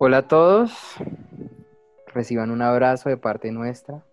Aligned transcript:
Hola 0.00 0.18
a 0.18 0.28
todos, 0.28 0.94
reciban 2.06 2.52
un 2.52 2.62
abrazo 2.62 3.08
de 3.08 3.16
parte 3.16 3.50
nuestra. 3.50 4.06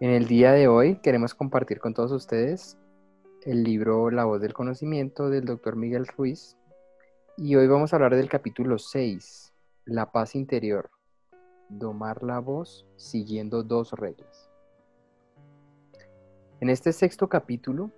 En 0.00 0.08
el 0.08 0.26
día 0.26 0.52
de 0.52 0.68
hoy 0.68 0.96
queremos 1.02 1.34
compartir 1.34 1.80
con 1.80 1.92
todos 1.92 2.12
ustedes 2.12 2.78
el 3.42 3.62
libro 3.62 4.10
La 4.10 4.24
voz 4.24 4.40
del 4.40 4.54
conocimiento 4.54 5.28
del 5.28 5.44
doctor 5.44 5.76
Miguel 5.76 6.06
Ruiz 6.06 6.56
y 7.36 7.56
hoy 7.56 7.66
vamos 7.66 7.92
a 7.92 7.96
hablar 7.96 8.16
del 8.16 8.30
capítulo 8.30 8.78
6, 8.78 9.52
La 9.84 10.12
paz 10.12 10.34
interior, 10.34 10.88
domar 11.68 12.22
la 12.22 12.38
voz 12.38 12.86
siguiendo 12.96 13.62
dos 13.62 13.92
reglas. 13.92 14.50
En 16.60 16.70
este 16.70 16.94
sexto 16.94 17.28
capítulo 17.28 17.90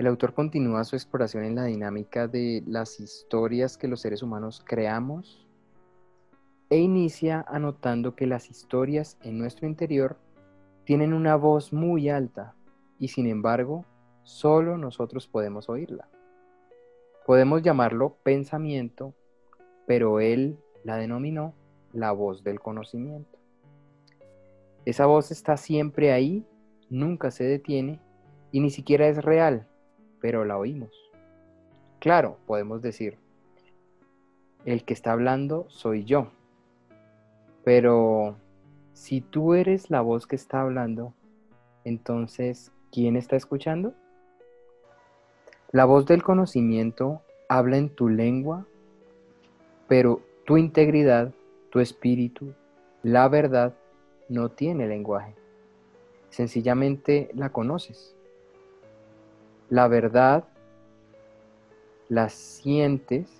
el 0.00 0.06
autor 0.06 0.32
continúa 0.32 0.82
su 0.84 0.96
exploración 0.96 1.44
en 1.44 1.56
la 1.56 1.64
dinámica 1.64 2.26
de 2.26 2.64
las 2.66 3.00
historias 3.00 3.76
que 3.76 3.86
los 3.86 4.00
seres 4.00 4.22
humanos 4.22 4.64
creamos 4.66 5.46
e 6.70 6.78
inicia 6.78 7.44
anotando 7.46 8.16
que 8.16 8.26
las 8.26 8.48
historias 8.48 9.18
en 9.20 9.36
nuestro 9.36 9.66
interior 9.66 10.16
tienen 10.84 11.12
una 11.12 11.36
voz 11.36 11.74
muy 11.74 12.08
alta 12.08 12.54
y 12.98 13.08
sin 13.08 13.26
embargo 13.26 13.84
solo 14.22 14.78
nosotros 14.78 15.28
podemos 15.28 15.68
oírla. 15.68 16.08
Podemos 17.26 17.60
llamarlo 17.60 18.16
pensamiento, 18.22 19.12
pero 19.86 20.18
él 20.18 20.58
la 20.82 20.96
denominó 20.96 21.52
la 21.92 22.12
voz 22.12 22.42
del 22.42 22.58
conocimiento. 22.58 23.38
Esa 24.86 25.04
voz 25.04 25.30
está 25.30 25.58
siempre 25.58 26.10
ahí, 26.10 26.46
nunca 26.88 27.30
se 27.30 27.44
detiene 27.44 28.00
y 28.50 28.60
ni 28.60 28.70
siquiera 28.70 29.06
es 29.06 29.22
real, 29.22 29.66
pero 30.20 30.44
la 30.44 30.58
oímos. 30.58 30.90
Claro, 31.98 32.38
podemos 32.46 32.82
decir, 32.82 33.18
el 34.64 34.84
que 34.84 34.94
está 34.94 35.12
hablando 35.12 35.66
soy 35.68 36.04
yo. 36.04 36.28
Pero 37.64 38.36
si 38.92 39.20
tú 39.20 39.54
eres 39.54 39.90
la 39.90 40.00
voz 40.00 40.26
que 40.26 40.36
está 40.36 40.62
hablando, 40.62 41.14
entonces, 41.84 42.72
¿quién 42.90 43.16
está 43.16 43.36
escuchando? 43.36 43.94
La 45.72 45.84
voz 45.84 46.06
del 46.06 46.22
conocimiento 46.22 47.22
habla 47.48 47.76
en 47.76 47.90
tu 47.90 48.08
lengua, 48.08 48.66
pero 49.88 50.20
tu 50.44 50.56
integridad, 50.56 51.32
tu 51.70 51.80
espíritu, 51.80 52.54
la 53.02 53.28
verdad, 53.28 53.74
no 54.28 54.50
tiene 54.50 54.86
lenguaje. 54.86 55.34
Sencillamente 56.30 57.30
la 57.34 57.50
conoces. 57.50 58.16
La 59.70 59.86
verdad 59.86 60.44
la 62.08 62.28
sientes, 62.28 63.30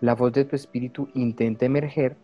la 0.00 0.14
voz 0.14 0.32
de 0.32 0.44
tu 0.44 0.54
espíritu 0.54 1.08
intenta 1.12 1.66
emerger, 1.66 2.16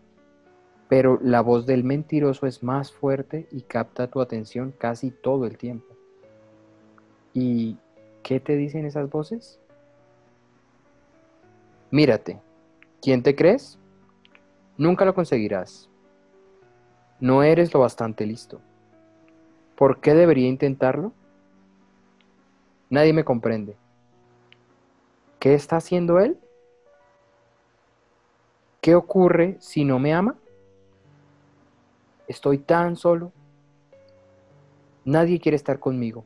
pero 0.88 1.18
la 1.20 1.40
voz 1.40 1.66
del 1.66 1.82
mentiroso 1.82 2.46
es 2.46 2.62
más 2.62 2.92
fuerte 2.92 3.48
y 3.50 3.62
capta 3.62 4.06
tu 4.06 4.20
atención 4.20 4.72
casi 4.78 5.10
todo 5.10 5.44
el 5.44 5.58
tiempo. 5.58 5.92
¿Y 7.34 7.76
qué 8.22 8.38
te 8.38 8.54
dicen 8.54 8.86
esas 8.86 9.10
voces? 9.10 9.58
Mírate, 11.90 12.40
¿quién 13.02 13.24
te 13.24 13.34
crees? 13.34 13.76
Nunca 14.78 15.04
lo 15.04 15.14
conseguirás. 15.14 15.90
No 17.18 17.42
eres 17.42 17.74
lo 17.74 17.80
bastante 17.80 18.24
listo. 18.24 18.60
¿Por 19.74 20.00
qué 20.00 20.14
debería 20.14 20.48
intentarlo? 20.48 21.12
Nadie 22.88 23.12
me 23.12 23.24
comprende. 23.24 23.76
¿Qué 25.40 25.54
está 25.54 25.76
haciendo 25.76 26.20
él? 26.20 26.38
¿Qué 28.80 28.94
ocurre 28.94 29.56
si 29.60 29.84
no 29.84 29.98
me 29.98 30.14
ama? 30.14 30.36
Estoy 32.28 32.58
tan 32.58 32.96
solo. 32.96 33.32
Nadie 35.04 35.40
quiere 35.40 35.56
estar 35.56 35.78
conmigo. 35.78 36.24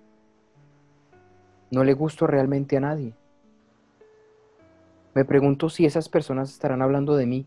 No 1.71 1.85
le 1.85 1.93
gusto 1.95 2.27
realmente 2.27 2.77
a 2.77 2.81
nadie. 2.81 3.15
Me 5.15 5.25
pregunto 5.25 5.69
si 5.69 5.87
esas 5.87 6.09
personas 6.09 6.51
estarán 6.51 6.83
hablando 6.83 7.17
de 7.17 7.27
mí. 7.27 7.47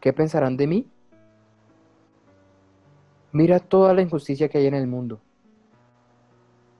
¿Qué 0.00 0.12
pensarán 0.12 0.56
de 0.56 0.66
mí? 0.66 0.90
Mira 3.32 3.60
toda 3.60 3.92
la 3.92 4.02
injusticia 4.02 4.48
que 4.48 4.58
hay 4.58 4.66
en 4.66 4.74
el 4.74 4.86
mundo. 4.86 5.20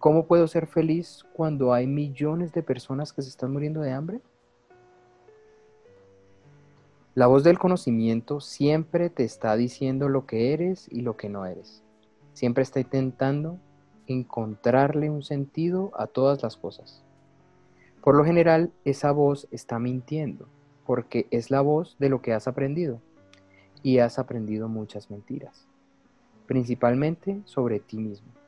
¿Cómo 0.06 0.27
puedo 0.28 0.47
ser 0.47 0.69
feliz 0.69 1.25
cuando 1.33 1.72
hay 1.72 1.89
millones 1.89 2.53
de 2.53 2.62
personas 2.62 3.12
que 3.12 3.22
se 3.22 3.28
están 3.28 3.53
muriendo 3.53 3.81
de 3.81 3.91
hambre? 3.91 4.21
La 7.17 7.27
voz 7.27 7.43
del 7.43 7.59
conocimiento 7.59 8.39
siempre 8.39 9.11
te 9.11 9.25
está 9.25 9.56
diciendo 9.56 10.09
lo 10.09 10.25
que 10.25 10.53
eres 10.53 10.87
y 10.93 11.00
lo 11.00 11.16
que 11.16 11.28
no 11.28 11.45
eres. 11.45 11.83
Siempre 12.34 12.62
está 12.62 12.78
intentando 12.78 13.59
encontrarle 14.06 15.11
un 15.11 15.25
sentido 15.25 15.91
a 15.99 16.06
todas 16.06 16.41
las 16.41 16.56
cosas. 16.56 17.03
Por 18.00 18.15
lo 18.15 18.25
general, 18.25 18.71
esa 18.84 19.11
voz 19.11 19.49
está 19.50 19.81
mintiendo, 19.81 20.47
porque 20.87 21.27
es 21.33 21.50
la 21.50 21.62
voz 21.62 21.97
de 21.99 22.11
lo 22.11 22.22
que 22.22 22.33
has 22.33 22.47
aprendido. 22.47 23.00
Y 23.83 23.99
has 23.99 24.21
aprendido 24.21 24.69
muchas 24.69 25.11
mentiras, 25.11 25.66
principalmente 26.47 27.41
sobre 27.45 27.81
ti 27.81 27.97
mismo. 27.97 28.46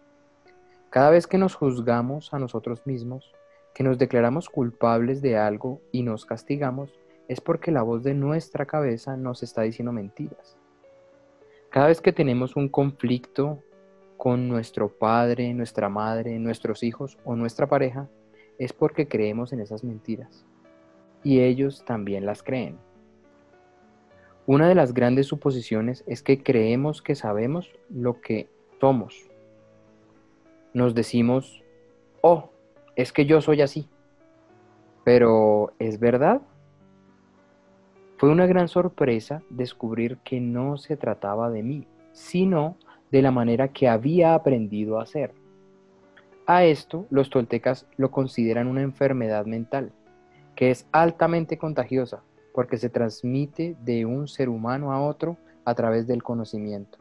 Cada 0.90 1.10
vez 1.10 1.26
que 1.26 1.36
nos 1.36 1.54
juzgamos 1.54 2.32
a 2.32 2.38
nosotros 2.38 2.86
mismos, 2.86 3.34
que 3.74 3.84
nos 3.84 3.98
declaramos 3.98 4.48
culpables 4.48 5.20
de 5.20 5.36
algo 5.36 5.82
y 5.92 6.02
nos 6.02 6.24
castigamos, 6.24 6.98
es 7.28 7.42
porque 7.42 7.70
la 7.70 7.82
voz 7.82 8.02
de 8.02 8.14
nuestra 8.14 8.64
cabeza 8.64 9.14
nos 9.18 9.42
está 9.42 9.62
diciendo 9.62 9.92
mentiras. 9.92 10.56
Cada 11.68 11.88
vez 11.88 12.00
que 12.00 12.14
tenemos 12.14 12.56
un 12.56 12.70
conflicto 12.70 13.58
con 14.16 14.48
nuestro 14.48 14.88
padre, 14.88 15.52
nuestra 15.52 15.90
madre, 15.90 16.38
nuestros 16.38 16.82
hijos 16.82 17.18
o 17.22 17.36
nuestra 17.36 17.66
pareja, 17.66 18.08
es 18.58 18.72
porque 18.72 19.08
creemos 19.08 19.52
en 19.52 19.60
esas 19.60 19.84
mentiras. 19.84 20.46
Y 21.22 21.40
ellos 21.40 21.84
también 21.84 22.24
las 22.24 22.42
creen. 22.42 22.78
Una 24.46 24.66
de 24.66 24.74
las 24.74 24.94
grandes 24.94 25.26
suposiciones 25.26 26.02
es 26.06 26.22
que 26.22 26.42
creemos 26.42 27.02
que 27.02 27.14
sabemos 27.14 27.70
lo 27.90 28.22
que 28.22 28.48
somos 28.80 29.27
nos 30.78 30.94
decimos, 30.94 31.62
oh, 32.22 32.50
es 32.96 33.12
que 33.12 33.26
yo 33.26 33.40
soy 33.42 33.60
así. 33.60 33.88
Pero, 35.04 35.72
¿es 35.78 36.00
verdad? 36.00 36.40
Fue 38.16 38.30
una 38.30 38.46
gran 38.46 38.68
sorpresa 38.68 39.42
descubrir 39.50 40.18
que 40.24 40.40
no 40.40 40.78
se 40.78 40.96
trataba 40.96 41.50
de 41.50 41.62
mí, 41.62 41.86
sino 42.12 42.76
de 43.10 43.22
la 43.22 43.30
manera 43.30 43.68
que 43.68 43.88
había 43.88 44.34
aprendido 44.34 44.98
a 44.98 45.02
hacer. 45.02 45.34
A 46.46 46.64
esto 46.64 47.06
los 47.10 47.30
toltecas 47.30 47.86
lo 47.96 48.10
consideran 48.10 48.66
una 48.66 48.82
enfermedad 48.82 49.46
mental, 49.46 49.92
que 50.56 50.70
es 50.70 50.86
altamente 50.92 51.58
contagiosa 51.58 52.22
porque 52.54 52.76
se 52.76 52.88
transmite 52.88 53.76
de 53.84 54.04
un 54.04 54.26
ser 54.26 54.48
humano 54.48 54.92
a 54.92 55.00
otro 55.00 55.36
a 55.64 55.74
través 55.74 56.06
del 56.06 56.22
conocimiento. 56.22 56.98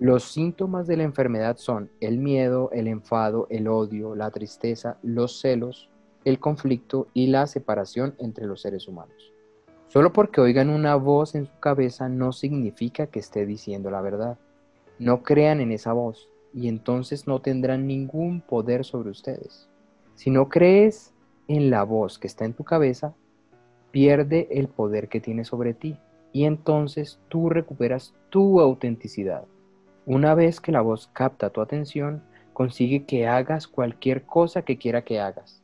Los 0.00 0.30
síntomas 0.30 0.86
de 0.86 0.96
la 0.96 1.02
enfermedad 1.02 1.56
son 1.56 1.90
el 2.00 2.18
miedo, 2.18 2.70
el 2.72 2.86
enfado, 2.86 3.48
el 3.50 3.66
odio, 3.66 4.14
la 4.14 4.30
tristeza, 4.30 4.96
los 5.02 5.40
celos, 5.40 5.90
el 6.24 6.38
conflicto 6.38 7.08
y 7.14 7.26
la 7.26 7.48
separación 7.48 8.14
entre 8.18 8.46
los 8.46 8.60
seres 8.60 8.86
humanos. 8.86 9.32
Solo 9.88 10.12
porque 10.12 10.40
oigan 10.40 10.70
una 10.70 10.94
voz 10.94 11.34
en 11.34 11.46
su 11.46 11.58
cabeza 11.58 12.08
no 12.08 12.30
significa 12.30 13.08
que 13.08 13.18
esté 13.18 13.44
diciendo 13.44 13.90
la 13.90 14.00
verdad. 14.00 14.38
No 15.00 15.24
crean 15.24 15.60
en 15.60 15.72
esa 15.72 15.92
voz 15.94 16.28
y 16.54 16.68
entonces 16.68 17.26
no 17.26 17.40
tendrán 17.40 17.88
ningún 17.88 18.40
poder 18.40 18.84
sobre 18.84 19.10
ustedes. 19.10 19.68
Si 20.14 20.30
no 20.30 20.48
crees 20.48 21.12
en 21.48 21.70
la 21.70 21.82
voz 21.82 22.20
que 22.20 22.28
está 22.28 22.44
en 22.44 22.52
tu 22.52 22.62
cabeza, 22.62 23.14
pierde 23.90 24.46
el 24.52 24.68
poder 24.68 25.08
que 25.08 25.20
tiene 25.20 25.44
sobre 25.44 25.74
ti 25.74 25.98
y 26.32 26.44
entonces 26.44 27.18
tú 27.28 27.48
recuperas 27.48 28.14
tu 28.28 28.60
autenticidad. 28.60 29.44
Una 30.10 30.34
vez 30.34 30.62
que 30.62 30.72
la 30.72 30.80
voz 30.80 31.10
capta 31.12 31.50
tu 31.50 31.60
atención, 31.60 32.22
consigue 32.54 33.04
que 33.04 33.26
hagas 33.26 33.68
cualquier 33.68 34.22
cosa 34.22 34.62
que 34.62 34.78
quiera 34.78 35.02
que 35.02 35.20
hagas. 35.20 35.60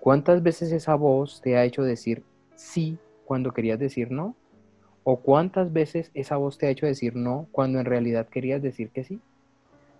¿Cuántas 0.00 0.42
veces 0.42 0.72
esa 0.72 0.96
voz 0.96 1.40
te 1.42 1.56
ha 1.56 1.62
hecho 1.62 1.84
decir 1.84 2.24
sí 2.56 2.98
cuando 3.24 3.52
querías 3.52 3.78
decir 3.78 4.10
no? 4.10 4.34
¿O 5.04 5.20
cuántas 5.20 5.72
veces 5.72 6.10
esa 6.14 6.36
voz 6.36 6.58
te 6.58 6.66
ha 6.66 6.70
hecho 6.70 6.86
decir 6.86 7.14
no 7.14 7.46
cuando 7.52 7.78
en 7.78 7.84
realidad 7.84 8.26
querías 8.26 8.60
decir 8.62 8.90
que 8.90 9.04
sí? 9.04 9.20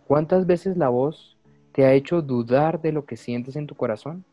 ¿Cuántas 0.08 0.44
veces 0.44 0.76
la 0.76 0.88
voz 0.88 1.38
te 1.70 1.84
ha 1.84 1.92
hecho 1.92 2.20
dudar 2.20 2.82
de 2.82 2.90
lo 2.90 3.04
que 3.04 3.16
sientes 3.16 3.54
en 3.54 3.68
tu 3.68 3.76
corazón? 3.76 4.24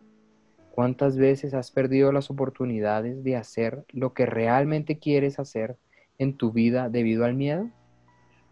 ¿Cuántas 0.71 1.18
veces 1.18 1.53
has 1.53 1.69
perdido 1.69 2.12
las 2.12 2.31
oportunidades 2.31 3.24
de 3.24 3.36
hacer 3.36 3.86
lo 3.89 4.12
que 4.12 4.25
realmente 4.25 4.98
quieres 4.98 5.38
hacer 5.38 5.77
en 6.18 6.36
tu 6.36 6.51
vida 6.51 6.89
debido 6.89 7.25
al 7.25 7.36
miedo? 7.36 7.69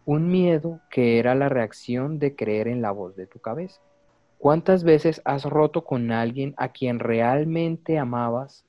Un 0.05 0.29
miedo 0.29 0.81
que 0.89 1.17
era 1.17 1.33
la 1.33 1.47
reacción 1.47 2.19
de 2.19 2.35
creer 2.35 2.67
en 2.67 2.81
la 2.81 2.91
voz 2.91 3.15
de 3.15 3.25
tu 3.25 3.39
cabeza. 3.39 3.79
¿Cuántas 4.37 4.83
veces 4.83 5.21
has 5.23 5.45
roto 5.45 5.85
con 5.85 6.11
alguien 6.11 6.53
a 6.57 6.73
quien 6.73 6.99
realmente 6.99 7.97
amabas 7.97 8.65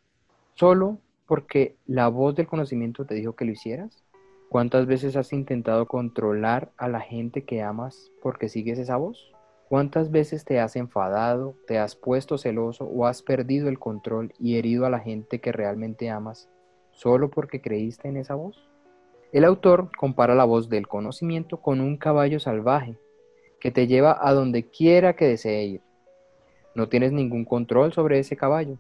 solo 0.55 0.99
porque 1.27 1.75
la 1.87 2.07
voz 2.07 2.37
del 2.37 2.47
conocimiento 2.47 3.05
te 3.05 3.17
dijo 3.17 3.35
que 3.35 3.45
lo 3.45 3.51
hicieras? 3.51 4.05
¿Cuántas 4.49 4.87
veces 4.87 5.17
has 5.17 5.33
intentado 5.33 5.87
controlar 5.87 6.71
a 6.77 6.87
la 6.87 7.01
gente 7.01 7.43
que 7.43 7.63
amas 7.63 8.13
porque 8.23 8.49
sigues 8.49 8.79
esa 8.79 8.97
voz? 8.97 9.33
¿Cuántas 9.69 10.13
veces 10.13 10.45
te 10.45 10.61
has 10.61 10.77
enfadado, 10.77 11.57
te 11.67 11.79
has 11.81 11.97
puesto 11.97 12.39
celoso 12.39 12.85
o 12.85 13.07
has 13.07 13.23
perdido 13.23 13.69
el 13.69 13.81
control 13.81 14.33
y 14.39 14.57
herido 14.57 14.87
a 14.87 14.91
la 14.91 15.01
gente 15.01 15.41
que 15.41 15.51
realmente 15.51 16.11
amas 16.11 16.49
solo 16.93 17.31
porque 17.31 17.61
creíste 17.61 18.07
en 18.07 18.19
esa 18.19 18.37
voz? 18.37 18.71
El 19.35 19.45
autor 19.45 19.91
compara 19.99 20.37
la 20.37 20.45
voz 20.45 20.69
del 20.69 20.87
conocimiento 20.87 21.57
con 21.57 21.81
un 21.81 21.97
caballo 21.97 22.39
salvaje 22.39 22.97
que 23.59 23.73
te 23.73 23.89
lleva 23.89 24.17
a 24.21 24.33
donde 24.33 24.63
quiera 24.63 25.17
que 25.17 25.27
desee 25.27 25.65
ir. 25.65 25.81
No 26.77 26.89
tienes 26.89 27.11
ningún 27.11 27.45
control 27.45 27.93
sobre 27.93 28.21
ese 28.21 28.37
caballo, 28.37 28.79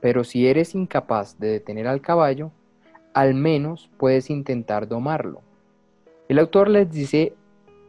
pero 0.00 0.24
si 0.24 0.48
eres 0.48 0.74
incapaz 0.74 1.38
de 1.38 1.46
detener 1.46 1.86
al 1.86 2.00
caballo, 2.00 2.50
al 3.14 3.34
menos 3.34 3.88
puedes 3.98 4.30
intentar 4.30 4.88
domarlo. 4.88 5.42
El 6.28 6.40
autor 6.40 6.68
les 6.68 6.90
dice 6.90 7.34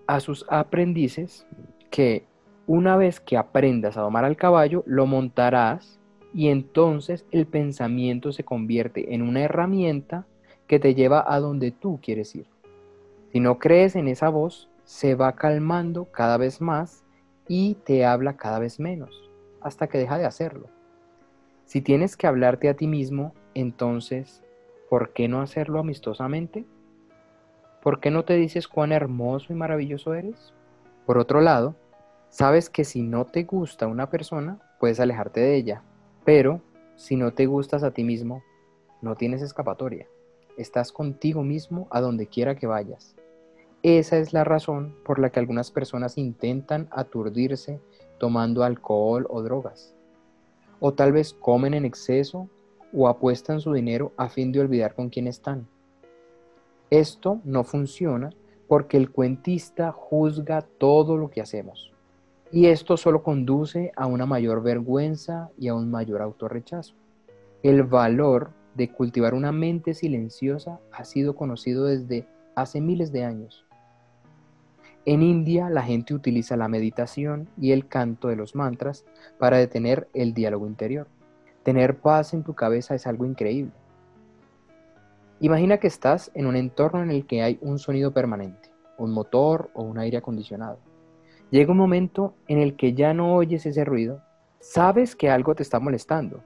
a 0.06 0.20
sus 0.20 0.46
aprendices 0.48 1.48
que 1.90 2.24
una 2.68 2.98
vez 2.98 3.20
que 3.20 3.36
aprendas 3.36 3.98
a 3.98 4.02
domar 4.02 4.26
al 4.26 4.38
caballo, 4.38 4.84
lo 4.86 5.08
montarás 5.08 6.00
y 6.36 6.50
entonces 6.50 7.26
el 7.32 7.48
pensamiento 7.48 8.32
se 8.32 8.44
convierte 8.44 9.16
en 9.16 9.24
una 9.24 9.42
herramienta 9.42 10.28
que 10.70 10.80
te 10.80 10.94
lleva 10.94 11.26
a 11.28 11.40
donde 11.40 11.72
tú 11.72 12.00
quieres 12.02 12.36
ir. 12.36 12.46
Si 13.34 13.40
no 13.40 13.58
crees 13.58 13.96
en 13.96 14.08
esa 14.08 14.30
voz, 14.30 14.70
se 14.86 15.16
va 15.16 15.34
calmando 15.34 16.06
cada 16.06 16.38
vez 16.38 16.62
más 16.62 17.04
y 17.48 17.74
te 17.84 18.06
habla 18.06 18.38
cada 18.38 18.60
vez 18.60 18.80
menos, 18.80 19.30
hasta 19.62 19.88
que 19.88 19.98
deja 19.98 20.20
de 20.20 20.26
hacerlo. 20.26 20.68
Si 21.66 21.82
tienes 21.82 22.16
que 22.16 22.28
hablarte 22.28 22.70
a 22.70 22.76
ti 22.76 22.86
mismo, 22.86 23.34
entonces, 23.56 24.44
¿por 24.92 25.12
qué 25.12 25.28
no 25.28 25.42
hacerlo 25.42 25.80
amistosamente? 25.80 26.66
¿Por 27.82 28.00
qué 28.00 28.12
no 28.12 28.24
te 28.24 28.36
dices 28.36 28.68
cuán 28.68 28.92
hermoso 28.92 29.52
y 29.52 29.56
maravilloso 29.56 30.14
eres? 30.14 30.54
Por 31.08 31.18
otro 31.18 31.42
lado, 31.42 31.76
sabes 32.30 32.70
que 32.70 32.84
si 32.84 33.02
no 33.02 33.26
te 33.26 33.44
gusta 33.44 33.88
una 33.88 34.12
persona, 34.12 34.60
puedes 34.80 35.00
alejarte 35.00 35.40
de 35.40 35.56
ella, 35.56 35.82
pero 36.26 36.62
si 36.96 37.16
no 37.16 37.34
te 37.34 37.48
gustas 37.48 37.82
a 37.82 37.90
ti 37.90 38.04
mismo, 38.04 38.44
no 39.02 39.16
tienes 39.16 39.42
escapatoria. 39.42 40.06
Estás 40.60 40.92
contigo 40.92 41.42
mismo 41.42 41.88
a 41.90 42.02
donde 42.02 42.28
quiera 42.28 42.58
que 42.58 42.68
vayas. 42.68 43.16
Esa 43.82 44.18
es 44.18 44.34
la 44.34 44.44
razón 44.44 44.94
por 45.06 45.18
la 45.18 45.30
que 45.30 45.40
algunas 45.40 45.72
personas 45.72 46.18
intentan 46.18 46.90
aturdirse 46.92 47.80
tomando 48.18 48.66
alcohol 48.66 49.26
o 49.30 49.42
drogas. 49.42 49.96
O 50.82 50.94
tal 50.94 51.14
vez 51.14 51.34
comen 51.34 51.74
en 51.74 51.86
exceso 51.86 52.50
o 52.92 53.08
apuestan 53.08 53.62
su 53.62 53.72
dinero 53.72 54.12
a 54.18 54.28
fin 54.28 54.52
de 54.52 54.60
olvidar 54.60 54.96
con 54.96 55.08
quién 55.08 55.28
están. 55.28 55.66
Esto 56.90 57.40
no 57.46 57.64
funciona 57.64 58.32
porque 58.68 58.98
el 58.98 59.12
cuentista 59.12 59.94
juzga 59.94 60.62
todo 60.62 61.16
lo 61.16 61.30
que 61.30 61.40
hacemos. 61.40 61.94
Y 62.52 62.66
esto 62.66 62.98
solo 62.98 63.24
conduce 63.24 63.94
a 63.96 64.08
una 64.08 64.26
mayor 64.26 64.62
vergüenza 64.62 65.52
y 65.58 65.70
a 65.70 65.74
un 65.74 65.90
mayor 65.90 66.22
autorrechazo. 66.22 66.96
El 67.64 67.84
valor 67.84 68.59
de 68.80 68.90
cultivar 68.90 69.34
una 69.34 69.52
mente 69.52 69.94
silenciosa 69.94 70.80
ha 70.94 71.04
sido 71.04 71.36
conocido 71.36 71.84
desde 71.84 72.26
hace 72.56 72.80
miles 72.80 73.12
de 73.12 73.26
años. 73.26 73.66
En 75.04 75.22
India 75.22 75.70
la 75.70 75.84
gente 75.84 76.14
utiliza 76.14 76.56
la 76.56 76.70
meditación 76.70 77.50
y 77.60 77.74
el 77.74 77.90
canto 77.90 78.30
de 78.30 78.38
los 78.38 78.56
mantras 78.56 79.04
para 79.38 79.58
detener 79.58 80.08
el 80.14 80.34
diálogo 80.34 80.66
interior. 80.66 81.08
Tener 81.64 81.98
paz 81.98 82.34
en 82.34 82.44
tu 82.44 82.54
cabeza 82.54 82.96
es 82.96 83.06
algo 83.06 83.26
increíble. 83.26 83.74
Imagina 85.42 85.78
que 85.78 85.88
estás 85.88 86.32
en 86.34 86.46
un 86.46 86.56
entorno 86.56 87.04
en 87.04 87.12
el 87.12 87.26
que 87.26 87.42
hay 87.42 87.60
un 87.62 87.80
sonido 87.80 88.14
permanente, 88.14 88.70
un 88.98 89.12
motor 89.12 89.72
o 89.74 89.84
un 89.84 90.00
aire 90.00 90.18
acondicionado. 90.18 90.80
Llega 91.52 91.74
un 91.74 91.78
momento 91.78 92.34
en 92.48 92.60
el 92.60 92.78
que 92.78 92.94
ya 92.94 93.14
no 93.14 93.36
oyes 93.36 93.66
ese 93.66 93.84
ruido, 93.84 94.22
sabes 94.62 95.18
que 95.18 95.30
algo 95.30 95.54
te 95.54 95.64
está 95.64 95.82
molestando, 95.82 96.42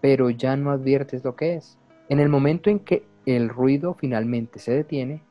pero 0.00 0.30
ya 0.30 0.56
no 0.56 0.70
adviertes 0.70 1.24
lo 1.24 1.36
que 1.36 1.54
es. 1.54 1.78
En 2.08 2.20
el 2.20 2.28
momento 2.28 2.70
en 2.70 2.80
que 2.80 3.04
el 3.26 3.48
ruido 3.48 3.94
finalmente 3.94 4.58
se 4.58 4.72
detiene, 4.72 5.22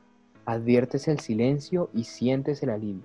adviertes 0.46 1.08
el 1.08 1.20
silencio 1.20 1.90
y 1.92 2.04
sientes 2.04 2.62
el 2.62 2.70
alivio. 2.70 3.04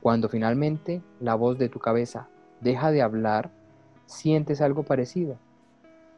Cuando 0.00 0.28
finalmente 0.28 1.02
la 1.20 1.34
voz 1.34 1.58
de 1.58 1.68
tu 1.68 1.78
cabeza 1.78 2.28
deja 2.60 2.90
de 2.90 3.02
hablar, 3.02 3.50
sientes 4.06 4.60
algo 4.60 4.84
parecido. 4.84 5.36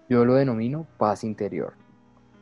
Yo 0.09 0.25
lo 0.25 0.35
denomino 0.35 0.87
paz 0.99 1.25
interior. 1.25 1.75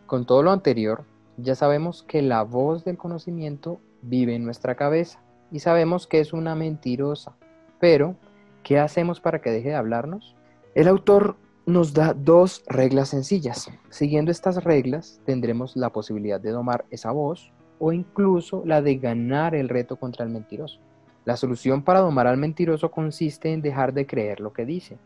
Con 0.07 0.27
todo 0.27 0.43
lo 0.43 0.51
anterior, 0.51 1.05
ya 1.37 1.55
sabemos 1.55 2.03
que 2.03 2.23
la 2.23 2.43
voz 2.43 2.85
del 2.85 2.97
conocimiento 2.97 3.81
vive 4.03 4.35
en 4.35 4.45
nuestra 4.45 4.75
cabeza 4.75 5.21
y 5.53 5.61
sabemos 5.61 6.07
que 6.07 6.21
es 6.21 6.33
una 6.33 6.55
mentirosa. 6.55 7.37
Pero, 7.79 8.17
¿qué 8.63 8.79
hacemos 8.79 9.21
para 9.21 9.41
que 9.41 9.51
deje 9.51 9.69
de 9.69 9.75
hablarnos? 9.75 10.35
El 10.75 10.89
autor 10.89 11.37
nos 11.69 11.93
da 11.93 12.15
dos 12.15 12.65
reglas 12.67 13.11
sencillas. 13.11 13.71
Siguiendo 13.91 14.31
estas 14.31 14.65
reglas, 14.65 15.21
tendremos 15.27 15.77
la 15.77 15.91
posibilidad 15.91 16.41
de 16.41 16.51
domar 16.51 16.87
esa 16.91 17.13
voz 17.13 17.53
o 17.79 17.93
incluso 17.93 18.63
la 18.65 18.81
de 18.81 18.97
ganar 18.97 19.55
el 19.55 19.69
reto 19.69 19.97
contra 19.97 20.25
el 20.25 20.31
mentiroso. 20.31 20.81
La 21.27 21.37
solución 21.37 21.83
para 21.83 22.01
domar 22.01 22.27
al 22.27 22.39
mentiroso 22.39 22.91
consiste 22.91 23.53
en 23.53 23.61
dejar 23.61 23.93
de 23.93 24.07
creer 24.07 24.41
lo 24.41 24.55
que 24.55 24.65
dice. 24.65 24.97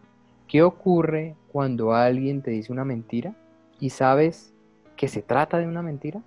¿Qué 0.46 0.62
ocurre 0.62 1.34
cuando 1.50 1.94
alguien 1.94 2.42
te 2.42 2.52
dice 2.52 2.72
una 2.72 2.84
mentira 2.84 3.34
y 3.80 3.90
sabes 3.90 4.54
que 4.96 5.08
se 5.08 5.20
trata 5.20 5.58
de 5.58 5.66
una 5.66 5.82
mentira, 5.82 6.22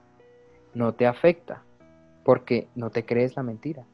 no 0.74 0.94
te 0.96 1.08
afecta, 1.08 1.64
porque 2.26 2.68
no 2.76 2.90
te 2.90 3.06
crees 3.06 3.38
la 3.38 3.44
mentira. 3.44 3.86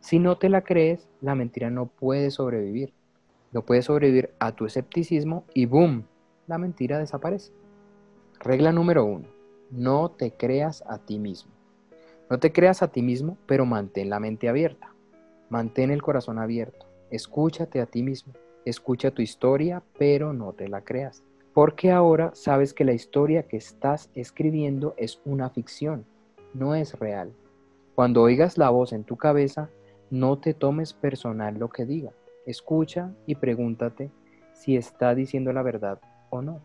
Si 0.00 0.18
no 0.18 0.38
te 0.38 0.48
la 0.48 0.62
crees, 0.62 1.10
la 1.20 1.34
mentira 1.34 1.68
no 1.68 1.86
puede 1.86 2.30
sobrevivir. 2.30 2.94
No 3.52 3.62
puede 3.62 3.82
sobrevivir 3.82 4.34
a 4.38 4.52
tu 4.54 4.66
escepticismo 4.66 5.44
y 5.54 5.66
¡boom! 5.66 6.04
La 6.46 6.58
mentira 6.58 6.98
desaparece. 6.98 7.52
Regla 8.38 8.72
número 8.72 9.04
uno. 9.04 9.28
No 9.70 10.10
te 10.10 10.32
creas 10.32 10.82
a 10.86 10.98
ti 10.98 11.18
mismo. 11.18 11.52
No 12.28 12.38
te 12.38 12.52
creas 12.52 12.82
a 12.82 12.88
ti 12.88 13.02
mismo, 13.02 13.36
pero 13.46 13.66
mantén 13.66 14.10
la 14.10 14.20
mente 14.20 14.48
abierta. 14.48 14.94
Mantén 15.48 15.90
el 15.90 16.02
corazón 16.02 16.38
abierto. 16.38 16.86
Escúchate 17.10 17.80
a 17.80 17.86
ti 17.86 18.02
mismo. 18.02 18.32
Escucha 18.64 19.10
tu 19.10 19.22
historia, 19.22 19.82
pero 19.98 20.32
no 20.32 20.52
te 20.52 20.68
la 20.68 20.82
creas 20.82 21.22
porque 21.52 21.90
ahora 21.90 22.30
sabes 22.34 22.72
que 22.72 22.84
la 22.84 22.92
historia 22.92 23.42
que 23.42 23.56
estás 23.56 24.10
escribiendo 24.14 24.94
es 24.96 25.20
una 25.24 25.50
ficción, 25.50 26.04
no 26.54 26.74
es 26.74 26.98
real. 26.98 27.32
Cuando 27.94 28.22
oigas 28.22 28.56
la 28.56 28.70
voz 28.70 28.92
en 28.92 29.04
tu 29.04 29.16
cabeza, 29.16 29.68
no 30.10 30.38
te 30.38 30.54
tomes 30.54 30.94
personal 30.94 31.58
lo 31.58 31.68
que 31.68 31.84
diga. 31.84 32.12
Escucha 32.46 33.12
y 33.26 33.34
pregúntate 33.34 34.10
si 34.52 34.76
está 34.76 35.14
diciendo 35.14 35.52
la 35.52 35.62
verdad 35.62 36.00
o 36.30 36.42
no. 36.42 36.60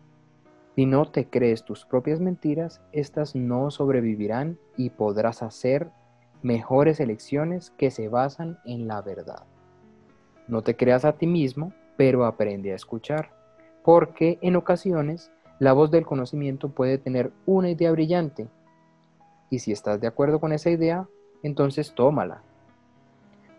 Si 0.74 0.84
no 0.84 1.10
te 1.10 1.28
crees 1.28 1.64
tus 1.64 1.84
propias 1.86 2.20
mentiras, 2.20 2.82
estas 2.92 3.34
no 3.34 3.70
sobrevivirán 3.70 4.58
y 4.76 4.90
podrás 4.90 5.42
hacer 5.42 5.90
mejores 6.42 7.00
elecciones 7.00 7.70
que 7.70 7.90
se 7.90 8.08
basan 8.08 8.58
en 8.64 8.86
la 8.86 9.00
verdad. 9.00 9.44
No 10.48 10.62
te 10.62 10.76
creas 10.76 11.04
a 11.04 11.12
ti 11.12 11.26
mismo, 11.26 11.72
pero 11.96 12.24
aprende 12.26 12.72
a 12.72 12.76
escuchar 12.76 13.30
porque 13.86 14.38
en 14.42 14.56
ocasiones 14.56 15.30
la 15.60 15.72
voz 15.72 15.90
del 15.90 16.04
conocimiento 16.04 16.68
puede 16.68 16.98
tener 16.98 17.32
una 17.46 17.70
idea 17.70 17.92
brillante. 17.92 18.48
Y 19.48 19.60
si 19.60 19.72
estás 19.72 20.00
de 20.00 20.08
acuerdo 20.08 20.40
con 20.40 20.52
esa 20.52 20.70
idea, 20.70 21.08
entonces 21.42 21.94
tómala. 21.94 22.42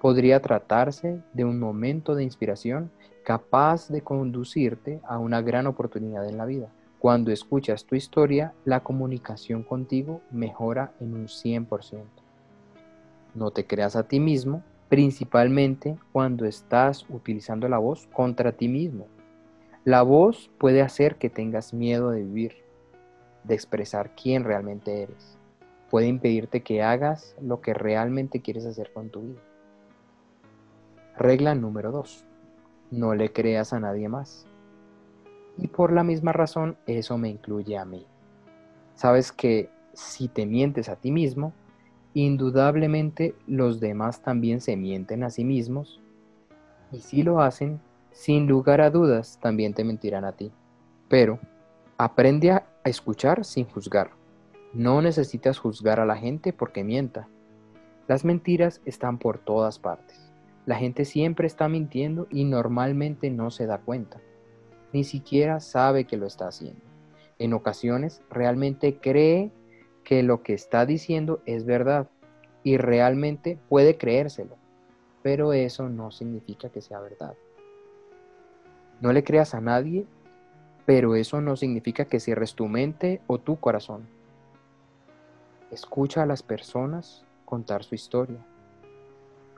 Podría 0.08 0.42
tratarse 0.42 1.22
de 1.34 1.44
un 1.44 1.60
momento 1.60 2.16
de 2.16 2.24
inspiración 2.24 2.90
capaz 3.26 3.90
de 3.90 4.00
conducirte 4.00 5.02
a 5.04 5.20
una 5.20 5.42
gran 5.42 5.68
oportunidad 5.68 6.26
en 6.30 6.38
la 6.38 6.46
vida. 6.46 6.72
Cuando 6.98 7.30
escuchas 7.30 7.84
tu 7.84 7.94
historia, 7.94 8.54
la 8.64 8.80
comunicación 8.80 9.64
contigo 9.64 10.22
mejora 10.32 10.94
en 11.02 11.14
un 11.14 11.26
100%. 11.26 12.06
No 13.36 13.52
te 13.52 13.68
creas 13.68 13.98
a 13.98 14.08
ti 14.08 14.22
mismo, 14.22 14.64
principalmente 14.88 15.98
cuando 16.14 16.46
estás 16.46 17.06
utilizando 17.10 17.68
la 17.68 17.78
voz 17.78 18.08
contra 18.14 18.54
ti 18.54 18.70
mismo 18.70 19.08
la 19.84 20.04
voz 20.04 20.50
puede 20.58 20.82
hacer 20.82 21.16
que 21.16 21.30
tengas 21.30 21.74
miedo 21.74 22.12
de 22.12 22.24
vivir, 22.24 22.56
de 23.44 23.56
expresar 23.56 24.16
quién 24.16 24.46
realmente 24.46 25.04
eres. 25.04 25.38
Puede 25.90 26.08
impedirte 26.08 26.64
que 26.64 26.82
hagas 26.82 27.36
lo 27.42 27.60
que 27.60 27.74
realmente 27.74 28.42
quieres 28.42 28.66
hacer 28.66 28.94
con 28.94 29.10
tu 29.10 29.22
vida. 29.22 29.42
Regla 31.18 31.56
número 31.56 31.92
2. 31.92 32.26
No 32.92 33.16
le 33.16 33.32
creas 33.32 33.74
a 33.74 33.80
nadie 33.80 34.08
más. 34.10 34.46
Y 35.58 35.68
por 35.68 35.92
la 35.92 36.04
misma 36.04 36.32
razón, 36.32 36.78
eso 36.86 37.18
me 37.18 37.30
incluye 37.30 37.78
a 37.78 37.86
mí. 37.86 38.06
Sabes 38.96 39.32
que 39.32 39.70
si 39.94 40.28
te 40.28 40.46
mientes 40.46 40.90
a 40.90 40.96
ti 40.96 41.12
mismo, 41.12 41.54
indudablemente 42.14 43.36
los 43.48 43.80
demás 43.80 44.22
también 44.22 44.62
se 44.62 44.78
mienten 44.78 45.24
a 45.24 45.30
sí 45.30 45.44
mismos. 45.44 46.02
Y 46.92 47.00
si 47.00 47.24
lo 47.24 47.42
hacen, 47.42 47.80
sin 48.12 48.48
lugar 48.48 48.82
a 48.82 48.90
dudas 48.90 49.40
también 49.42 49.74
te 49.74 49.84
mentirán 49.84 50.26
a 50.26 50.32
ti. 50.32 50.52
Pero 51.10 51.40
Aprende 52.00 52.52
a 52.52 52.64
escuchar 52.84 53.44
sin 53.44 53.66
juzgar. 53.66 54.12
No 54.72 55.02
necesitas 55.02 55.58
juzgar 55.58 56.00
a 56.00 56.06
la 56.06 56.16
gente 56.16 56.54
porque 56.54 56.84
mienta. 56.84 57.28
Las 58.08 58.24
mentiras 58.24 58.82
están 58.86 59.18
por 59.18 59.40
todas 59.40 59.80
partes. 59.80 60.27
La 60.68 60.76
gente 60.76 61.06
siempre 61.06 61.48
está 61.48 61.70
mintiendo 61.70 62.28
y 62.30 62.44
normalmente 62.44 63.32
no 63.32 63.52
se 63.52 63.66
da 63.66 63.78
cuenta. 63.78 64.20
Ni 64.92 65.06
siquiera 65.06 65.62
sabe 65.62 66.04
que 66.04 66.18
lo 66.18 66.28
está 66.28 66.50
haciendo. 66.50 66.82
En 67.40 67.54
ocasiones 67.54 68.22
realmente 68.30 68.98
cree 69.00 69.50
que 70.04 70.24
lo 70.24 70.44
que 70.44 70.54
está 70.54 70.86
diciendo 70.86 71.42
es 71.46 71.66
verdad 71.66 72.10
y 72.64 72.76
realmente 72.76 73.58
puede 73.70 73.98
creérselo, 73.98 74.58
pero 75.24 75.54
eso 75.54 75.88
no 75.88 76.12
significa 76.12 76.68
que 76.68 76.82
sea 76.82 77.00
verdad. 77.00 77.36
No 79.00 79.14
le 79.14 79.24
creas 79.24 79.54
a 79.54 79.62
nadie, 79.62 80.06
pero 80.86 81.16
eso 81.16 81.40
no 81.40 81.56
significa 81.56 82.04
que 82.04 82.20
cierres 82.20 82.56
tu 82.56 82.68
mente 82.68 83.22
o 83.28 83.38
tu 83.38 83.58
corazón. 83.58 84.06
Escucha 85.72 86.24
a 86.24 86.26
las 86.26 86.44
personas 86.44 87.26
contar 87.46 87.86
su 87.86 87.96
historia. 87.96 88.46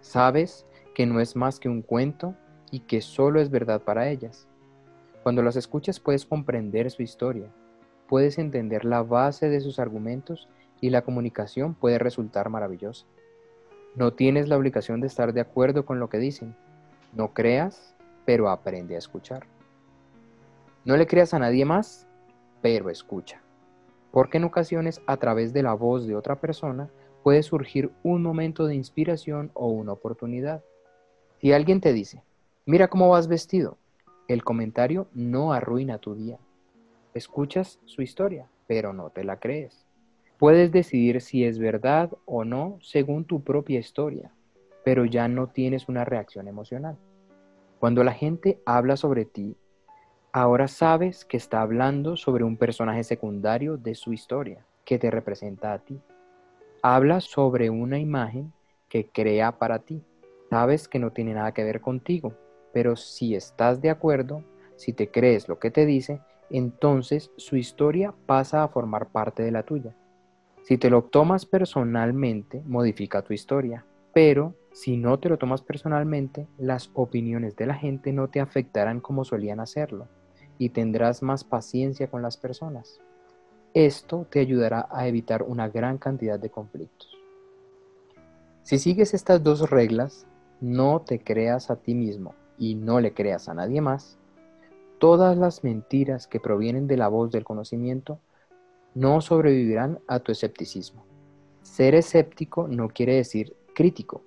Sabes 0.01 0.67
que 0.93 1.05
no 1.05 1.19
es 1.19 1.35
más 1.35 1.59
que 1.59 1.69
un 1.69 1.81
cuento 1.81 2.35
y 2.71 2.81
que 2.81 3.01
solo 3.01 3.39
es 3.39 3.49
verdad 3.49 3.81
para 3.81 4.09
ellas. 4.09 4.47
Cuando 5.23 5.41
las 5.41 5.55
escuchas 5.55 5.99
puedes 5.99 6.25
comprender 6.25 6.89
su 6.91 7.03
historia, 7.03 7.47
puedes 8.07 8.37
entender 8.37 8.85
la 8.85 9.03
base 9.03 9.49
de 9.49 9.61
sus 9.61 9.79
argumentos 9.79 10.47
y 10.81 10.89
la 10.89 11.01
comunicación 11.01 11.73
puede 11.73 11.99
resultar 11.99 12.49
maravillosa. 12.49 13.05
No 13.95 14.13
tienes 14.13 14.47
la 14.47 14.57
obligación 14.57 15.01
de 15.01 15.07
estar 15.07 15.33
de 15.33 15.41
acuerdo 15.41 15.85
con 15.85 15.99
lo 15.99 16.09
que 16.09 16.19
dicen. 16.19 16.55
No 17.13 17.33
creas, 17.33 17.95
pero 18.25 18.49
aprende 18.49 18.95
a 18.95 18.99
escuchar. 18.99 19.45
No 20.85 20.95
le 20.95 21.07
creas 21.07 21.33
a 21.33 21.39
nadie 21.39 21.65
más, 21.65 22.07
pero 22.61 22.89
escucha. 22.89 23.41
Porque 24.11 24.37
en 24.37 24.45
ocasiones 24.45 25.01
a 25.05 25.17
través 25.17 25.53
de 25.53 25.63
la 25.63 25.73
voz 25.73 26.07
de 26.07 26.15
otra 26.15 26.39
persona 26.39 26.89
puede 27.23 27.43
surgir 27.43 27.91
un 28.03 28.23
momento 28.23 28.65
de 28.65 28.75
inspiración 28.75 29.51
o 29.53 29.67
una 29.67 29.91
oportunidad. 29.91 30.63
Si 31.39 31.53
alguien 31.53 31.79
te 31.79 31.93
dice, 31.93 32.21
mira 32.65 32.89
cómo 32.89 33.09
vas 33.09 33.29
vestido, 33.29 33.77
el 34.27 34.43
comentario 34.43 35.07
no 35.13 35.53
arruina 35.53 35.97
tu 35.97 36.13
día. 36.13 36.37
Escuchas 37.13 37.79
su 37.85 38.01
historia, 38.01 38.49
pero 38.67 38.91
no 38.91 39.09
te 39.09 39.23
la 39.23 39.39
crees. 39.39 39.85
Puedes 40.37 40.73
decidir 40.73 41.21
si 41.21 41.45
es 41.45 41.57
verdad 41.57 42.11
o 42.25 42.43
no 42.43 42.77
según 42.81 43.23
tu 43.23 43.41
propia 43.41 43.79
historia, 43.79 44.31
pero 44.83 45.05
ya 45.05 45.29
no 45.29 45.47
tienes 45.47 45.87
una 45.87 46.03
reacción 46.03 46.49
emocional. 46.49 46.97
Cuando 47.79 48.03
la 48.03 48.11
gente 48.11 48.59
habla 48.65 48.97
sobre 48.97 49.23
ti, 49.23 49.55
ahora 50.33 50.67
sabes 50.67 51.23
que 51.23 51.37
está 51.37 51.61
hablando 51.61 52.17
sobre 52.17 52.43
un 52.43 52.57
personaje 52.57 53.05
secundario 53.05 53.77
de 53.77 53.95
su 53.95 54.11
historia, 54.11 54.65
que 54.83 54.99
te 54.99 55.09
representa 55.09 55.71
a 55.71 55.79
ti. 55.79 56.01
Habla 56.81 57.21
sobre 57.21 57.69
una 57.69 57.97
imagen 57.97 58.51
que 58.89 59.07
crea 59.07 59.57
para 59.57 59.79
ti. 59.79 60.03
Sabes 60.49 60.87
que 60.87 60.99
no 60.99 61.11
tiene 61.11 61.33
nada 61.33 61.53
que 61.53 61.63
ver 61.63 61.81
contigo, 61.81 62.33
pero 62.73 62.95
si 62.95 63.35
estás 63.35 63.81
de 63.81 63.89
acuerdo, 63.89 64.43
si 64.75 64.93
te 64.93 65.09
crees 65.09 65.47
lo 65.47 65.59
que 65.59 65.71
te 65.71 65.85
dice, 65.85 66.21
entonces 66.49 67.31
su 67.37 67.55
historia 67.55 68.13
pasa 68.25 68.63
a 68.63 68.67
formar 68.67 69.09
parte 69.09 69.43
de 69.43 69.51
la 69.51 69.63
tuya. 69.63 69.95
Si 70.63 70.77
te 70.77 70.89
lo 70.89 71.03
tomas 71.03 71.45
personalmente, 71.45 72.63
modifica 72.65 73.21
tu 73.21 73.33
historia, 73.33 73.85
pero 74.13 74.55
si 74.71 74.97
no 74.97 75.19
te 75.19 75.29
lo 75.29 75.37
tomas 75.37 75.61
personalmente, 75.61 76.47
las 76.57 76.89
opiniones 76.93 77.55
de 77.55 77.65
la 77.65 77.75
gente 77.75 78.13
no 78.13 78.29
te 78.29 78.39
afectarán 78.39 79.01
como 79.01 79.25
solían 79.25 79.59
hacerlo 79.59 80.07
y 80.57 80.69
tendrás 80.69 81.21
más 81.23 81.43
paciencia 81.43 82.09
con 82.09 82.21
las 82.21 82.37
personas. 82.37 82.99
Esto 83.73 84.25
te 84.29 84.39
ayudará 84.39 84.87
a 84.91 85.07
evitar 85.07 85.43
una 85.43 85.69
gran 85.69 85.97
cantidad 85.97 86.39
de 86.39 86.49
conflictos. 86.49 87.15
Si 88.63 88.77
sigues 88.77 89.13
estas 89.13 89.41
dos 89.43 89.69
reglas, 89.69 90.27
no 90.61 91.01
te 91.01 91.19
creas 91.19 91.69
a 91.69 91.77
ti 91.77 91.95
mismo 91.95 92.35
y 92.57 92.75
no 92.75 92.99
le 92.99 93.13
creas 93.13 93.49
a 93.49 93.53
nadie 93.53 93.81
más, 93.81 94.17
todas 94.99 95.37
las 95.37 95.63
mentiras 95.63 96.27
que 96.27 96.39
provienen 96.39 96.87
de 96.87 96.97
la 96.97 97.07
voz 97.07 97.31
del 97.31 97.43
conocimiento 97.45 98.19
no 98.93 99.21
sobrevivirán 99.21 99.99
a 100.07 100.19
tu 100.19 100.31
escepticismo. 100.31 101.05
Ser 101.61 101.95
escéptico 101.95 102.67
no 102.67 102.89
quiere 102.89 103.15
decir 103.15 103.55
crítico. 103.73 104.23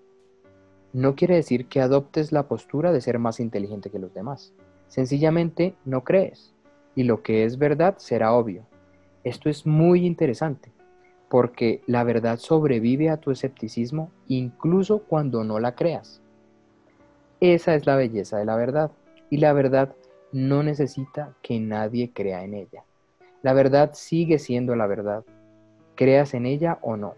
No 0.92 1.14
quiere 1.14 1.34
decir 1.36 1.66
que 1.66 1.80
adoptes 1.80 2.32
la 2.32 2.48
postura 2.48 2.92
de 2.92 3.00
ser 3.00 3.18
más 3.18 3.40
inteligente 3.40 3.90
que 3.90 3.98
los 3.98 4.14
demás. 4.14 4.52
Sencillamente 4.88 5.74
no 5.84 6.04
crees. 6.04 6.54
Y 6.94 7.04
lo 7.04 7.22
que 7.22 7.44
es 7.44 7.58
verdad 7.58 7.96
será 7.98 8.34
obvio. 8.34 8.66
Esto 9.24 9.48
es 9.48 9.66
muy 9.66 10.06
interesante, 10.06 10.72
porque 11.32 11.80
la 11.86 12.04
verdad 12.04 12.38
sobrevive 12.38 13.08
a 13.08 13.16
tu 13.16 13.30
escepticismo 13.30 14.10
incluso 14.28 14.98
cuando 14.98 15.44
no 15.44 15.60
la 15.60 15.74
creas. 15.74 16.20
Esa 17.40 17.74
es 17.74 17.86
la 17.86 17.96
belleza 17.96 18.36
de 18.36 18.44
la 18.44 18.54
verdad. 18.54 18.90
Y 19.30 19.38
la 19.38 19.54
verdad 19.54 19.94
no 20.30 20.62
necesita 20.62 21.34
que 21.40 21.58
nadie 21.58 22.12
crea 22.12 22.44
en 22.44 22.52
ella. 22.52 22.84
La 23.40 23.54
verdad 23.54 23.92
sigue 23.94 24.38
siendo 24.38 24.76
la 24.76 24.86
verdad, 24.86 25.24
creas 25.94 26.34
en 26.34 26.44
ella 26.44 26.78
o 26.82 26.98
no. 26.98 27.14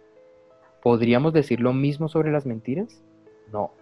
¿Podríamos 0.81 1.33
decir 1.33 1.59
lo 1.59 1.73
mismo 1.73 2.07
sobre 2.07 2.31
las 2.31 2.47
mentiras? 2.47 3.03
No, 3.53 3.73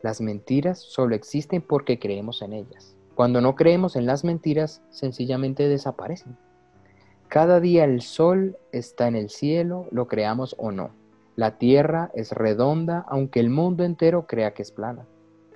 las 0.00 0.22
mentiras 0.22 0.78
solo 0.78 1.14
existen 1.14 1.60
porque 1.60 1.98
creemos 1.98 2.40
en 2.40 2.54
ellas. 2.54 2.96
Cuando 3.14 3.42
no 3.42 3.54
creemos 3.54 3.96
en 3.96 4.06
las 4.06 4.24
mentiras, 4.24 4.80
sencillamente 4.88 5.68
desaparecen. 5.68 6.38
Cada 7.34 7.58
día 7.58 7.82
el 7.82 8.00
sol 8.00 8.58
está 8.70 9.08
en 9.08 9.16
el 9.16 9.28
cielo, 9.28 9.88
lo 9.90 10.06
creamos 10.06 10.54
o 10.56 10.70
no. 10.70 10.92
La 11.34 11.58
tierra 11.58 12.12
es 12.14 12.30
redonda, 12.30 13.04
aunque 13.08 13.40
el 13.40 13.50
mundo 13.50 13.82
entero 13.82 14.28
crea 14.28 14.54
que 14.54 14.62
es 14.62 14.70
plana. 14.70 15.04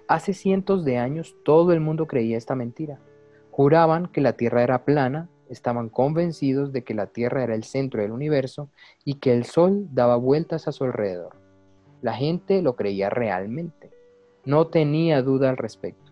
Hace 0.08 0.34
cientos 0.34 0.84
de 0.84 0.98
años 0.98 1.36
todo 1.44 1.72
el 1.72 1.78
mundo 1.78 2.08
creía 2.08 2.36
esta 2.36 2.56
mentira. 2.56 2.98
Juraban 3.52 4.06
que 4.06 4.20
la 4.20 4.32
Tierra 4.32 4.64
era 4.64 4.84
plana, 4.84 5.28
estaban 5.48 5.88
convencidos 5.88 6.72
de 6.72 6.82
que 6.82 6.94
la 6.94 7.06
Tierra 7.06 7.44
era 7.44 7.54
el 7.54 7.62
centro 7.62 8.02
del 8.02 8.10
universo 8.10 8.68
y 9.04 9.20
que 9.20 9.32
el 9.32 9.44
Sol 9.44 9.86
daba 9.92 10.16
vueltas 10.16 10.66
a 10.66 10.72
su 10.72 10.82
alrededor. 10.82 11.36
La 12.02 12.14
gente 12.14 12.60
lo 12.60 12.74
creía 12.74 13.08
realmente. 13.08 13.92
No 14.44 14.66
tenía 14.66 15.22
duda 15.22 15.48
al 15.48 15.56
respecto. 15.56 16.10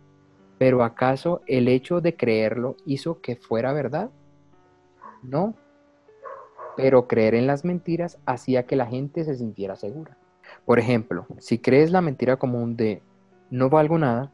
Pero 0.58 0.85
¿acaso 0.85 1.40
el 1.49 1.66
hecho 1.66 2.00
de 2.00 2.14
creerlo 2.14 2.76
hizo 2.87 3.20
que 3.20 3.35
fuera 3.35 3.73
verdad? 3.73 4.11
No. 5.26 5.54
Pero 6.76 7.09
creer 7.09 7.35
en 7.35 7.47
las 7.47 7.64
mentiras 7.64 8.18
hacía 8.26 8.64
que 8.64 8.76
la 8.76 8.87
gente 8.87 9.25
se 9.25 9.35
sintiera 9.35 9.76
segura. 9.76 10.16
Por 10.64 10.78
ejemplo, 10.78 11.26
si 11.38 11.59
crees 11.59 11.90
la 11.90 12.00
mentira 12.00 12.37
común 12.37 12.76
de 12.76 13.02
no 13.50 13.71
valgo 13.71 13.99
nada, 13.99 14.33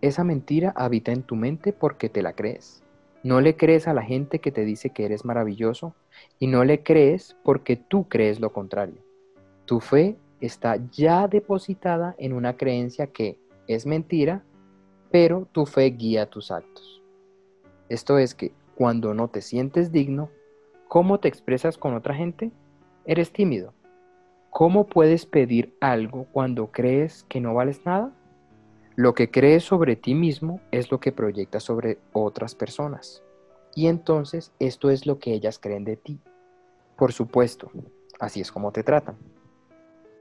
esa 0.00 0.24
mentira 0.24 0.72
habita 0.76 1.12
en 1.12 1.22
tu 1.22 1.36
mente 1.36 1.72
porque 1.72 2.08
te 2.08 2.22
la 2.22 2.34
crees. 2.34 2.82
No 3.22 3.40
le 3.40 3.56
crees 3.56 3.88
a 3.88 3.94
la 3.94 4.02
gente 4.02 4.38
que 4.38 4.52
te 4.52 4.66
dice 4.66 4.90
que 4.90 5.06
eres 5.06 5.24
maravilloso 5.24 5.94
y 6.38 6.46
no 6.46 6.62
le 6.64 6.82
crees 6.82 7.36
porque 7.42 7.76
tú 7.76 8.06
crees 8.06 8.38
lo 8.38 8.52
contrario. 8.52 9.00
Tu 9.64 9.80
fe 9.80 10.16
está 10.40 10.76
ya 10.90 11.26
depositada 11.26 12.14
en 12.18 12.34
una 12.34 12.58
creencia 12.58 13.06
que 13.06 13.38
es 13.66 13.86
mentira, 13.86 14.44
pero 15.10 15.48
tu 15.52 15.64
fe 15.64 15.84
guía 15.86 16.26
tus 16.26 16.50
actos. 16.50 17.02
Esto 17.88 18.18
es 18.18 18.34
que 18.34 18.52
cuando 18.74 19.14
no 19.14 19.28
te 19.28 19.40
sientes 19.40 19.92
digno, 19.92 20.30
¿cómo 20.88 21.20
te 21.20 21.28
expresas 21.28 21.78
con 21.78 21.94
otra 21.94 22.14
gente? 22.14 22.50
Eres 23.04 23.32
tímido. 23.32 23.72
¿Cómo 24.50 24.86
puedes 24.86 25.26
pedir 25.26 25.76
algo 25.80 26.26
cuando 26.32 26.70
crees 26.70 27.24
que 27.24 27.40
no 27.40 27.54
vales 27.54 27.84
nada? 27.84 28.12
Lo 28.96 29.14
que 29.14 29.30
crees 29.30 29.64
sobre 29.64 29.96
ti 29.96 30.14
mismo 30.14 30.60
es 30.70 30.92
lo 30.92 31.00
que 31.00 31.10
proyectas 31.10 31.64
sobre 31.64 31.98
otras 32.12 32.54
personas. 32.54 33.22
Y 33.74 33.88
entonces 33.88 34.52
esto 34.60 34.90
es 34.90 35.06
lo 35.06 35.18
que 35.18 35.32
ellas 35.32 35.58
creen 35.58 35.84
de 35.84 35.96
ti. 35.96 36.20
Por 36.96 37.12
supuesto, 37.12 37.72
así 38.20 38.40
es 38.40 38.52
como 38.52 38.70
te 38.70 38.84
tratan. 38.84 39.16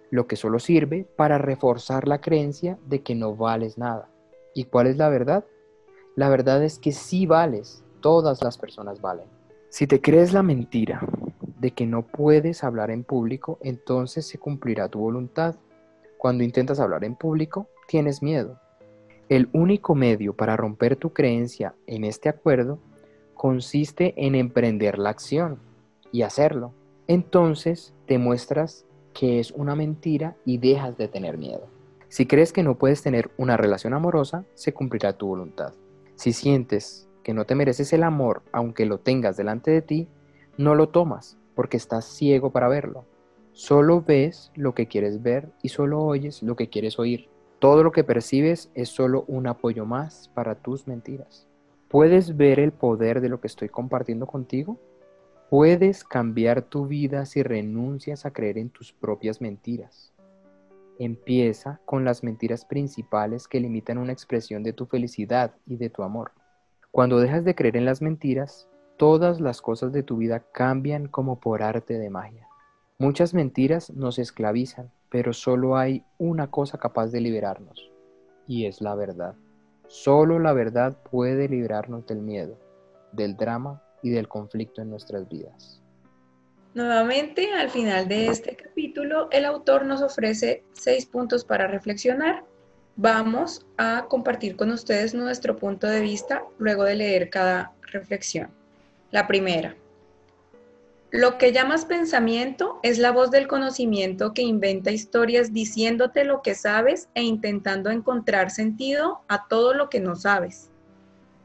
Lo 0.09 0.25
que 0.25 0.35
solo 0.35 0.57
sirve 0.57 1.07
para 1.15 1.37
reforzar 1.37 2.07
la 2.07 2.19
creencia 2.19 2.79
de 2.87 3.03
que 3.03 3.13
no 3.13 3.35
vales 3.35 3.77
nada. 3.77 4.09
¿Y 4.55 4.65
cuál 4.65 4.87
es 4.87 4.97
la 4.97 5.09
verdad? 5.09 5.45
La 6.15 6.29
verdad 6.29 6.63
es 6.63 6.79
que 6.79 6.91
sí 6.91 7.27
vales, 7.27 7.83
todas 8.03 8.43
las 8.43 8.57
personas 8.59 9.01
valen. 9.01 9.25
Si 9.69 9.87
te 9.87 10.01
crees 10.01 10.33
la 10.33 10.43
mentira 10.43 11.01
de 11.59 11.71
que 11.71 11.87
no 11.87 12.05
puedes 12.05 12.63
hablar 12.63 12.91
en 12.91 13.03
público, 13.03 13.57
entonces 13.61 14.27
se 14.27 14.37
cumplirá 14.37 14.89
tu 14.89 14.99
voluntad. 14.99 15.55
Cuando 16.17 16.43
intentas 16.43 16.81
hablar 16.81 17.05
en 17.05 17.15
público, 17.15 17.67
tienes 17.87 18.21
miedo. 18.21 18.59
El 19.29 19.49
único 19.53 19.95
medio 19.95 20.35
para 20.35 20.57
romper 20.57 20.97
tu 20.97 21.13
creencia 21.13 21.73
en 21.87 22.03
este 22.03 22.27
acuerdo 22.27 22.77
consiste 23.33 24.13
en 24.17 24.35
emprender 24.35 24.99
la 24.99 25.09
acción 25.09 25.57
y 26.11 26.23
hacerlo. 26.23 26.73
Entonces 27.07 27.93
te 28.05 28.17
muestras 28.17 28.85
que 29.13 29.39
es 29.39 29.51
una 29.51 29.75
mentira 29.75 30.35
y 30.45 30.57
dejas 30.57 30.97
de 30.97 31.07
tener 31.07 31.37
miedo. 31.37 31.67
Si 32.09 32.25
crees 32.25 32.51
que 32.51 32.63
no 32.63 32.77
puedes 32.77 33.01
tener 33.01 33.31
una 33.37 33.55
relación 33.55 33.93
amorosa, 33.93 34.45
se 34.55 34.73
cumplirá 34.73 35.13
tu 35.13 35.27
voluntad. 35.27 35.73
Si 36.15 36.33
sientes 36.33 37.07
que 37.23 37.33
no 37.33 37.45
te 37.45 37.55
mereces 37.55 37.93
el 37.93 38.03
amor, 38.03 38.43
aunque 38.51 38.85
lo 38.85 38.99
tengas 38.99 39.37
delante 39.37 39.71
de 39.71 39.81
ti, 39.81 40.07
no 40.57 40.75
lo 40.75 40.89
tomas 40.89 41.37
porque 41.55 41.77
estás 41.77 42.05
ciego 42.05 42.51
para 42.51 42.67
verlo. 42.67 43.05
Solo 43.53 44.01
ves 44.01 44.51
lo 44.55 44.73
que 44.73 44.87
quieres 44.87 45.21
ver 45.21 45.49
y 45.61 45.69
solo 45.69 46.01
oyes 46.01 46.43
lo 46.43 46.55
que 46.55 46.69
quieres 46.69 46.99
oír. 46.99 47.29
Todo 47.59 47.83
lo 47.83 47.91
que 47.91 48.03
percibes 48.03 48.69
es 48.73 48.89
solo 48.89 49.23
un 49.27 49.47
apoyo 49.47 49.85
más 49.85 50.29
para 50.33 50.55
tus 50.55 50.87
mentiras. 50.87 51.47
¿Puedes 51.87 52.35
ver 52.35 52.59
el 52.59 52.71
poder 52.71 53.21
de 53.21 53.29
lo 53.29 53.39
que 53.39 53.47
estoy 53.47 53.69
compartiendo 53.69 54.25
contigo? 54.25 54.79
Puedes 55.49 56.03
cambiar 56.03 56.63
tu 56.63 56.87
vida 56.87 57.25
si 57.25 57.43
renuncias 57.43 58.25
a 58.25 58.31
creer 58.31 58.57
en 58.57 58.69
tus 58.69 58.91
propias 58.91 59.39
mentiras. 59.39 60.11
Empieza 60.97 61.79
con 61.85 62.03
las 62.03 62.23
mentiras 62.23 62.65
principales 62.65 63.47
que 63.47 63.59
limitan 63.59 63.99
una 63.99 64.11
expresión 64.13 64.63
de 64.63 64.73
tu 64.73 64.87
felicidad 64.87 65.53
y 65.67 65.77
de 65.77 65.89
tu 65.91 66.01
amor. 66.01 66.31
Cuando 66.93 67.19
dejas 67.19 67.43
de 67.43 67.55
creer 67.55 67.75
en 67.75 67.85
las 67.85 68.03
mentiras, 68.03 68.69
todas 68.97 69.41
las 69.41 69.61
cosas 69.63 69.91
de 69.93 70.03
tu 70.03 70.17
vida 70.17 70.45
cambian 70.53 71.07
como 71.07 71.39
por 71.39 71.63
arte 71.63 71.97
de 71.97 72.11
magia. 72.11 72.47
Muchas 72.99 73.33
mentiras 73.33 73.89
nos 73.89 74.19
esclavizan, 74.19 74.91
pero 75.09 75.33
solo 75.33 75.75
hay 75.75 76.05
una 76.19 76.51
cosa 76.51 76.77
capaz 76.77 77.07
de 77.07 77.19
liberarnos, 77.19 77.91
y 78.45 78.67
es 78.67 78.79
la 78.79 78.93
verdad. 78.93 79.33
Solo 79.87 80.37
la 80.37 80.53
verdad 80.53 80.95
puede 81.09 81.49
librarnos 81.49 82.05
del 82.05 82.21
miedo, 82.21 82.59
del 83.11 83.37
drama 83.37 83.81
y 84.03 84.11
del 84.11 84.27
conflicto 84.27 84.83
en 84.83 84.91
nuestras 84.91 85.27
vidas. 85.27 85.81
Nuevamente, 86.75 87.53
al 87.53 87.71
final 87.71 88.07
de 88.07 88.27
este 88.27 88.55
capítulo, 88.55 89.29
el 89.31 89.45
autor 89.45 89.87
nos 89.87 90.03
ofrece 90.03 90.63
seis 90.73 91.07
puntos 91.07 91.43
para 91.43 91.65
reflexionar. 91.65 92.45
Vamos 92.95 93.65
a 93.77 94.05
compartir 94.07 94.55
con 94.55 94.71
ustedes 94.71 95.13
nuestro 95.13 95.55
punto 95.55 95.87
de 95.87 96.01
vista 96.01 96.43
luego 96.59 96.83
de 96.83 96.95
leer 96.95 97.29
cada 97.29 97.73
reflexión. 97.91 98.51
La 99.11 99.27
primera, 99.27 99.75
lo 101.13 101.37
que 101.37 101.51
llamas 101.51 101.85
pensamiento 101.85 102.79
es 102.81 102.97
la 102.97 103.11
voz 103.11 103.29
del 103.29 103.47
conocimiento 103.47 104.33
que 104.33 104.41
inventa 104.41 104.91
historias 104.91 105.53
diciéndote 105.53 106.23
lo 106.23 106.41
que 106.41 106.55
sabes 106.55 107.07
e 107.13 107.21
intentando 107.21 107.91
encontrar 107.91 108.49
sentido 108.49 109.21
a 109.27 109.47
todo 109.47 109.75
lo 109.75 109.89
que 109.89 109.99
no 109.99 110.15
sabes. 110.15 110.71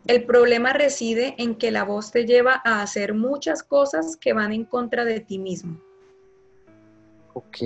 El 0.06 0.24
problema 0.24 0.72
reside 0.72 1.34
en 1.36 1.54
que 1.54 1.70
la 1.70 1.84
voz 1.84 2.12
te 2.12 2.24
lleva 2.24 2.62
a 2.64 2.80
hacer 2.80 3.12
muchas 3.12 3.62
cosas 3.62 4.16
que 4.16 4.32
van 4.32 4.52
en 4.52 4.64
contra 4.64 5.04
de 5.04 5.20
ti 5.20 5.38
mismo. 5.38 5.78
Ok, 7.34 7.58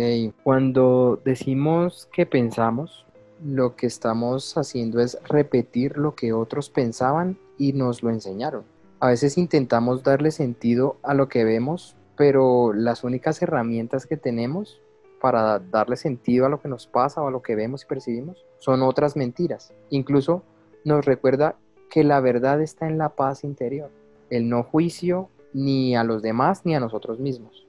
cuando 0.43 1.21
decimos 1.25 2.09
que 2.13 2.27
pensamos, 2.27 3.07
lo 3.45 3.77
que 3.77 3.87
estamos 3.87 4.57
haciendo 4.57 5.01
es 5.01 5.19
repetir 5.29 5.97
lo 5.99 6.15
que 6.15 6.33
otros 6.33 6.71
pensaban 6.71 7.39
y 7.59 7.73
nos 7.73 8.03
lo 8.03 8.11
enseñaron. 8.11 8.65
A 9.01 9.09
veces 9.09 9.37
intentamos 9.37 10.03
darle 10.03 10.31
sentido 10.31 10.97
a 11.03 11.15
lo 11.15 11.29
que 11.29 11.45
vemos, 11.45 11.97
pero 12.17 12.73
las 12.73 13.05
únicas 13.05 13.43
herramientas 13.43 14.07
que 14.07 14.17
tenemos 14.17 14.81
para 15.21 15.59
darle 15.59 15.97
sentido 15.97 16.47
a 16.47 16.49
lo 16.49 16.61
que 16.61 16.69
nos 16.69 16.87
pasa 16.87 17.23
o 17.23 17.29
a 17.29 17.31
lo 17.31 17.43
que 17.43 17.55
vemos 17.55 17.85
y 17.85 17.87
percibimos 17.87 18.45
son 18.59 18.83
otras 18.83 19.17
mentiras. 19.17 19.73
Incluso 19.91 20.43
nos 20.85 21.05
recuerda 21.05 21.57
que 21.91 22.05
la 22.05 22.21
verdad 22.21 22.61
está 22.61 22.87
en 22.87 22.99
la 22.99 23.11
paz 23.11 23.45
interior, 23.45 23.91
el 24.31 24.49
no 24.49 24.63
juicio 24.63 25.29
ni 25.53 25.95
a 25.97 26.05
los 26.05 26.23
demás 26.23 26.63
ni 26.65 26.75
a 26.75 26.81
nosotros 26.81 27.19
mismos. 27.19 27.67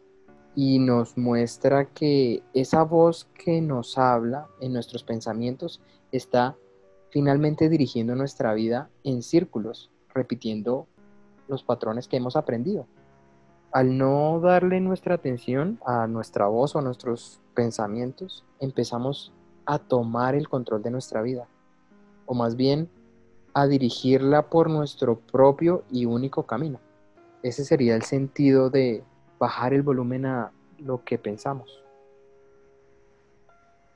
Y 0.56 0.80
nos 0.80 1.18
muestra 1.18 1.86
que 1.86 2.44
esa 2.54 2.84
voz 2.84 3.28
que 3.34 3.62
nos 3.62 3.98
habla 3.98 4.48
en 4.60 4.74
nuestros 4.74 5.04
pensamientos 5.04 5.82
está 6.12 6.56
finalmente 7.10 7.70
dirigiendo 7.70 8.16
nuestra 8.16 8.54
vida 8.54 8.90
en 9.04 9.24
círculos, 9.24 9.92
repitiendo 10.14 10.88
los 11.48 11.64
patrones 11.64 12.08
que 12.08 12.18
hemos 12.18 12.36
aprendido. 12.36 12.88
Al 13.72 13.98
no 13.98 14.40
darle 14.40 14.80
nuestra 14.80 15.16
atención 15.16 15.80
a 15.86 16.06
nuestra 16.08 16.48
voz 16.48 16.76
o 16.76 16.80
a 16.80 16.82
nuestros 16.84 17.42
pensamientos, 17.56 18.46
empezamos 18.60 19.34
a 19.66 19.80
tomar 19.80 20.36
el 20.36 20.48
control 20.48 20.84
de 20.84 20.92
nuestra 20.92 21.22
vida, 21.22 21.48
o 22.26 22.34
más 22.36 22.56
bien 22.56 22.90
a 23.54 23.68
dirigirla 23.68 24.50
por 24.50 24.70
nuestro 24.70 25.20
propio 25.20 25.84
y 25.92 26.06
único 26.06 26.44
camino. 26.44 26.80
Ese 27.42 27.66
sería 27.66 27.96
el 27.96 28.04
sentido 28.04 28.70
de 28.70 29.04
bajar 29.44 29.74
el 29.74 29.82
volumen 29.82 30.26
a 30.26 30.52
lo 30.80 31.04
que 31.04 31.18
pensamos. 31.18 31.84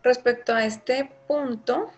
Respecto 0.04 0.54
a 0.54 0.66
este 0.66 1.10
punto, 1.26 1.90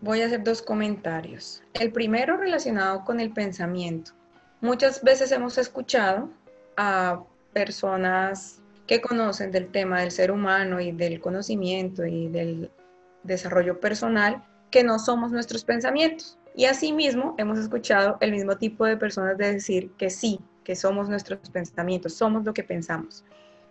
voy 0.00 0.22
a 0.22 0.26
hacer 0.26 0.44
dos 0.44 0.62
comentarios. 0.62 1.60
El 1.74 1.90
primero 1.90 2.36
relacionado 2.36 3.04
con 3.04 3.18
el 3.18 3.32
pensamiento. 3.32 4.12
Muchas 4.60 5.02
veces 5.02 5.32
hemos 5.32 5.58
escuchado 5.58 6.30
a 6.76 7.20
personas 7.52 8.62
que 8.86 9.00
conocen 9.00 9.50
del 9.50 9.66
tema 9.72 10.00
del 10.00 10.12
ser 10.12 10.30
humano 10.30 10.80
y 10.80 10.92
del 10.92 11.20
conocimiento 11.20 12.06
y 12.06 12.28
del 12.28 12.70
desarrollo 13.24 13.80
personal 13.80 14.44
que 14.70 14.84
no 14.84 15.00
somos 15.00 15.32
nuestros 15.32 15.64
pensamientos. 15.64 16.38
Y 16.54 16.66
asimismo 16.66 17.34
hemos 17.38 17.58
escuchado 17.58 18.18
el 18.20 18.30
mismo 18.30 18.56
tipo 18.56 18.84
de 18.84 18.96
personas 18.96 19.36
de 19.36 19.54
decir 19.54 19.90
que 19.98 20.10
sí, 20.10 20.38
que 20.64 20.74
somos 20.74 21.08
nuestros 21.08 21.50
pensamientos, 21.50 22.14
somos 22.14 22.44
lo 22.44 22.54
que 22.54 22.64
pensamos. 22.64 23.24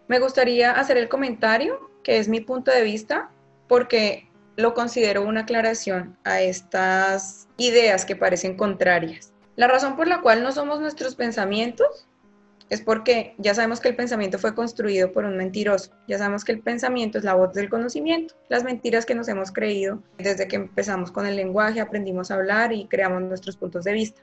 Me 0.08 0.20
gustaría 0.20 0.72
hacer 0.72 0.98
el 0.98 1.10
comentario, 1.10 1.90
que 2.04 2.18
es 2.18 2.28
mi 2.28 2.42
punto 2.42 2.72
de 2.72 2.84
vista, 2.84 3.30
porque 3.68 4.30
lo 4.56 4.74
considero 4.74 5.24
una 5.24 5.42
aclaración 5.42 6.18
a 6.24 6.42
estas 6.42 7.48
ideas 7.58 8.06
que 8.06 8.16
parecen 8.16 8.56
contrarias. 8.56 9.34
La 9.56 9.68
razón 9.68 9.96
por 9.96 10.08
la 10.08 10.22
cual 10.22 10.44
no 10.44 10.52
somos 10.52 10.80
nuestros 10.80 11.16
pensamientos 11.16 12.08
es 12.70 12.82
porque 12.82 13.36
ya 13.38 13.54
sabemos 13.54 13.80
que 13.80 13.90
el 13.90 13.96
pensamiento 13.96 14.40
fue 14.40 14.56
construido 14.56 15.12
por 15.12 15.26
un 15.26 15.38
mentiroso, 15.38 15.92
ya 16.08 16.18
sabemos 16.18 16.44
que 16.44 16.54
el 16.54 16.60
pensamiento 16.60 17.18
es 17.18 17.24
la 17.24 17.36
voz 17.36 17.54
del 17.54 17.70
conocimiento, 17.70 18.34
las 18.50 18.64
mentiras 18.64 19.06
que 19.06 19.16
nos 19.16 19.28
hemos 19.28 19.52
creído 19.52 20.02
desde 20.18 20.48
que 20.48 20.56
empezamos 20.56 21.12
con 21.12 21.28
el 21.28 21.36
lenguaje, 21.36 21.82
aprendimos 21.82 22.32
a 22.32 22.36
hablar 22.36 22.74
y 22.74 22.88
creamos 22.88 23.22
nuestros 23.22 23.58
puntos 23.58 23.84
de 23.84 23.94
vista. 23.94 24.22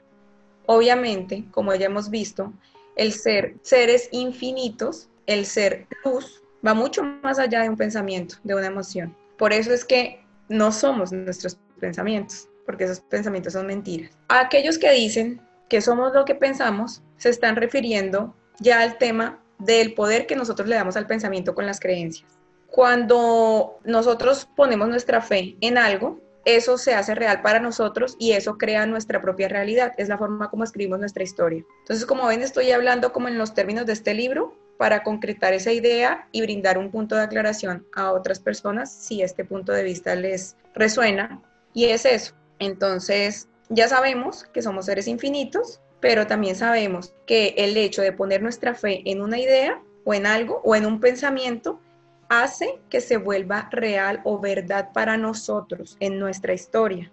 Obviamente, 0.71 1.43
como 1.51 1.75
ya 1.75 1.87
hemos 1.87 2.09
visto, 2.09 2.53
el 2.95 3.11
ser 3.11 3.55
seres 3.61 4.07
infinitos, 4.11 5.09
el 5.25 5.45
ser 5.45 5.85
luz, 6.05 6.41
va 6.65 6.73
mucho 6.73 7.03
más 7.03 7.39
allá 7.39 7.61
de 7.61 7.67
un 7.69 7.75
pensamiento, 7.75 8.35
de 8.45 8.55
una 8.55 8.67
emoción. 8.67 9.13
Por 9.37 9.51
eso 9.51 9.73
es 9.73 9.83
que 9.83 10.23
no 10.47 10.71
somos 10.71 11.11
nuestros 11.11 11.57
pensamientos 11.77 12.47
porque 12.65 12.85
esos 12.85 13.01
pensamientos 13.01 13.51
son 13.51 13.67
mentiras. 13.67 14.11
aquellos 14.29 14.77
que 14.77 14.91
dicen 14.93 15.41
que 15.67 15.81
somos 15.81 16.13
lo 16.13 16.23
que 16.23 16.35
pensamos, 16.35 17.01
se 17.17 17.27
están 17.27 17.57
refiriendo 17.57 18.33
ya 18.61 18.79
al 18.79 18.97
tema 18.97 19.43
del 19.59 19.93
poder 19.93 20.25
que 20.25 20.37
nosotros 20.37 20.69
le 20.69 20.75
damos 20.75 20.95
al 20.95 21.05
pensamiento 21.05 21.53
con 21.53 21.65
las 21.65 21.81
creencias. 21.81 22.29
Cuando 22.67 23.77
nosotros 23.83 24.47
ponemos 24.55 24.87
nuestra 24.87 25.21
fe 25.21 25.57
en 25.59 25.77
algo, 25.77 26.21
eso 26.45 26.77
se 26.77 26.93
hace 26.93 27.15
real 27.15 27.41
para 27.41 27.59
nosotros 27.59 28.15
y 28.19 28.31
eso 28.31 28.57
crea 28.57 28.85
nuestra 28.85 29.21
propia 29.21 29.47
realidad. 29.47 29.93
Es 29.97 30.09
la 30.09 30.17
forma 30.17 30.49
como 30.49 30.63
escribimos 30.63 30.99
nuestra 30.99 31.23
historia. 31.23 31.63
Entonces, 31.81 32.05
como 32.05 32.27
ven, 32.27 32.41
estoy 32.41 32.71
hablando 32.71 33.11
como 33.11 33.27
en 33.27 33.37
los 33.37 33.53
términos 33.53 33.85
de 33.85 33.93
este 33.93 34.13
libro 34.13 34.55
para 34.77 35.03
concretar 35.03 35.53
esa 35.53 35.71
idea 35.71 36.27
y 36.31 36.41
brindar 36.41 36.77
un 36.77 36.89
punto 36.89 37.15
de 37.15 37.21
aclaración 37.21 37.85
a 37.93 38.11
otras 38.11 38.39
personas 38.39 38.91
si 38.91 39.21
este 39.21 39.45
punto 39.45 39.71
de 39.71 39.83
vista 39.83 40.15
les 40.15 40.55
resuena. 40.73 41.41
Y 41.73 41.85
es 41.85 42.05
eso, 42.05 42.33
entonces, 42.61 43.47
ya 43.69 43.87
sabemos 43.87 44.43
que 44.43 44.61
somos 44.61 44.85
seres 44.85 45.07
infinitos, 45.07 45.81
pero 45.99 46.27
también 46.27 46.55
sabemos 46.55 47.15
que 47.25 47.55
el 47.57 47.75
hecho 47.75 48.03
de 48.03 48.11
poner 48.11 48.43
nuestra 48.43 48.75
fe 48.75 49.01
en 49.05 49.19
una 49.19 49.39
idea 49.39 49.81
o 50.03 50.13
en 50.13 50.27
algo 50.27 50.61
o 50.63 50.75
en 50.75 50.85
un 50.85 50.99
pensamiento 50.99 51.79
hace 52.31 52.79
que 52.89 53.01
se 53.01 53.17
vuelva 53.17 53.67
real 53.71 54.21
o 54.23 54.39
verdad 54.39 54.93
para 54.93 55.17
nosotros 55.17 55.97
en 55.99 56.17
nuestra 56.17 56.53
historia. 56.53 57.11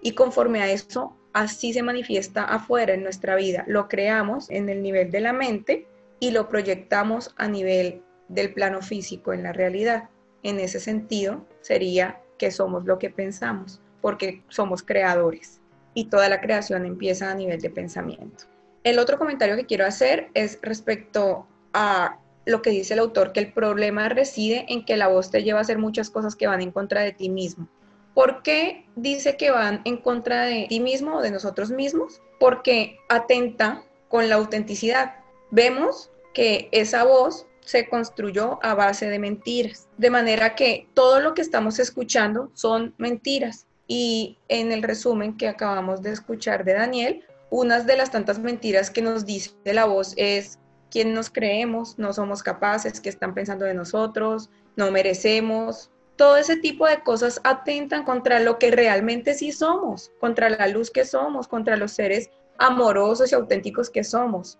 Y 0.00 0.12
conforme 0.12 0.62
a 0.62 0.70
eso, 0.70 1.16
así 1.32 1.72
se 1.72 1.82
manifiesta 1.82 2.44
afuera 2.44 2.94
en 2.94 3.02
nuestra 3.02 3.34
vida. 3.34 3.64
Lo 3.66 3.88
creamos 3.88 4.48
en 4.48 4.68
el 4.68 4.80
nivel 4.80 5.10
de 5.10 5.20
la 5.20 5.32
mente 5.32 5.88
y 6.20 6.30
lo 6.30 6.48
proyectamos 6.48 7.34
a 7.36 7.48
nivel 7.48 8.00
del 8.28 8.54
plano 8.54 8.80
físico 8.80 9.32
en 9.32 9.42
la 9.42 9.52
realidad. 9.52 10.08
En 10.44 10.60
ese 10.60 10.78
sentido, 10.78 11.44
sería 11.60 12.20
que 12.38 12.52
somos 12.52 12.84
lo 12.84 13.00
que 13.00 13.10
pensamos 13.10 13.80
porque 14.00 14.44
somos 14.48 14.84
creadores 14.84 15.60
y 15.94 16.04
toda 16.04 16.28
la 16.28 16.40
creación 16.40 16.86
empieza 16.86 17.28
a 17.28 17.34
nivel 17.34 17.60
de 17.60 17.70
pensamiento. 17.70 18.44
El 18.84 19.00
otro 19.00 19.18
comentario 19.18 19.56
que 19.56 19.66
quiero 19.66 19.84
hacer 19.84 20.30
es 20.34 20.60
respecto 20.62 21.48
a 21.72 22.18
lo 22.44 22.62
que 22.62 22.70
dice 22.70 22.94
el 22.94 23.00
autor, 23.00 23.32
que 23.32 23.40
el 23.40 23.52
problema 23.52 24.08
reside 24.08 24.66
en 24.68 24.84
que 24.84 24.96
la 24.96 25.08
voz 25.08 25.30
te 25.30 25.42
lleva 25.42 25.58
a 25.58 25.62
hacer 25.62 25.78
muchas 25.78 26.10
cosas 26.10 26.36
que 26.36 26.46
van 26.46 26.60
en 26.60 26.72
contra 26.72 27.02
de 27.02 27.12
ti 27.12 27.28
mismo. 27.28 27.68
¿Por 28.14 28.42
qué 28.42 28.84
dice 28.94 29.36
que 29.36 29.50
van 29.50 29.80
en 29.84 29.96
contra 29.96 30.42
de 30.42 30.66
ti 30.68 30.80
mismo 30.80 31.16
o 31.16 31.22
de 31.22 31.30
nosotros 31.30 31.70
mismos? 31.70 32.20
Porque 32.38 32.98
atenta 33.08 33.84
con 34.08 34.28
la 34.28 34.34
autenticidad. 34.34 35.14
Vemos 35.50 36.10
que 36.34 36.68
esa 36.72 37.04
voz 37.04 37.46
se 37.60 37.88
construyó 37.88 38.58
a 38.62 38.74
base 38.74 39.08
de 39.08 39.18
mentiras, 39.18 39.88
de 39.96 40.10
manera 40.10 40.54
que 40.54 40.88
todo 40.94 41.20
lo 41.20 41.34
que 41.34 41.42
estamos 41.42 41.78
escuchando 41.78 42.50
son 42.54 42.94
mentiras. 42.98 43.66
Y 43.86 44.38
en 44.48 44.72
el 44.72 44.82
resumen 44.82 45.36
que 45.36 45.48
acabamos 45.48 46.02
de 46.02 46.12
escuchar 46.12 46.64
de 46.64 46.74
Daniel, 46.74 47.24
unas 47.50 47.86
de 47.86 47.96
las 47.96 48.10
tantas 48.10 48.38
mentiras 48.38 48.90
que 48.90 49.02
nos 49.02 49.26
dice 49.26 49.52
la 49.64 49.84
voz 49.84 50.14
es 50.16 50.58
quién 50.92 51.14
nos 51.14 51.30
creemos, 51.30 51.98
no 51.98 52.12
somos 52.12 52.42
capaces, 52.42 53.00
qué 53.00 53.08
están 53.08 53.32
pensando 53.32 53.64
de 53.64 53.72
nosotros, 53.72 54.50
no 54.76 54.90
merecemos. 54.90 55.90
Todo 56.16 56.36
ese 56.36 56.58
tipo 56.58 56.86
de 56.86 57.02
cosas 57.02 57.40
atentan 57.44 58.04
contra 58.04 58.40
lo 58.40 58.58
que 58.58 58.70
realmente 58.70 59.32
sí 59.32 59.52
somos, 59.52 60.12
contra 60.20 60.50
la 60.50 60.68
luz 60.68 60.90
que 60.90 61.06
somos, 61.06 61.48
contra 61.48 61.78
los 61.78 61.92
seres 61.92 62.30
amorosos 62.58 63.32
y 63.32 63.34
auténticos 63.34 63.88
que 63.88 64.04
somos. 64.04 64.58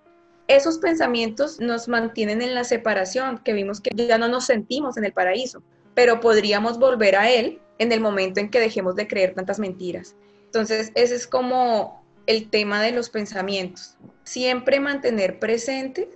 Esos 0.48 0.78
pensamientos 0.78 1.60
nos 1.60 1.86
mantienen 1.86 2.40
en 2.40 2.54
la 2.54 2.64
separación, 2.64 3.38
que 3.44 3.52
vimos 3.52 3.82
que 3.82 3.90
ya 3.94 4.16
no 4.16 4.26
nos 4.26 4.46
sentimos 4.46 4.96
en 4.96 5.04
el 5.04 5.12
paraíso, 5.12 5.62
pero 5.94 6.18
podríamos 6.20 6.78
volver 6.78 7.14
a 7.14 7.30
él 7.30 7.60
en 7.78 7.92
el 7.92 8.00
momento 8.00 8.40
en 8.40 8.50
que 8.50 8.58
dejemos 8.58 8.96
de 8.96 9.06
creer 9.06 9.34
tantas 9.34 9.58
mentiras. 9.58 10.16
Entonces, 10.46 10.92
ese 10.94 11.14
es 11.14 11.26
como 11.26 12.02
el 12.26 12.48
tema 12.48 12.80
de 12.82 12.92
los 12.92 13.10
pensamientos. 13.10 13.98
Siempre 14.24 14.80
mantener 14.80 15.38
presente 15.38 16.08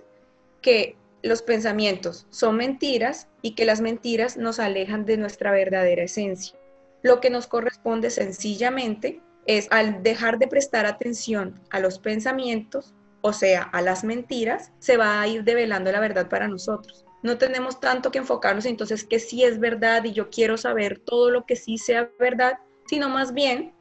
que 0.61 0.95
los 1.23 1.41
pensamientos 1.41 2.25
son 2.29 2.57
mentiras 2.57 3.27
y 3.41 3.55
que 3.55 3.65
las 3.65 3.81
mentiras 3.81 4.37
nos 4.37 4.59
alejan 4.59 5.05
de 5.05 5.17
nuestra 5.17 5.51
verdadera 5.51 6.03
esencia. 6.03 6.57
Lo 7.01 7.19
que 7.19 7.29
nos 7.29 7.47
corresponde 7.47 8.09
sencillamente 8.09 9.21
es 9.45 9.67
al 9.71 10.03
dejar 10.03 10.37
de 10.39 10.47
prestar 10.47 10.85
atención 10.85 11.59
a 11.69 11.79
los 11.79 11.99
pensamientos, 11.99 12.93
o 13.21 13.33
sea, 13.33 13.63
a 13.63 13.81
las 13.81 14.03
mentiras, 14.03 14.71
se 14.79 14.97
va 14.97 15.21
a 15.21 15.27
ir 15.27 15.43
develando 15.43 15.91
la 15.91 15.99
verdad 15.99 16.29
para 16.29 16.47
nosotros. 16.47 17.05
No 17.23 17.37
tenemos 17.37 17.79
tanto 17.79 18.11
que 18.11 18.19
enfocarnos 18.19 18.65
entonces 18.65 19.03
que 19.03 19.19
sí 19.19 19.43
es 19.43 19.59
verdad 19.59 20.03
y 20.03 20.13
yo 20.13 20.29
quiero 20.29 20.57
saber 20.57 20.99
todo 20.99 21.31
lo 21.31 21.45
que 21.45 21.55
sí 21.55 21.77
sea 21.77 22.09
verdad, 22.19 22.59
sino 22.85 23.09
más 23.09 23.33
bien 23.33 23.73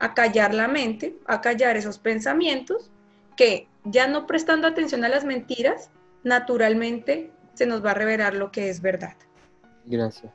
a 0.00 0.14
callar 0.14 0.54
la 0.54 0.66
mente, 0.66 1.14
a 1.26 1.40
callar 1.40 1.76
esos 1.76 1.98
pensamientos 1.98 2.90
que 3.36 3.68
ya 3.84 4.06
no 4.06 4.26
prestando 4.26 4.66
atención 4.66 5.04
a 5.04 5.08
las 5.08 5.24
mentiras, 5.24 5.90
naturalmente 6.24 7.32
se 7.54 7.66
nos 7.66 7.84
va 7.84 7.92
a 7.92 7.94
revelar 7.94 8.34
lo 8.34 8.50
que 8.50 8.70
es 8.70 8.80
verdad. 8.80 9.14
Gracias. 9.86 10.32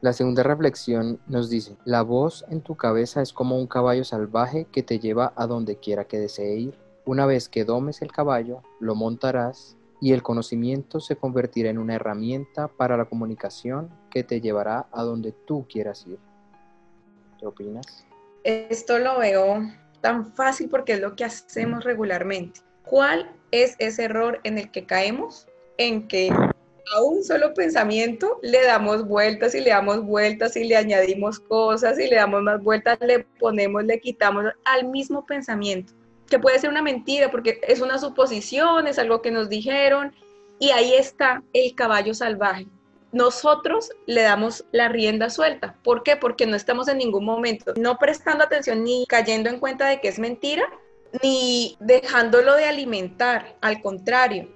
La 0.00 0.14
segunda 0.14 0.42
reflexión 0.42 1.20
nos 1.26 1.50
dice, 1.50 1.76
la 1.84 2.02
voz 2.02 2.46
en 2.48 2.62
tu 2.62 2.74
cabeza 2.74 3.20
es 3.20 3.34
como 3.34 3.58
un 3.58 3.66
caballo 3.66 4.02
salvaje 4.02 4.66
que 4.72 4.82
te 4.82 4.98
lleva 4.98 5.34
a 5.36 5.46
donde 5.46 5.76
quiera 5.76 6.04
que 6.04 6.18
desee 6.18 6.56
ir. 6.56 6.78
Una 7.04 7.26
vez 7.26 7.50
que 7.50 7.64
domes 7.66 8.00
el 8.00 8.10
caballo, 8.10 8.62
lo 8.78 8.94
montarás 8.94 9.76
y 10.00 10.12
el 10.12 10.22
conocimiento 10.22 11.00
se 11.00 11.16
convertirá 11.16 11.68
en 11.68 11.76
una 11.76 11.96
herramienta 11.96 12.68
para 12.68 12.96
la 12.96 13.04
comunicación 13.04 13.90
que 14.10 14.24
te 14.24 14.40
llevará 14.40 14.86
a 14.90 15.02
donde 15.02 15.32
tú 15.32 15.66
quieras 15.68 16.06
ir. 16.06 16.18
¿Qué 17.38 17.46
opinas? 17.46 18.06
Esto 18.42 18.98
lo 18.98 19.18
veo 19.18 19.70
tan 20.00 20.32
fácil 20.32 20.70
porque 20.70 20.94
es 20.94 21.00
lo 21.00 21.14
que 21.14 21.24
hacemos 21.24 21.84
regularmente. 21.84 22.60
¿Cuál 22.84 23.30
es 23.50 23.76
ese 23.78 24.04
error 24.04 24.40
en 24.44 24.58
el 24.58 24.70
que 24.70 24.86
caemos? 24.86 25.46
En 25.78 26.08
que 26.08 26.30
a 26.30 27.02
un 27.02 27.22
solo 27.22 27.54
pensamiento 27.54 28.38
le 28.42 28.62
damos 28.64 29.06
vueltas 29.06 29.54
y 29.54 29.60
le 29.60 29.70
damos 29.70 30.02
vueltas 30.04 30.56
y 30.56 30.64
le 30.64 30.76
añadimos 30.76 31.38
cosas 31.38 31.98
y 31.98 32.08
le 32.08 32.16
damos 32.16 32.42
más 32.42 32.62
vueltas, 32.62 32.98
le 33.00 33.20
ponemos, 33.38 33.84
le 33.84 34.00
quitamos 34.00 34.46
al 34.64 34.88
mismo 34.88 35.24
pensamiento, 35.24 35.92
que 36.28 36.38
puede 36.38 36.58
ser 36.58 36.70
una 36.70 36.82
mentira 36.82 37.30
porque 37.30 37.60
es 37.66 37.80
una 37.80 37.98
suposición, 37.98 38.86
es 38.86 38.98
algo 38.98 39.22
que 39.22 39.30
nos 39.30 39.48
dijeron 39.48 40.14
y 40.58 40.70
ahí 40.70 40.94
está 40.94 41.42
el 41.52 41.74
caballo 41.74 42.14
salvaje. 42.14 42.66
Nosotros 43.12 43.90
le 44.06 44.22
damos 44.22 44.64
la 44.70 44.88
rienda 44.88 45.30
suelta. 45.30 45.76
¿Por 45.82 46.04
qué? 46.04 46.16
Porque 46.16 46.46
no 46.46 46.54
estamos 46.54 46.86
en 46.86 46.98
ningún 46.98 47.24
momento 47.24 47.72
no 47.76 47.98
prestando 47.98 48.44
atención 48.44 48.84
ni 48.84 49.04
cayendo 49.08 49.50
en 49.50 49.58
cuenta 49.58 49.88
de 49.88 50.00
que 50.00 50.08
es 50.08 50.20
mentira, 50.20 50.62
ni 51.22 51.76
dejándolo 51.80 52.54
de 52.54 52.64
alimentar. 52.64 53.56
Al 53.60 53.82
contrario, 53.82 54.48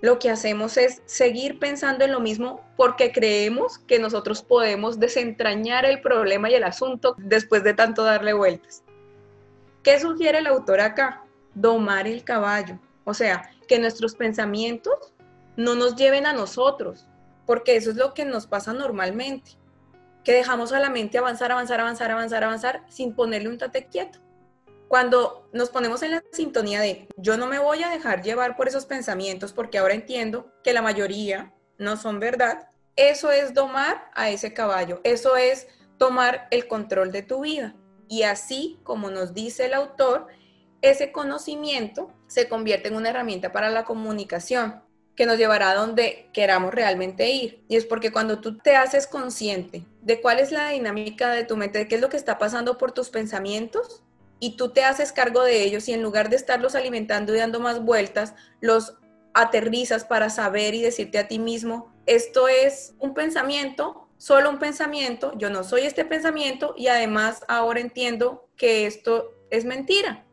lo 0.00 0.18
que 0.18 0.30
hacemos 0.30 0.76
es 0.76 1.02
seguir 1.06 1.58
pensando 1.58 2.04
en 2.04 2.12
lo 2.12 2.20
mismo 2.20 2.64
porque 2.76 3.10
creemos 3.10 3.78
que 3.78 3.98
nosotros 3.98 4.42
podemos 4.42 5.00
desentrañar 5.00 5.84
el 5.84 6.00
problema 6.00 6.48
y 6.48 6.54
el 6.54 6.64
asunto 6.64 7.16
después 7.18 7.64
de 7.64 7.74
tanto 7.74 8.04
darle 8.04 8.32
vueltas. 8.32 8.84
¿Qué 9.82 9.98
sugiere 9.98 10.38
el 10.38 10.46
autor 10.46 10.80
acá? 10.80 11.24
Domar 11.54 12.06
el 12.06 12.22
caballo, 12.22 12.78
o 13.04 13.14
sea, 13.14 13.50
que 13.66 13.78
nuestros 13.78 14.14
pensamientos 14.14 15.12
no 15.56 15.74
nos 15.74 15.96
lleven 15.96 16.26
a 16.26 16.32
nosotros, 16.32 17.06
porque 17.46 17.74
eso 17.74 17.90
es 17.90 17.96
lo 17.96 18.14
que 18.14 18.24
nos 18.24 18.46
pasa 18.46 18.72
normalmente, 18.72 19.52
que 20.22 20.32
dejamos 20.32 20.72
a 20.72 20.78
la 20.78 20.90
mente 20.90 21.18
avanzar, 21.18 21.50
avanzar, 21.50 21.80
avanzar, 21.80 22.12
avanzar, 22.12 22.44
avanzar 22.44 22.84
sin 22.88 23.14
ponerle 23.14 23.48
un 23.48 23.58
tate 23.58 23.86
quieto. 23.86 24.20
Cuando 24.88 25.48
nos 25.52 25.68
ponemos 25.68 26.02
en 26.02 26.12
la 26.12 26.24
sintonía 26.32 26.80
de 26.80 27.08
yo 27.18 27.36
no 27.36 27.46
me 27.46 27.58
voy 27.58 27.82
a 27.82 27.90
dejar 27.90 28.22
llevar 28.22 28.56
por 28.56 28.68
esos 28.68 28.86
pensamientos 28.86 29.52
porque 29.52 29.76
ahora 29.76 29.94
entiendo 29.94 30.50
que 30.64 30.72
la 30.72 30.80
mayoría 30.80 31.52
no 31.76 31.98
son 31.98 32.18
verdad, 32.20 32.70
eso 32.96 33.30
es 33.30 33.52
domar 33.52 34.10
a 34.14 34.30
ese 34.30 34.54
caballo, 34.54 35.00
eso 35.04 35.36
es 35.36 35.68
tomar 35.98 36.48
el 36.50 36.66
control 36.66 37.12
de 37.12 37.22
tu 37.22 37.42
vida. 37.42 37.76
Y 38.08 38.22
así, 38.22 38.80
como 38.82 39.10
nos 39.10 39.34
dice 39.34 39.66
el 39.66 39.74
autor, 39.74 40.26
ese 40.80 41.12
conocimiento 41.12 42.10
se 42.26 42.48
convierte 42.48 42.88
en 42.88 42.96
una 42.96 43.10
herramienta 43.10 43.52
para 43.52 43.68
la 43.68 43.84
comunicación 43.84 44.82
que 45.14 45.26
nos 45.26 45.36
llevará 45.36 45.72
a 45.72 45.74
donde 45.74 46.30
queramos 46.32 46.72
realmente 46.72 47.28
ir. 47.30 47.62
Y 47.68 47.76
es 47.76 47.84
porque 47.84 48.10
cuando 48.10 48.40
tú 48.40 48.56
te 48.56 48.76
haces 48.76 49.06
consciente 49.06 49.84
de 50.00 50.20
cuál 50.20 50.38
es 50.38 50.50
la 50.50 50.70
dinámica 50.70 51.30
de 51.30 51.44
tu 51.44 51.56
mente, 51.56 51.80
de 51.80 51.88
qué 51.88 51.96
es 51.96 52.00
lo 52.00 52.08
que 52.08 52.16
está 52.16 52.38
pasando 52.38 52.78
por 52.78 52.92
tus 52.92 53.10
pensamientos, 53.10 54.04
y 54.40 54.56
tú 54.56 54.70
te 54.70 54.84
haces 54.84 55.12
cargo 55.12 55.42
de 55.42 55.62
ellos 55.62 55.88
y 55.88 55.92
en 55.92 56.02
lugar 56.02 56.30
de 56.30 56.36
estarlos 56.36 56.74
alimentando 56.74 57.34
y 57.34 57.38
dando 57.38 57.60
más 57.60 57.82
vueltas, 57.82 58.34
los 58.60 58.98
aterrizas 59.34 60.04
para 60.04 60.30
saber 60.30 60.74
y 60.74 60.82
decirte 60.82 61.18
a 61.18 61.28
ti 61.28 61.38
mismo, 61.38 61.92
esto 62.06 62.48
es 62.48 62.94
un 62.98 63.14
pensamiento, 63.14 64.08
solo 64.16 64.50
un 64.50 64.58
pensamiento, 64.58 65.32
yo 65.36 65.50
no 65.50 65.64
soy 65.64 65.82
este 65.82 66.04
pensamiento 66.04 66.74
y 66.76 66.88
además 66.88 67.44
ahora 67.48 67.80
entiendo 67.80 68.48
que 68.56 68.86
esto 68.86 69.32
es 69.50 69.64
mentira 69.64 70.24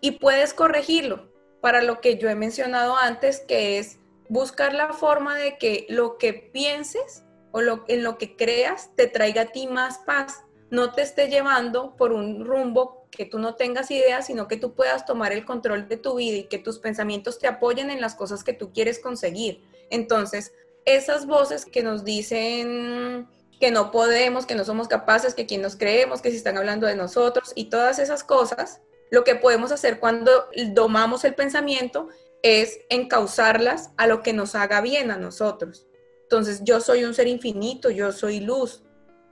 y 0.00 0.12
puedes 0.12 0.54
corregirlo 0.54 1.30
para 1.60 1.82
lo 1.82 2.00
que 2.00 2.18
yo 2.18 2.28
he 2.28 2.34
mencionado 2.34 2.96
antes, 2.96 3.40
que 3.40 3.78
es 3.78 3.98
buscar 4.28 4.74
la 4.74 4.92
forma 4.92 5.36
de 5.36 5.56
que 5.58 5.86
lo 5.88 6.18
que 6.18 6.32
pienses 6.34 7.24
o 7.52 7.60
lo, 7.60 7.84
en 7.88 8.02
lo 8.02 8.18
que 8.18 8.36
creas 8.36 8.90
te 8.96 9.06
traiga 9.06 9.42
a 9.42 9.46
ti 9.46 9.66
más 9.66 9.98
paz, 9.98 10.44
no 10.70 10.92
te 10.92 11.02
esté 11.02 11.28
llevando 11.28 11.96
por 11.96 12.12
un 12.12 12.44
rumbo 12.44 13.03
que 13.14 13.24
tú 13.24 13.38
no 13.38 13.54
tengas 13.54 13.90
ideas, 13.90 14.26
sino 14.26 14.48
que 14.48 14.56
tú 14.56 14.74
puedas 14.74 15.06
tomar 15.06 15.32
el 15.32 15.44
control 15.44 15.88
de 15.88 15.96
tu 15.96 16.16
vida 16.16 16.36
y 16.36 16.44
que 16.44 16.58
tus 16.58 16.78
pensamientos 16.78 17.38
te 17.38 17.46
apoyen 17.46 17.90
en 17.90 18.00
las 18.00 18.14
cosas 18.14 18.44
que 18.44 18.52
tú 18.52 18.72
quieres 18.72 18.98
conseguir. 18.98 19.62
Entonces, 19.90 20.52
esas 20.84 21.26
voces 21.26 21.64
que 21.64 21.82
nos 21.82 22.04
dicen 22.04 23.28
que 23.60 23.70
no 23.70 23.90
podemos, 23.90 24.46
que 24.46 24.54
no 24.54 24.64
somos 24.64 24.88
capaces, 24.88 25.34
que 25.34 25.46
quien 25.46 25.62
nos 25.62 25.76
creemos, 25.76 26.20
que 26.20 26.30
si 26.30 26.36
están 26.36 26.58
hablando 26.58 26.86
de 26.86 26.96
nosotros 26.96 27.52
y 27.54 27.66
todas 27.70 27.98
esas 27.98 28.24
cosas, 28.24 28.80
lo 29.10 29.24
que 29.24 29.36
podemos 29.36 29.72
hacer 29.72 30.00
cuando 30.00 30.30
domamos 30.72 31.24
el 31.24 31.34
pensamiento 31.34 32.08
es 32.42 32.80
encauzarlas 32.90 33.90
a 33.96 34.06
lo 34.06 34.22
que 34.22 34.32
nos 34.32 34.54
haga 34.54 34.80
bien 34.80 35.10
a 35.10 35.16
nosotros. 35.16 35.86
Entonces, 36.22 36.62
yo 36.64 36.80
soy 36.80 37.04
un 37.04 37.14
ser 37.14 37.28
infinito, 37.28 37.90
yo 37.90 38.12
soy 38.12 38.40
luz, 38.40 38.82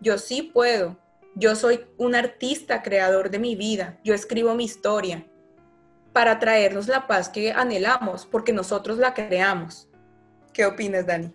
yo 0.01 0.19
sí 0.19 0.43
puedo, 0.43 0.99
yo 1.35 1.57
soy 1.57 1.81
un 1.97 2.15
artista 2.15 2.83
creador 2.83 3.31
de 3.31 3.39
mi 3.39 3.57
vida, 3.57 3.99
yo 4.05 4.15
escribo 4.15 4.55
mi 4.55 4.65
historia 4.65 5.27
para 6.13 6.39
traernos 6.39 6.89
la 6.89 7.07
paz 7.07 7.29
que 7.29 7.53
anhelamos, 7.53 8.27
porque 8.27 8.53
nosotros 8.53 8.99
la 8.99 9.15
creamos. 9.15 9.89
¿Qué 10.53 10.67
opinas, 10.67 11.07
Dani? 11.07 11.33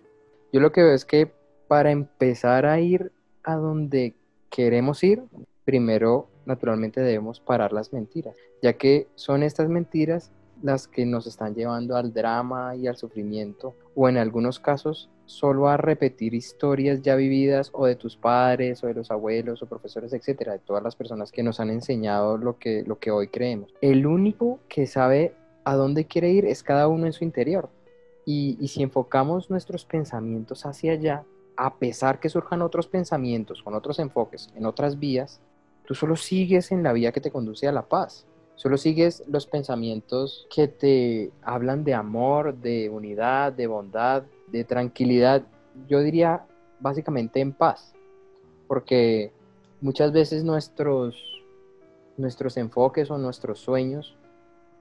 Yo 0.52 0.60
lo 0.60 0.70
que 0.70 0.82
veo 0.82 0.94
es 0.94 1.04
que 1.04 1.32
para 1.66 1.90
empezar 1.90 2.64
a 2.64 2.78
ir 2.78 3.12
a 3.42 3.56
donde 3.56 4.14
queremos 4.50 5.02
ir, 5.02 5.24
primero 5.64 6.30
naturalmente 6.46 7.00
debemos 7.00 7.40
parar 7.40 7.72
las 7.72 7.92
mentiras, 7.92 8.36
ya 8.62 8.72
que 8.74 9.08
son 9.16 9.42
estas 9.42 9.68
mentiras 9.68 10.30
las 10.62 10.88
que 10.88 11.06
nos 11.06 11.26
están 11.26 11.54
llevando 11.54 11.96
al 11.96 12.12
drama 12.12 12.74
y 12.76 12.86
al 12.86 12.96
sufrimiento, 12.96 13.74
o 13.94 14.08
en 14.08 14.16
algunos 14.16 14.58
casos 14.58 15.10
solo 15.26 15.68
a 15.68 15.76
repetir 15.76 16.32
historias 16.32 17.02
ya 17.02 17.14
vividas 17.14 17.70
o 17.74 17.86
de 17.86 17.96
tus 17.96 18.16
padres 18.16 18.82
o 18.82 18.86
de 18.86 18.94
los 18.94 19.10
abuelos 19.10 19.62
o 19.62 19.66
profesores, 19.66 20.12
etcétera, 20.12 20.52
de 20.52 20.58
todas 20.60 20.82
las 20.82 20.96
personas 20.96 21.30
que 21.30 21.42
nos 21.42 21.60
han 21.60 21.70
enseñado 21.70 22.38
lo 22.38 22.58
que, 22.58 22.82
lo 22.86 22.98
que 22.98 23.10
hoy 23.10 23.28
creemos. 23.28 23.74
El 23.82 24.06
único 24.06 24.58
que 24.68 24.86
sabe 24.86 25.34
a 25.64 25.74
dónde 25.74 26.06
quiere 26.06 26.30
ir 26.30 26.46
es 26.46 26.62
cada 26.62 26.88
uno 26.88 27.06
en 27.06 27.12
su 27.12 27.24
interior. 27.24 27.68
Y, 28.24 28.56
y 28.60 28.68
si 28.68 28.82
enfocamos 28.82 29.50
nuestros 29.50 29.84
pensamientos 29.84 30.64
hacia 30.64 30.92
allá, 30.92 31.24
a 31.56 31.74
pesar 31.76 32.20
que 32.20 32.28
surjan 32.28 32.62
otros 32.62 32.86
pensamientos 32.86 33.62
con 33.62 33.74
otros 33.74 33.98
enfoques 33.98 34.50
en 34.54 34.64
otras 34.64 34.98
vías, 34.98 35.40
tú 35.84 35.94
solo 35.94 36.14
sigues 36.14 36.70
en 36.70 36.82
la 36.82 36.92
vía 36.92 37.10
que 37.12 37.20
te 37.20 37.30
conduce 37.30 37.66
a 37.66 37.72
la 37.72 37.82
paz. 37.82 38.27
Solo 38.58 38.76
sigues 38.76 39.22
los 39.28 39.46
pensamientos 39.46 40.48
que 40.52 40.66
te 40.66 41.30
hablan 41.42 41.84
de 41.84 41.94
amor, 41.94 42.56
de 42.56 42.90
unidad, 42.90 43.52
de 43.52 43.68
bondad, 43.68 44.24
de 44.48 44.64
tranquilidad. 44.64 45.44
Yo 45.88 46.00
diría 46.00 46.44
básicamente 46.80 47.40
en 47.40 47.52
paz, 47.52 47.94
porque 48.66 49.30
muchas 49.80 50.10
veces 50.10 50.42
nuestros, 50.42 51.14
nuestros 52.16 52.56
enfoques 52.56 53.12
o 53.12 53.18
nuestros 53.18 53.60
sueños 53.60 54.16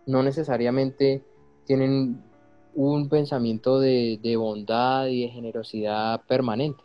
no 0.07 0.23
necesariamente 0.23 1.21
tienen 1.65 2.23
un 2.73 3.09
pensamiento 3.09 3.79
de, 3.79 4.19
de 4.23 4.37
bondad 4.37 5.05
y 5.05 5.21
de 5.21 5.27
generosidad 5.29 6.21
permanente. 6.25 6.83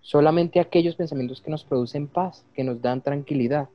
Solamente 0.00 0.60
aquellos 0.60 0.94
pensamientos 0.94 1.40
que 1.40 1.50
nos 1.50 1.64
producen 1.64 2.06
paz, 2.06 2.44
que 2.54 2.62
nos 2.62 2.80
dan 2.80 3.02
tranquilidad, 3.02 3.68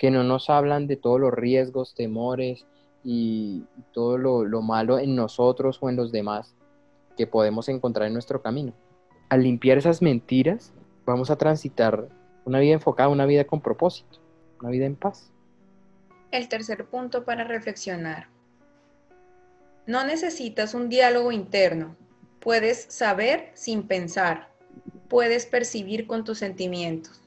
que 0.00 0.10
no 0.10 0.24
nos 0.24 0.48
hablan 0.48 0.86
de 0.86 0.96
todos 0.96 1.20
los 1.20 1.30
riesgos, 1.30 1.94
temores 1.94 2.64
y 3.04 3.64
todo 3.92 4.16
lo, 4.16 4.62
malo 4.62 4.98
en 4.98 5.14
nosotros 5.14 5.76
o 5.82 5.90
en 5.90 5.96
los 5.96 6.10
demás 6.10 6.54
que 7.18 7.26
podemos 7.26 7.68
encontrar 7.68 8.06
en 8.06 8.14
nuestro 8.14 8.40
camino. 8.40 8.72
Al 9.28 9.42
limpiar 9.42 9.76
esas 9.76 10.00
mentiras, 10.00 10.72
vamos 11.04 11.30
a 11.30 11.36
transitar 11.36 12.08
una 12.46 12.60
vida 12.60 12.72
enfocada, 12.72 13.10
una 13.10 13.26
vida 13.26 13.44
con 13.44 13.60
propósito, 13.60 14.18
una 14.62 14.70
vida 14.70 14.86
en 14.86 14.96
paz. 14.96 15.30
El 16.30 16.48
tercer 16.48 16.86
punto 16.86 17.26
para 17.26 17.44
reflexionar. 17.44 18.28
No 19.86 20.02
necesitas 20.06 20.72
un 20.72 20.88
diálogo 20.88 21.30
interno. 21.30 21.94
Puedes 22.40 22.86
saber 22.88 23.50
sin 23.52 23.82
pensar. 23.82 24.48
Puedes 25.10 25.44
percibir 25.44 26.06
con 26.06 26.24
tus 26.24 26.38
sentimientos. 26.38 27.19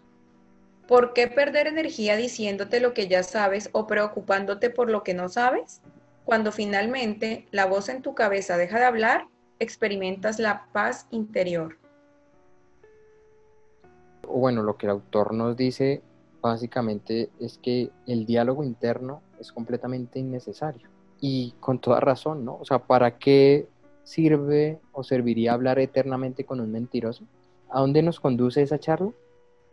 ¿Por 0.88 1.14
qué 1.14 1.28
perder 1.28 1.68
energía 1.68 2.18
diciéndote 2.18 2.80
lo 2.80 2.94
que 2.94 3.08
ya 3.08 3.24
sabes 3.24 3.70
o 3.72 3.88
preocupándote 3.88 4.70
por 4.70 4.90
lo 4.90 5.04
que 5.04 5.14
no 5.14 5.30
sabes? 5.30 5.82
Cuando 6.26 6.52
finalmente 6.52 7.48
la 7.52 7.66
voz 7.66 7.90
en 7.90 8.02
tu 8.02 8.14
cabeza 8.16 8.58
deja 8.58 8.80
de 8.80 8.86
hablar, 8.86 9.28
experimentas 9.60 10.40
la 10.40 10.68
paz 10.74 11.08
interior. 11.12 11.78
Bueno, 14.28 14.64
lo 14.64 14.78
que 14.78 14.88
el 14.88 14.92
autor 14.92 15.34
nos 15.34 15.56
dice 15.56 16.02
básicamente 16.42 17.30
es 17.40 17.58
que 17.58 17.90
el 18.06 18.26
diálogo 18.26 18.64
interno 18.64 19.22
es 19.40 19.52
completamente 19.52 20.20
innecesario. 20.20 20.90
Y 21.22 21.54
con 21.62 21.80
toda 21.80 22.02
razón, 22.02 22.44
¿no? 22.44 22.58
O 22.58 22.66
sea, 22.66 22.80
¿para 22.80 23.18
qué 23.18 23.68
sirve 24.04 24.82
o 24.92 25.04
serviría 25.04 25.54
hablar 25.54 25.80
eternamente 25.80 26.44
con 26.44 26.60
un 26.60 26.72
mentiroso? 26.72 27.24
¿A 27.70 27.80
dónde 27.80 28.02
nos 28.02 28.20
conduce 28.20 28.62
esa 28.62 28.78
charla? 28.78 29.12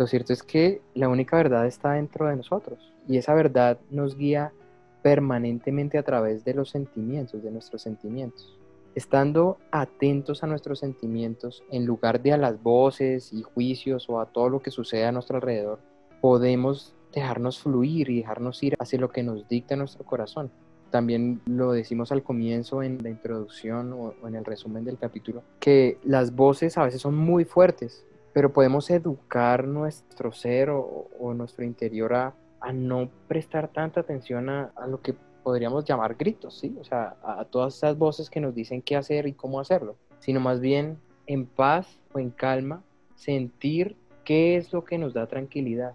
Lo 0.01 0.07
cierto 0.07 0.33
es 0.33 0.43
que 0.43 0.81
la 0.95 1.11
única 1.11 1.37
verdad 1.37 1.67
está 1.67 1.93
dentro 1.93 2.27
de 2.27 2.35
nosotros 2.35 2.95
y 3.07 3.19
esa 3.19 3.35
verdad 3.35 3.79
nos 3.91 4.17
guía 4.17 4.51
permanentemente 5.03 5.99
a 5.99 6.03
través 6.03 6.43
de 6.43 6.55
los 6.55 6.71
sentimientos, 6.71 7.43
de 7.43 7.51
nuestros 7.51 7.83
sentimientos. 7.83 8.59
Estando 8.95 9.59
atentos 9.71 10.43
a 10.43 10.47
nuestros 10.47 10.79
sentimientos 10.79 11.63
en 11.71 11.85
lugar 11.85 12.23
de 12.23 12.33
a 12.33 12.39
las 12.39 12.63
voces 12.63 13.31
y 13.35 13.43
juicios 13.43 14.09
o 14.09 14.21
a 14.21 14.25
todo 14.33 14.49
lo 14.49 14.61
que 14.61 14.71
sucede 14.71 15.05
a 15.05 15.13
nuestro 15.13 15.37
alrededor, 15.37 15.81
podemos 16.23 16.95
dejarnos 17.13 17.59
fluir 17.59 18.09
y 18.09 18.21
dejarnos 18.21 18.63
ir 18.63 18.77
hacia 18.79 18.99
lo 18.99 19.11
que 19.11 19.23
nos 19.23 19.47
dicta 19.49 19.77
nuestro 19.77 20.07
corazón. 20.07 20.51
También 20.91 21.43
lo 21.45 21.73
decimos 21.73 22.11
al 22.11 22.23
comienzo 22.23 22.83
en 22.83 23.03
la 23.03 23.11
introducción 23.11 23.93
o, 23.93 24.15
en 24.27 24.35
el 24.35 24.47
resumen 24.47 24.83
del 24.83 24.97
capítulo, 24.97 25.43
que 25.61 25.99
las 26.05 26.35
voces 26.35 26.79
a 26.79 26.85
veces 26.85 27.03
son 27.03 27.17
muy 27.17 27.45
fuertes, 27.45 28.07
pero 28.33 28.53
podemos 28.53 28.90
educar 28.90 29.66
nuestro 29.66 30.33
ser 30.33 30.71
o, 30.71 31.09
nuestro 31.35 31.64
interior 31.64 32.14
a, 32.14 32.35
no 32.73 33.09
prestar 33.27 33.69
tanta 33.69 34.01
atención 34.01 34.49
a, 34.49 34.73
lo 34.87 35.01
que 35.01 35.14
podríamos 35.43 35.85
llamar 35.85 36.14
gritos, 36.14 36.59
¿sí? 36.59 36.77
O 36.79 36.85
sea, 36.85 37.16
a, 37.23 37.45
todas 37.45 37.77
esas 37.77 37.97
voces 37.97 38.31
que 38.31 38.40
nos 38.40 38.55
dicen 38.55 38.83
qué 38.83 38.97
hacer 38.97 39.27
y 39.27 39.33
cómo 39.33 39.59
hacerlo, 39.59 39.97
sino 40.19 40.40
más 40.40 40.61
bien 40.61 40.99
en 41.27 41.47
paz 41.47 41.99
o 42.12 42.19
en 42.19 42.31
calma, 42.31 42.83
sentir 43.14 43.97
qué 44.25 44.57
es 44.57 44.73
lo 44.73 44.85
que 44.85 44.99
nos 44.99 45.14
da 45.14 45.27
tranquilidad, 45.27 45.95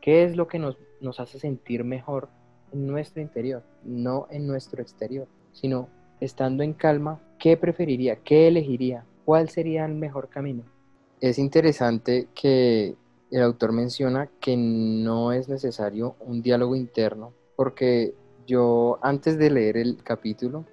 qué 0.00 0.24
es 0.24 0.36
lo 0.36 0.48
que 0.48 0.58
nos, 0.58 0.76
nos 1.00 1.20
hace 1.20 1.38
sentir 1.38 1.84
mejor 1.84 2.28
en 2.72 2.86
nuestro 2.86 3.22
interior, 3.22 3.62
no 3.84 4.26
en 4.30 4.46
nuestro 4.46 4.82
exterior, 4.82 5.28
sino 5.52 5.88
estando 6.20 6.62
en 6.62 6.72
calma, 6.72 7.20
¿qué 7.38 7.56
preferiría? 7.56 8.16
¿Qué 8.16 8.48
elegiría? 8.48 9.04
¿Cuál 9.24 9.48
sería 9.50 9.84
el 9.84 9.94
mejor 9.94 10.28
camino? 10.28 10.64
Es 11.20 11.38
interesante 11.38 12.28
que 12.34 12.96
el 13.30 13.42
autor 13.42 13.72
menciona 13.72 14.28
que 14.40 14.56
no 14.56 15.32
es 15.32 15.48
necesario 15.48 16.16
un 16.20 16.42
diálogo 16.42 16.76
interno, 16.76 17.32
porque 17.56 18.14
yo 18.46 18.98
antes 19.02 19.38
de 19.38 19.50
leer 19.50 19.76
el 19.76 20.02
capítulo, 20.02 20.64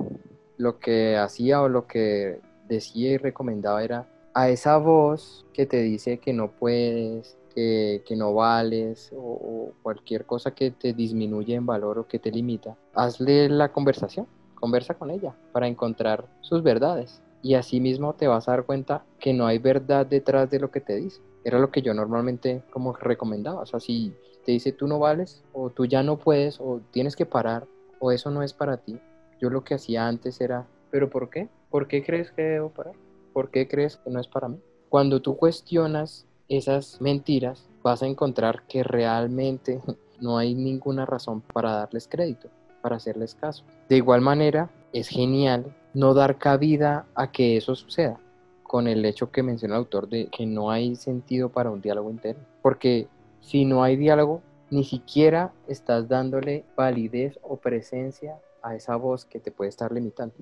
lo 0.58 0.80
que 0.80 1.18
hacía 1.18 1.62
o 1.62 1.70
lo 1.70 1.88
que 1.88 2.40
decía 2.68 3.12
y 3.12 3.18
recomendaba 3.18 3.84
era 3.84 4.08
a 4.34 4.50
esa 4.50 4.78
voz 4.78 5.46
que 5.54 5.66
te 5.66 5.82
dice 5.82 6.20
que 6.20 6.34
no 6.34 6.52
puedes, 6.52 7.38
que, 7.56 8.04
no 8.16 8.34
vales 8.34 9.12
o, 9.16 9.18
o, 9.18 9.72
cualquier 9.82 10.26
cosa 10.26 10.52
que 10.52 10.72
te 10.72 10.94
disminuye 10.94 11.56
en 11.56 11.66
valor 11.66 12.00
o 12.00 12.08
que 12.08 12.20
te 12.20 12.32
limita, 12.32 12.76
hazle 12.94 13.50
la 13.50 13.72
conversación, 13.72 14.28
conversa 14.56 14.96
con 14.96 15.10
ella 15.10 15.36
para 15.52 15.68
encontrar 15.68 16.28
sus 16.42 16.64
verdades 16.64 17.23
y 17.44 17.56
así 17.56 17.82
mismo 17.82 18.14
te 18.14 18.28
vas 18.28 18.48
a 18.48 18.52
dar 18.52 18.66
cuenta 18.66 19.04
que 19.20 19.34
no 19.34 19.46
hay 19.46 19.60
verdad 19.60 20.06
detrás 20.06 20.50
de 20.50 20.60
lo 20.60 20.72
que 20.72 20.80
te 20.80 20.96
dice. 20.96 21.22
Era 21.44 21.60
lo 21.60 21.70
que 21.72 21.82
yo 21.82 21.94
normalmente 21.94 22.64
como 22.72 22.94
recomendaba. 22.94 23.62
O 23.62 23.66
sea, 23.66 23.82
si 23.82 24.16
te 24.46 24.54
dice 24.54 24.72
tú 24.72 24.88
no 24.88 24.98
vales 24.98 25.44
o 25.52 25.70
tú 25.70 25.86
ya 25.86 26.02
no 26.04 26.18
puedes 26.18 26.60
o 26.62 26.80
tienes 26.92 27.18
que 27.18 27.26
parar 27.26 27.68
o 28.00 28.12
eso 28.12 28.32
no 28.32 28.44
es 28.44 28.54
para 28.54 28.78
ti, 28.78 28.98
yo 29.42 29.50
lo 29.50 29.64
que 29.64 29.74
hacía 29.74 30.08
antes 30.08 30.40
era, 30.40 30.66
¿pero 30.90 31.10
por 31.10 31.30
qué? 31.30 31.50
¿Por 31.70 31.88
qué 31.88 32.02
crees 32.04 32.32
que 32.32 32.42
debo 32.42 32.70
parar? 32.70 32.96
¿Por 33.34 33.52
qué 33.52 33.68
crees 33.68 33.98
que 33.98 34.10
no 34.10 34.22
es 34.22 34.28
para 34.28 34.48
mí? 34.48 34.60
Cuando 34.88 35.22
tú 35.22 35.36
cuestionas 35.36 36.26
esas 36.48 37.02
mentiras, 37.02 37.68
vas 37.84 38.04
a 38.04 38.08
encontrar 38.08 38.64
que 38.68 38.84
realmente 38.84 39.82
no 40.22 40.38
hay 40.38 40.56
ninguna 40.56 41.06
razón 41.06 41.42
para 41.42 41.74
darles 41.74 42.08
crédito, 42.08 42.48
para 42.82 42.96
hacerles 42.96 43.36
caso. 43.36 43.66
De 43.90 43.98
igual 43.98 44.22
manera, 44.22 44.70
es 44.94 45.10
genial 45.10 45.76
no 45.94 46.14
dar 46.14 46.38
cabida 46.38 47.06
a 47.16 47.32
que 47.32 47.58
eso 47.58 47.76
suceda, 47.76 48.20
con 48.64 48.88
el 48.88 49.06
hecho 49.06 49.32
que 49.32 49.44
menciona 49.44 49.76
el 49.76 49.80
autor 49.80 50.10
de 50.10 50.28
que 50.28 50.46
no 50.46 50.72
hay 50.72 50.96
sentido 50.96 51.50
para 51.50 51.70
un 51.70 51.82
diálogo 51.82 52.10
interno. 52.10 52.44
Porque 52.62 53.08
si 53.42 53.66
no 53.66 53.84
hay 53.84 53.96
diálogo, 53.96 54.42
ni 54.70 54.84
siquiera 54.84 55.54
estás 55.68 56.08
dándole 56.08 56.66
validez 56.76 57.38
o 57.44 57.58
presencia 57.58 58.40
a 58.64 58.76
esa 58.76 58.96
voz 58.96 59.26
que 59.26 59.40
te 59.40 59.52
puede 59.52 59.70
estar 59.70 59.92
limitando. 59.92 60.34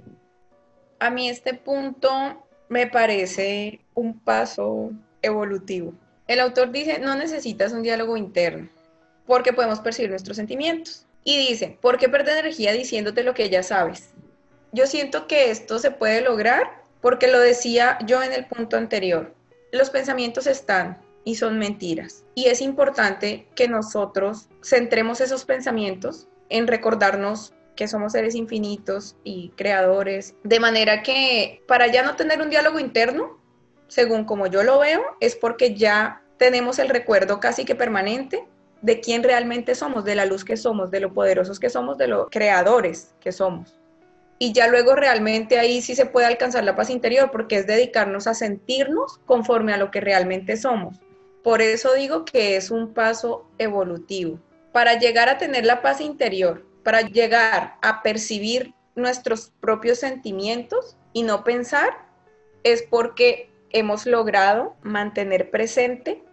A 0.99 1.09
mí 1.09 1.27
este 1.27 1.53
punto 1.53 2.09
me 2.69 2.87
parece 2.87 3.81
un 3.93 4.19
paso 4.19 4.91
evolutivo. 5.21 5.93
El 6.27 6.39
autor 6.39 6.71
dice, 6.71 6.99
no 6.99 7.15
necesitas 7.15 7.73
un 7.73 7.81
diálogo 7.81 8.15
interno, 8.15 8.69
porque 9.25 9.51
podemos 9.51 9.81
percibir 9.81 10.11
nuestros 10.11 10.37
sentimientos. 10.37 11.05
Y 11.23 11.37
dice, 11.37 11.77
¿por 11.81 11.97
qué 11.97 12.07
perder 12.07 12.37
energía 12.37 12.71
diciéndote 12.71 13.23
lo 13.23 13.33
que 13.33 13.49
ya 13.49 13.63
sabes? 13.63 14.13
Yo 14.73 14.87
siento 14.87 15.27
que 15.27 15.51
esto 15.51 15.79
se 15.79 15.91
puede 15.91 16.21
lograr 16.21 16.81
porque 17.01 17.27
lo 17.27 17.39
decía 17.39 17.97
yo 18.05 18.23
en 18.23 18.31
el 18.31 18.45
punto 18.45 18.77
anterior. 18.77 19.33
Los 19.73 19.89
pensamientos 19.89 20.47
están 20.47 21.01
y 21.25 21.35
son 21.35 21.59
mentiras. 21.59 22.23
Y 22.35 22.45
es 22.45 22.61
importante 22.61 23.47
que 23.55 23.67
nosotros 23.67 24.47
centremos 24.63 25.19
esos 25.19 25.43
pensamientos 25.43 26.29
en 26.47 26.67
recordarnos 26.67 27.53
que 27.75 27.89
somos 27.89 28.13
seres 28.13 28.33
infinitos 28.33 29.17
y 29.23 29.49
creadores, 29.57 30.35
de 30.43 30.59
manera 30.59 31.03
que 31.03 31.61
para 31.67 31.87
ya 31.87 32.03
no 32.03 32.15
tener 32.15 32.41
un 32.41 32.49
diálogo 32.49 32.79
interno, 32.79 33.39
según 33.87 34.23
como 34.23 34.47
yo 34.47 34.63
lo 34.63 34.79
veo, 34.79 35.01
es 35.19 35.35
porque 35.35 35.75
ya 35.75 36.21
tenemos 36.37 36.79
el 36.79 36.89
recuerdo 36.89 37.39
casi 37.39 37.65
que 37.65 37.75
permanente 37.75 38.47
de 38.81 38.99
quién 38.99 39.23
realmente 39.23 39.75
somos, 39.75 40.05
de 40.05 40.15
la 40.15 40.25
luz 40.25 40.45
que 40.45 40.57
somos, 40.57 40.91
de 40.91 41.01
lo 41.01 41.13
poderosos 41.13 41.59
que 41.59 41.69
somos, 41.69 41.97
de 41.97 42.07
los 42.07 42.27
creadores 42.29 43.15
que 43.19 43.31
somos 43.31 43.80
y 44.41 44.53
ya 44.53 44.67
luego 44.67 44.95
realmente 44.95 45.59
ahí 45.59 45.83
sí 45.83 45.93
se 45.93 46.07
puede 46.07 46.25
alcanzar 46.25 46.63
la 46.63 46.75
paz 46.75 46.89
interior 46.89 47.29
porque 47.29 47.57
es 47.57 47.67
dedicarnos 47.67 48.25
a 48.25 48.33
sentirnos 48.33 49.19
conforme 49.27 49.71
a 49.71 49.77
lo 49.77 49.91
que 49.91 50.01
realmente 50.01 50.57
somos. 50.57 50.99
Por 51.43 51.61
eso 51.61 51.93
digo 51.93 52.25
que 52.25 52.55
es 52.55 52.71
un 52.71 52.95
paso 52.95 53.45
evolutivo. 53.59 54.39
Para 54.71 54.97
llegar 54.97 55.29
a 55.29 55.37
tener 55.37 55.63
la 55.67 55.83
paz 55.83 56.01
interior, 56.01 56.65
para 56.83 57.01
llegar 57.01 57.75
a 57.83 58.01
percibir 58.01 58.73
nuestros 58.95 59.51
propios 59.59 59.99
sentimientos 59.99 60.97
y 61.13 61.21
no 61.21 61.43
pensar, 61.43 62.07
es 62.63 62.81
porque 62.81 63.51
hemos 63.69 64.07
logrado 64.07 64.75
mantener 64.81 65.51
presente 65.51 66.23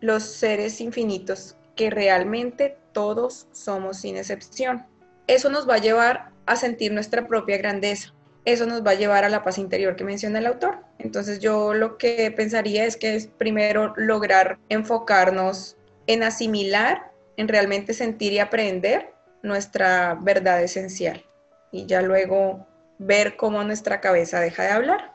los 0.00 0.22
seres 0.22 0.80
infinitos 0.80 1.56
que 1.74 1.90
realmente 1.90 2.78
todos 2.92 3.48
somos 3.50 3.96
sin 3.96 4.16
excepción. 4.16 4.86
Eso 5.26 5.50
nos 5.50 5.68
va 5.68 5.74
a 5.74 5.78
llevar 5.78 6.35
a 6.46 6.56
sentir 6.56 6.92
nuestra 6.92 7.26
propia 7.26 7.58
grandeza. 7.58 8.12
Eso 8.44 8.64
nos 8.66 8.86
va 8.86 8.92
a 8.92 8.94
llevar 8.94 9.24
a 9.24 9.28
la 9.28 9.42
paz 9.42 9.58
interior 9.58 9.96
que 9.96 10.04
menciona 10.04 10.38
el 10.38 10.46
autor. 10.46 10.78
Entonces 10.98 11.40
yo 11.40 11.74
lo 11.74 11.98
que 11.98 12.30
pensaría 12.30 12.84
es 12.84 12.96
que 12.96 13.16
es 13.16 13.26
primero 13.26 13.92
lograr 13.96 14.58
enfocarnos 14.68 15.76
en 16.06 16.22
asimilar, 16.22 17.10
en 17.36 17.48
realmente 17.48 17.92
sentir 17.92 18.32
y 18.32 18.38
aprender 18.38 19.12
nuestra 19.42 20.16
verdad 20.22 20.62
esencial. 20.62 21.24
Y 21.72 21.86
ya 21.86 22.02
luego 22.02 22.64
ver 22.98 23.36
cómo 23.36 23.64
nuestra 23.64 24.00
cabeza 24.00 24.38
deja 24.38 24.62
de 24.62 24.70
hablar. 24.70 25.12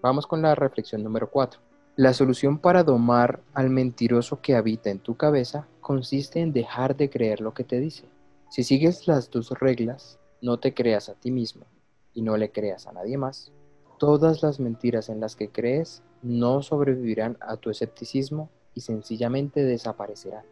Vamos 0.00 0.26
con 0.26 0.40
la 0.40 0.54
reflexión 0.54 1.04
número 1.04 1.30
4. 1.30 1.60
La 1.96 2.14
solución 2.14 2.58
para 2.58 2.82
domar 2.82 3.40
al 3.52 3.68
mentiroso 3.68 4.40
que 4.40 4.54
habita 4.54 4.88
en 4.88 5.00
tu 5.00 5.16
cabeza 5.16 5.66
consiste 5.82 6.40
en 6.40 6.52
dejar 6.54 6.96
de 6.96 7.10
creer 7.10 7.40
lo 7.40 7.52
que 7.52 7.64
te 7.64 7.78
dice 7.78 8.06
Si 8.56 8.64
sigues 8.64 9.06
las 9.06 9.30
dos 9.30 9.50
reglas, 9.50 10.18
no 10.40 10.58
te 10.58 10.72
creas 10.72 11.10
a 11.10 11.14
ti 11.14 11.30
mismo 11.30 11.66
y 12.14 12.22
no 12.22 12.38
le 12.38 12.52
creas 12.52 12.86
a 12.86 12.92
nadie 12.92 13.18
más, 13.18 13.52
todas 13.98 14.42
las 14.42 14.60
mentiras 14.60 15.10
en 15.10 15.20
las 15.20 15.36
que 15.36 15.50
crees 15.50 16.02
no 16.22 16.62
sobrevivirán 16.62 17.36
a 17.42 17.58
tu 17.58 17.68
escepticismo 17.68 18.48
y 18.72 18.80
sencillamente 18.80 19.62
desaparecerán. 19.62 20.46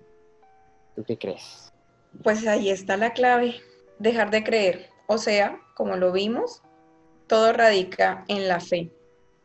¿Tú 0.94 1.02
qué 1.04 1.16
crees? 1.16 1.72
Pues 2.22 2.46
ahí 2.46 2.68
está 2.68 2.98
la 2.98 3.14
clave, 3.14 3.54
dejar 3.98 4.30
de 4.30 4.44
creer. 4.44 4.90
O 5.06 5.16
sea, 5.16 5.58
como 5.74 5.96
lo 5.96 6.12
vimos, 6.12 6.60
todo 7.26 7.54
radica 7.54 8.26
en 8.28 8.48
la 8.48 8.60
fe. 8.60 8.92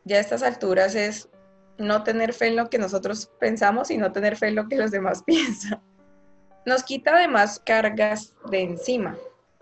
Ya 0.04 0.18
a 0.18 0.20
estas 0.20 0.42
alturas 0.42 0.94
es 0.94 1.30
no 1.78 2.02
tener 2.02 2.34
fe 2.34 2.48
en 2.48 2.56
lo 2.56 2.68
que 2.68 2.76
nosotros 2.76 3.30
pensamos 3.40 3.90
y 3.90 3.96
no 3.96 4.12
tener 4.12 4.36
fe 4.36 4.48
en 4.48 4.56
lo 4.56 4.68
que 4.68 4.76
los 4.76 4.90
demás 4.90 5.22
piensan. 5.26 5.80
Nos 6.70 6.84
quita 6.84 7.16
además 7.16 7.60
cargas 7.66 8.32
de 8.48 8.60
encima, 8.62 9.18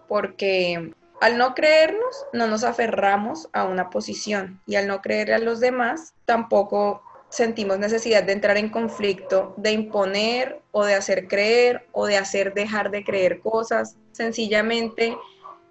porque 0.09 0.93
al 1.23 1.39
no 1.39 1.55
creernos, 1.55 2.27
no 2.35 2.47
nos 2.49 2.65
aferramos 2.65 3.49
a 3.55 3.65
una 3.65 3.89
posición 3.89 4.61
y 4.67 4.77
al 4.77 4.87
no 4.87 5.01
creer 5.01 5.33
a 5.33 5.39
los 5.39 5.59
demás, 5.59 6.13
tampoco 6.27 7.03
sentimos 7.31 7.79
necesidad 7.79 8.25
de 8.25 8.35
entrar 8.35 8.59
en 8.59 8.69
conflicto, 8.69 9.55
de 9.57 9.73
imponer 9.73 10.61
o 10.71 10.85
de 10.85 10.97
hacer 10.97 11.29
creer 11.29 11.89
o 11.93 12.05
de 12.05 12.19
hacer 12.19 12.53
dejar 12.53 12.91
de 12.91 13.03
creer 13.03 13.41
cosas. 13.41 13.97
Sencillamente 14.13 15.17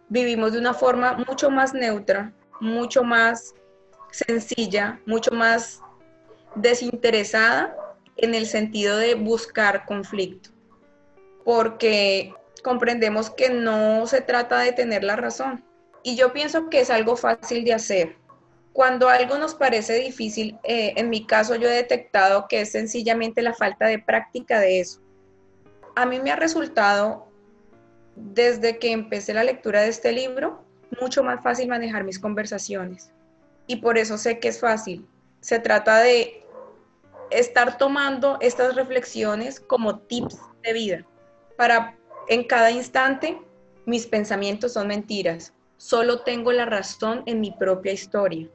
vivimos 0.10 0.54
de 0.54 0.58
una 0.58 0.73
forma 0.73 1.23
mucho 1.28 1.52
más 1.52 1.71
neutra, 1.76 2.34
mucho 2.60 3.04
más 3.04 3.54
sencilla, 4.10 5.00
mucho 5.06 5.30
más 5.30 5.84
desinteresada 6.56 7.78
en 8.15 8.34
el 8.34 8.47
sentido 8.47 8.97
de 8.97 9.13
buscar 9.13 9.86
conflicto, 9.86 10.50
porque 11.47 12.33
comprendemos 12.62 13.29
que 13.29 13.49
no 13.49 14.05
se 14.05 14.19
trata 14.19 14.60
de 14.60 14.73
tener 14.73 15.05
la 15.05 15.15
razón. 15.15 15.63
Y 16.03 16.17
yo 16.17 16.33
pienso 16.33 16.69
que 16.69 16.81
es 16.81 16.89
algo 16.89 17.15
fácil 17.15 17.63
de 17.63 17.73
hacer. 17.73 18.17
Cuando 18.73 19.07
algo 19.07 19.38
nos 19.38 19.55
parece 19.55 19.93
difícil, 19.93 20.60
eh, 20.65 20.91
en 20.97 21.10
mi 21.10 21.25
caso 21.25 21.55
yo 21.55 21.69
he 21.69 21.73
detectado 21.73 22.47
que 22.49 22.60
es 22.60 22.73
sencillamente 22.73 23.41
la 23.41 23.53
falta 23.53 23.86
de 23.86 23.97
práctica 23.97 24.60
de 24.60 24.81
eso. 24.81 24.99
A 25.95 26.05
mí 26.05 26.19
me 26.19 26.31
ha 26.31 26.36
resultado, 26.36 27.29
desde 28.17 28.77
que 28.77 28.91
empecé 28.91 29.33
la 29.33 29.45
lectura 29.45 29.83
de 29.83 29.88
este 29.88 30.12
libro, 30.12 30.65
mucho 30.99 31.23
más 31.23 31.41
fácil 31.41 31.69
manejar 31.69 32.03
mis 32.03 32.19
conversaciones. 32.19 33.10
Y 33.67 33.77
por 33.77 33.97
eso 33.97 34.17
sé 34.17 34.39
que 34.39 34.49
es 34.49 34.60
fácil. 34.60 35.07
Se 35.39 35.60
trata 35.60 35.99
de 35.99 36.45
estar 37.31 37.77
tomando 37.77 38.38
estas 38.41 38.75
reflexiones 38.75 39.62
como 39.62 39.99
tips 39.99 40.38
de 40.62 40.73
vida 40.73 41.05
para 41.58 41.98
en 42.30 42.43
cada 42.43 42.72
instante 42.72 43.41
mis 43.86 44.06
pensamientos 44.06 44.74
son 44.74 44.88
mentiras. 44.88 45.54
Solo 45.78 46.22
tengo 46.22 46.52
la 46.52 46.65
razón 46.65 47.24
en 47.26 47.41
mi 47.41 47.52
propia 47.52 47.91
historia. 47.91 48.48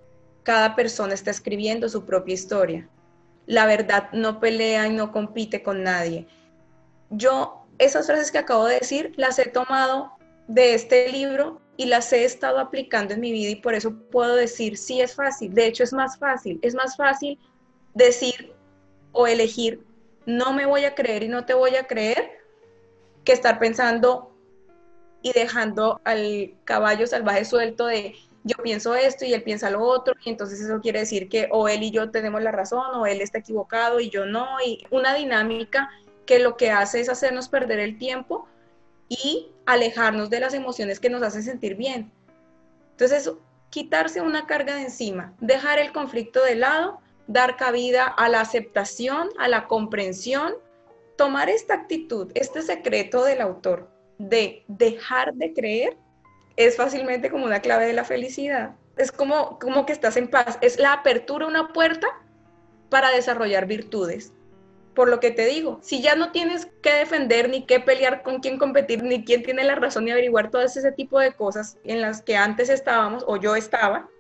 Cada 0.43 0.75
persona 0.75 1.15
está 1.15 1.31
escribiendo 1.31 1.89
su 1.89 2.05
propia 2.05 2.35
historia. 2.35 2.89
La 3.47 3.67
verdad 3.67 4.11
no 4.13 4.41
pelea 4.41 4.87
y 4.87 4.93
no 4.93 5.13
compite 5.13 5.63
con 5.63 5.83
nadie. 5.83 6.27
Yo 7.11 7.67
esas 7.79 8.07
frases 8.07 8.31
que 8.31 8.39
acabo 8.39 8.67
de 8.67 8.79
decir 8.79 9.13
las 9.17 9.39
he 9.39 9.47
tomado 9.47 10.13
de 10.49 10.75
este 10.75 11.11
libro 11.11 11.61
y 11.77 11.87
las 11.87 12.13
he 12.13 12.25
estado 12.25 12.59
aplicando 12.59 13.15
en 13.15 13.21
mi 13.21 13.33
vida 13.33 13.51
y 13.51 13.57
por 13.57 13.75
eso 13.75 13.95
puedo 14.11 14.37
decir, 14.37 14.77
sí 14.77 15.01
es 15.01 15.15
fácil. 15.15 15.55
De 15.55 15.67
hecho 15.67 15.85
es 15.85 15.93
más 15.93 16.19
fácil. 16.19 16.59
Es 16.63 16.75
más 16.75 16.97
fácil 16.97 17.39
decir 17.95 18.53
o 19.13 19.27
elegir, 19.27 19.85
no 20.27 20.53
me 20.53 20.67
voy 20.67 20.85
a 20.85 20.95
creer 20.95 21.23
y 21.23 21.29
no 21.29 21.45
te 21.45 21.55
voy 21.55 21.77
a 21.77 21.87
creer, 21.87 22.42
que 23.25 23.33
estar 23.33 23.59
pensando 23.59 24.35
y 25.23 25.33
dejando 25.33 26.01
al 26.05 26.55
caballo 26.65 27.07
salvaje 27.07 27.45
suelto 27.45 27.87
de 27.87 28.15
yo 28.45 28.57
pienso 28.63 28.97
esto 28.97 29.25
y 29.25 29.33
él 29.33 29.43
piensa 29.45 29.71
lo 29.71 29.83
otro, 29.83 30.15
y 30.25 30.31
entonces 30.31 30.61
eso 30.61 30.81
quiere 30.81 31.01
decir 31.01 31.29
que 31.29 31.49
o 31.53 31.69
él 31.69 31.85
y 31.85 31.93
yo 31.93 32.11
tenemos 32.11 32.43
la 32.43 32.51
razón 32.51 32.87
o 32.97 33.07
él 33.07 33.21
está 33.21 33.39
equivocado 33.39 34.01
y 34.01 34.11
yo 34.11 34.27
no, 34.27 34.47
y 34.67 34.85
una 34.91 35.15
dinámica 35.15 35.91
que 36.27 36.41
lo 36.41 36.57
que 36.57 36.73
hace 36.73 37.01
es 37.01 37.09
hacernos 37.09 37.49
perder 37.49 37.79
el 37.79 37.99
tiempo 37.99 38.49
y 39.09 39.53
alejarnos 39.65 40.29
de 40.29 40.41
las 40.41 40.55
emociones 40.55 40.99
que 40.99 41.11
nos 41.11 41.23
hacen 41.23 41.45
sentir 41.45 41.77
bien. 41.77 42.11
Entonces, 42.93 43.31
quitarse 43.71 44.21
una 44.21 44.47
carga 44.47 44.75
de 44.75 44.83
encima, 44.83 45.35
dejar 45.41 45.79
el 45.79 45.93
conflicto 45.93 46.43
de 46.43 46.57
lado 46.57 47.01
dar 47.27 47.57
cabida 47.57 48.07
a 48.07 48.29
la 48.29 48.41
aceptación, 48.41 49.29
a 49.39 49.49
la 49.49 49.67
comprensión, 49.67 50.55
tomar 51.17 51.49
esta 51.49 51.75
actitud, 51.75 52.31
este 52.35 52.63
secreto 52.63 53.25
del 53.25 53.41
autor 53.41 53.91
de 54.19 54.65
dejar 54.69 55.35
de 55.35 55.53
creer, 55.53 55.97
es 56.57 56.77
fácilmente 56.77 57.31
como 57.31 57.45
una 57.45 57.61
clave 57.61 57.87
de 57.87 57.93
la 57.93 58.05
felicidad. 58.05 58.77
Es 58.97 59.11
como, 59.11 59.59
como 59.59 59.87
que 59.87 59.93
estás 59.93 60.17
en 60.17 60.29
paz, 60.29 60.59
es 60.61 60.79
la 60.79 60.93
apertura, 60.93 61.47
una 61.47 61.73
puerta 61.73 62.09
para 62.91 63.11
desarrollar 63.11 63.67
virtudes. 63.67 64.33
Por 64.95 65.09
lo 65.09 65.21
que 65.21 65.31
te 65.31 65.47
digo, 65.47 65.79
si 65.83 66.03
ya 66.03 66.15
no 66.15 66.33
tienes 66.33 66.67
que 66.83 66.93
defender 66.93 67.49
ni 67.49 67.65
que 67.65 67.81
pelear 67.81 68.23
con 68.23 68.41
quién 68.41 68.59
competir, 68.59 69.03
ni 69.03 69.25
quién 69.25 69.43
tiene 69.43 69.65
la 69.65 69.75
razón 69.75 70.05
ni 70.05 70.11
averiguar 70.11 70.51
todo 70.51 70.61
ese 70.61 70.93
tipo 70.93 71.19
de 71.19 71.33
cosas 71.33 71.79
en 71.85 72.03
las 72.03 72.21
que 72.21 72.37
antes 72.37 72.69
estábamos 72.69 73.25
o 73.27 73.39
yo 73.39 73.57
estaba, 73.57 74.11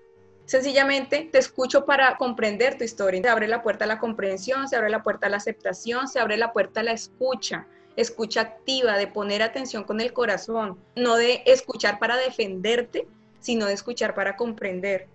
Sencillamente 0.45 1.29
te 1.31 1.39
escucho 1.39 1.85
para 1.85 2.17
comprender 2.17 2.77
tu 2.77 2.85
historia. 2.85 3.23
Se 3.23 3.29
abre 3.29 3.49
la 3.49 3.63
puerta 3.63 3.85
a 3.85 3.89
la 3.89 3.99
comprensión, 3.99 4.69
se 4.69 4.77
abre 4.77 4.91
la 4.91 5.03
puerta 5.03 5.27
a 5.27 5.31
la 5.31 5.37
aceptación, 5.37 6.09
se 6.09 6.21
abre 6.21 6.37
la 6.37 6.53
puerta 6.53 6.81
a 6.81 6.83
la 6.83 6.93
escucha. 6.93 7.67
Escucha 7.97 8.41
activa, 8.41 8.97
de 8.97 9.07
poner 9.07 9.43
atención 9.43 9.85
con 9.85 10.01
el 10.01 10.13
corazón, 10.13 10.79
no 10.97 11.17
de 11.17 11.43
escuchar 11.47 11.99
para 11.99 12.17
defenderte, 12.17 13.07
sino 13.41 13.67
de 13.67 13.75
escuchar 13.75 14.15
para 14.15 14.37
comprender. 14.37 15.09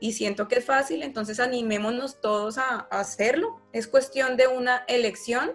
Y 0.00 0.12
siento 0.12 0.48
que 0.48 0.56
es 0.56 0.64
fácil, 0.64 1.02
entonces 1.02 1.40
animémonos 1.40 2.20
todos 2.20 2.58
a, 2.58 2.80
hacerlo. 2.90 3.60
Es 3.72 3.86
cuestión 3.86 4.36
de 4.36 4.48
una 4.48 4.84
elección, 4.88 5.52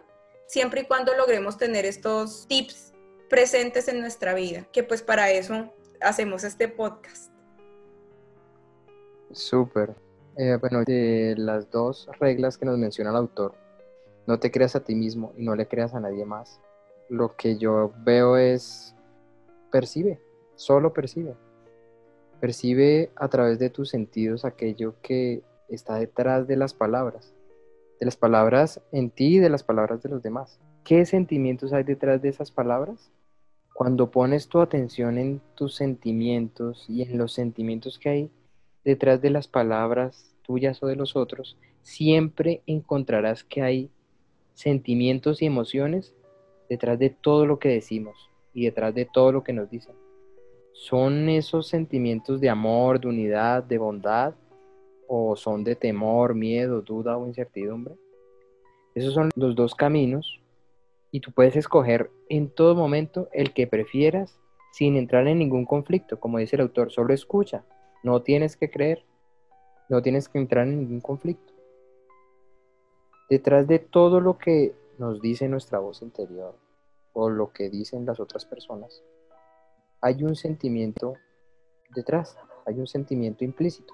siempre 0.47 0.81
y 0.81 0.85
cuando 0.85 1.15
logremos 1.15 1.57
tener 1.57 1.85
estos 1.85 2.47
tips 2.47 2.93
presentes 3.29 3.87
en 3.87 3.99
nuestra 3.99 4.33
vida, 4.33 4.67
que 4.71 4.83
pues 4.83 5.01
para 5.01 5.31
eso 5.31 5.73
hacemos 6.01 6.43
este 6.43 6.67
podcast. 6.67 7.34
Súper. 9.35 9.93
Eh, 10.37 10.57
bueno, 10.61 10.83
de 10.85 11.35
las 11.37 11.69
dos 11.69 12.09
reglas 12.19 12.57
que 12.57 12.65
nos 12.65 12.77
menciona 12.77 13.09
el 13.09 13.17
autor, 13.17 13.53
no 14.27 14.39
te 14.39 14.49
creas 14.49 14.77
a 14.77 14.83
ti 14.83 14.95
mismo 14.95 15.33
y 15.37 15.43
no 15.43 15.55
le 15.55 15.67
creas 15.67 15.93
a 15.93 15.99
nadie 15.99 16.25
más. 16.25 16.61
Lo 17.09 17.35
que 17.35 17.57
yo 17.57 17.93
veo 18.05 18.37
es, 18.37 18.95
percibe, 19.71 20.21
solo 20.55 20.93
percibe. 20.93 21.35
Percibe 22.39 23.11
a 23.17 23.27
través 23.27 23.59
de 23.59 23.69
tus 23.69 23.89
sentidos 23.89 24.45
aquello 24.45 24.95
que 25.01 25.43
está 25.67 25.95
detrás 25.95 26.47
de 26.47 26.55
las 26.55 26.73
palabras, 26.73 27.33
de 27.99 28.05
las 28.05 28.15
palabras 28.15 28.81
en 28.93 29.09
ti 29.09 29.35
y 29.35 29.39
de 29.39 29.49
las 29.49 29.63
palabras 29.63 30.01
de 30.01 30.09
los 30.09 30.23
demás. 30.23 30.59
¿Qué 30.85 31.05
sentimientos 31.05 31.73
hay 31.73 31.83
detrás 31.83 32.21
de 32.21 32.29
esas 32.29 32.51
palabras? 32.51 33.11
Cuando 33.73 34.11
pones 34.11 34.47
tu 34.47 34.61
atención 34.61 35.17
en 35.17 35.41
tus 35.55 35.75
sentimientos 35.75 36.85
y 36.87 37.01
en 37.01 37.17
los 37.17 37.33
sentimientos 37.33 37.99
que 37.99 38.09
hay 38.09 38.31
detrás 38.85 39.21
de 39.21 39.31
las 39.31 39.47
palabras 39.47 40.33
tuyas 40.43 40.81
o 40.83 40.87
de 40.87 40.95
los 40.95 41.15
otros, 41.15 41.57
siempre 41.81 42.61
encontrarás 42.67 43.43
que 43.43 43.63
hay 43.63 43.89
sentimientos 44.53 45.41
y 45.41 45.47
emociones 45.47 46.13
detrás 46.69 46.97
de 46.99 47.09
todo 47.09 47.45
lo 47.45 47.59
que 47.59 47.69
decimos 47.69 48.29
y 48.53 48.65
detrás 48.65 48.95
de 48.95 49.05
todo 49.05 49.31
lo 49.31 49.43
que 49.43 49.53
nos 49.53 49.69
dicen. 49.69 49.95
¿Son 50.71 51.29
esos 51.29 51.67
sentimientos 51.67 52.39
de 52.39 52.49
amor, 52.49 52.99
de 52.99 53.07
unidad, 53.07 53.63
de 53.63 53.77
bondad? 53.77 54.35
¿O 55.07 55.35
son 55.35 55.63
de 55.63 55.75
temor, 55.75 56.35
miedo, 56.35 56.81
duda 56.81 57.17
o 57.17 57.27
incertidumbre? 57.27 57.95
Esos 58.93 59.13
son 59.13 59.29
los 59.35 59.55
dos 59.55 59.75
caminos 59.75 60.41
y 61.11 61.19
tú 61.19 61.31
puedes 61.31 61.55
escoger 61.55 62.11
en 62.29 62.49
todo 62.49 62.75
momento 62.75 63.29
el 63.33 63.53
que 63.53 63.67
prefieras 63.67 64.39
sin 64.71 64.95
entrar 64.95 65.27
en 65.27 65.39
ningún 65.39 65.65
conflicto. 65.65 66.19
Como 66.19 66.37
dice 66.37 66.55
el 66.55 66.63
autor, 66.63 66.91
solo 66.91 67.13
escucha, 67.13 67.63
no 68.05 68.21
tienes 68.21 68.55
que 68.55 68.69
creer, 68.69 69.03
no 69.89 69.99
tienes 70.03 70.29
que 70.29 70.37
entrar 70.37 70.67
en 70.67 70.77
ningún 70.77 71.01
conflicto. 71.01 71.53
Detrás 73.31 73.67
de 73.67 73.79
todo 73.79 74.21
lo 74.21 74.37
que 74.37 74.75
nos 74.99 75.19
dice 75.21 75.47
nuestra 75.47 75.79
voz 75.79 76.03
interior 76.03 76.55
o 77.13 77.31
lo 77.31 77.51
que 77.51 77.67
dicen 77.71 78.05
las 78.05 78.19
otras 78.19 78.45
personas, 78.45 79.03
hay 80.01 80.23
un 80.23 80.35
sentimiento 80.35 81.15
detrás, 81.95 82.37
hay 82.67 82.77
un 82.77 82.85
sentimiento 82.85 83.43
implícito. 83.43 83.91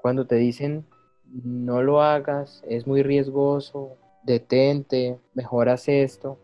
Cuando 0.00 0.24
te 0.24 0.36
dicen 0.36 0.86
no 1.32 1.82
lo 1.82 2.00
hagas, 2.00 2.62
es 2.68 2.86
muy 2.86 3.02
riesgoso, 3.02 3.96
detente, 4.22 5.18
mejor 5.34 5.68
haz 5.68 5.88
esto, 5.88 6.38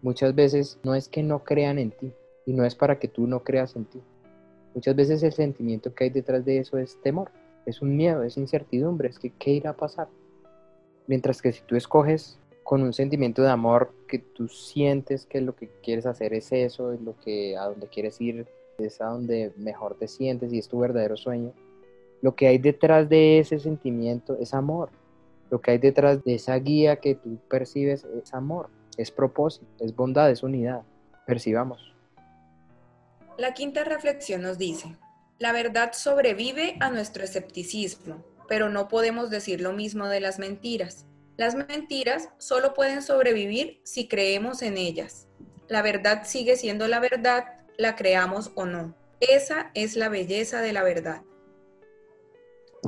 muchas 0.00 0.34
veces 0.34 0.80
no 0.84 0.94
es 0.94 1.10
que 1.10 1.22
no 1.22 1.44
crean 1.44 1.78
en 1.78 1.90
ti 1.90 2.14
y 2.46 2.54
no 2.54 2.64
es 2.64 2.74
para 2.74 2.98
que 2.98 3.08
tú 3.08 3.26
no 3.26 3.44
creas 3.44 3.76
en 3.76 3.84
ti, 3.84 4.00
Muchas 4.74 4.94
veces 4.94 5.22
el 5.22 5.32
sentimiento 5.32 5.94
que 5.94 6.04
hay 6.04 6.10
detrás 6.10 6.44
de 6.44 6.58
eso 6.58 6.78
es 6.78 7.00
temor, 7.02 7.30
es 7.66 7.82
un 7.82 7.96
miedo, 7.96 8.22
es 8.22 8.36
incertidumbre, 8.36 9.08
es 9.08 9.18
que 9.18 9.30
qué 9.30 9.50
irá 9.50 9.70
a 9.70 9.76
pasar. 9.76 10.08
Mientras 11.06 11.42
que 11.42 11.52
si 11.52 11.62
tú 11.62 11.76
escoges 11.76 12.38
con 12.62 12.82
un 12.82 12.92
sentimiento 12.92 13.42
de 13.42 13.50
amor 13.50 13.92
porque 13.96 14.18
tú 14.18 14.48
sientes 14.48 15.26
que 15.26 15.40
lo 15.40 15.56
que 15.56 15.68
quieres 15.82 16.06
hacer 16.06 16.34
es 16.34 16.52
eso, 16.52 16.92
es 16.92 17.00
lo 17.00 17.18
que 17.18 17.56
a 17.56 17.64
donde 17.64 17.88
quieres 17.88 18.20
ir, 18.20 18.46
es 18.78 19.00
a 19.00 19.06
donde 19.06 19.52
mejor 19.56 19.96
te 19.96 20.06
sientes 20.06 20.52
y 20.52 20.58
es 20.58 20.68
tu 20.68 20.78
verdadero 20.78 21.16
sueño. 21.16 21.52
Lo 22.22 22.34
que 22.34 22.46
hay 22.46 22.58
detrás 22.58 23.08
de 23.08 23.38
ese 23.38 23.58
sentimiento 23.58 24.36
es 24.38 24.54
amor. 24.54 24.90
Lo 25.50 25.60
que 25.60 25.72
hay 25.72 25.78
detrás 25.78 26.22
de 26.22 26.34
esa 26.34 26.54
guía 26.56 26.96
que 26.96 27.16
tú 27.16 27.38
percibes 27.48 28.04
es 28.04 28.32
amor, 28.34 28.68
es 28.96 29.10
propósito, 29.10 29.66
es 29.80 29.94
bondad, 29.96 30.30
es 30.30 30.42
unidad. 30.42 30.82
Percibamos. 31.26 31.94
La 33.40 33.54
quinta 33.54 33.84
reflexión 33.84 34.42
nos 34.42 34.58
dice, 34.58 34.98
la 35.38 35.52
verdad 35.52 35.92
sobrevive 35.94 36.76
a 36.80 36.90
nuestro 36.90 37.24
escepticismo, 37.24 38.22
pero 38.48 38.68
no 38.68 38.86
podemos 38.86 39.30
decir 39.30 39.62
lo 39.62 39.72
mismo 39.72 40.08
de 40.08 40.20
las 40.20 40.38
mentiras. 40.38 41.06
Las 41.38 41.54
mentiras 41.54 42.28
solo 42.36 42.74
pueden 42.74 43.00
sobrevivir 43.00 43.80
si 43.82 44.08
creemos 44.08 44.60
en 44.60 44.76
ellas. 44.76 45.26
La 45.68 45.80
verdad 45.80 46.24
sigue 46.26 46.56
siendo 46.56 46.86
la 46.86 47.00
verdad, 47.00 47.46
la 47.78 47.96
creamos 47.96 48.52
o 48.56 48.66
no. 48.66 48.94
Esa 49.20 49.70
es 49.72 49.96
la 49.96 50.10
belleza 50.10 50.60
de 50.60 50.74
la 50.74 50.82
verdad. 50.82 51.22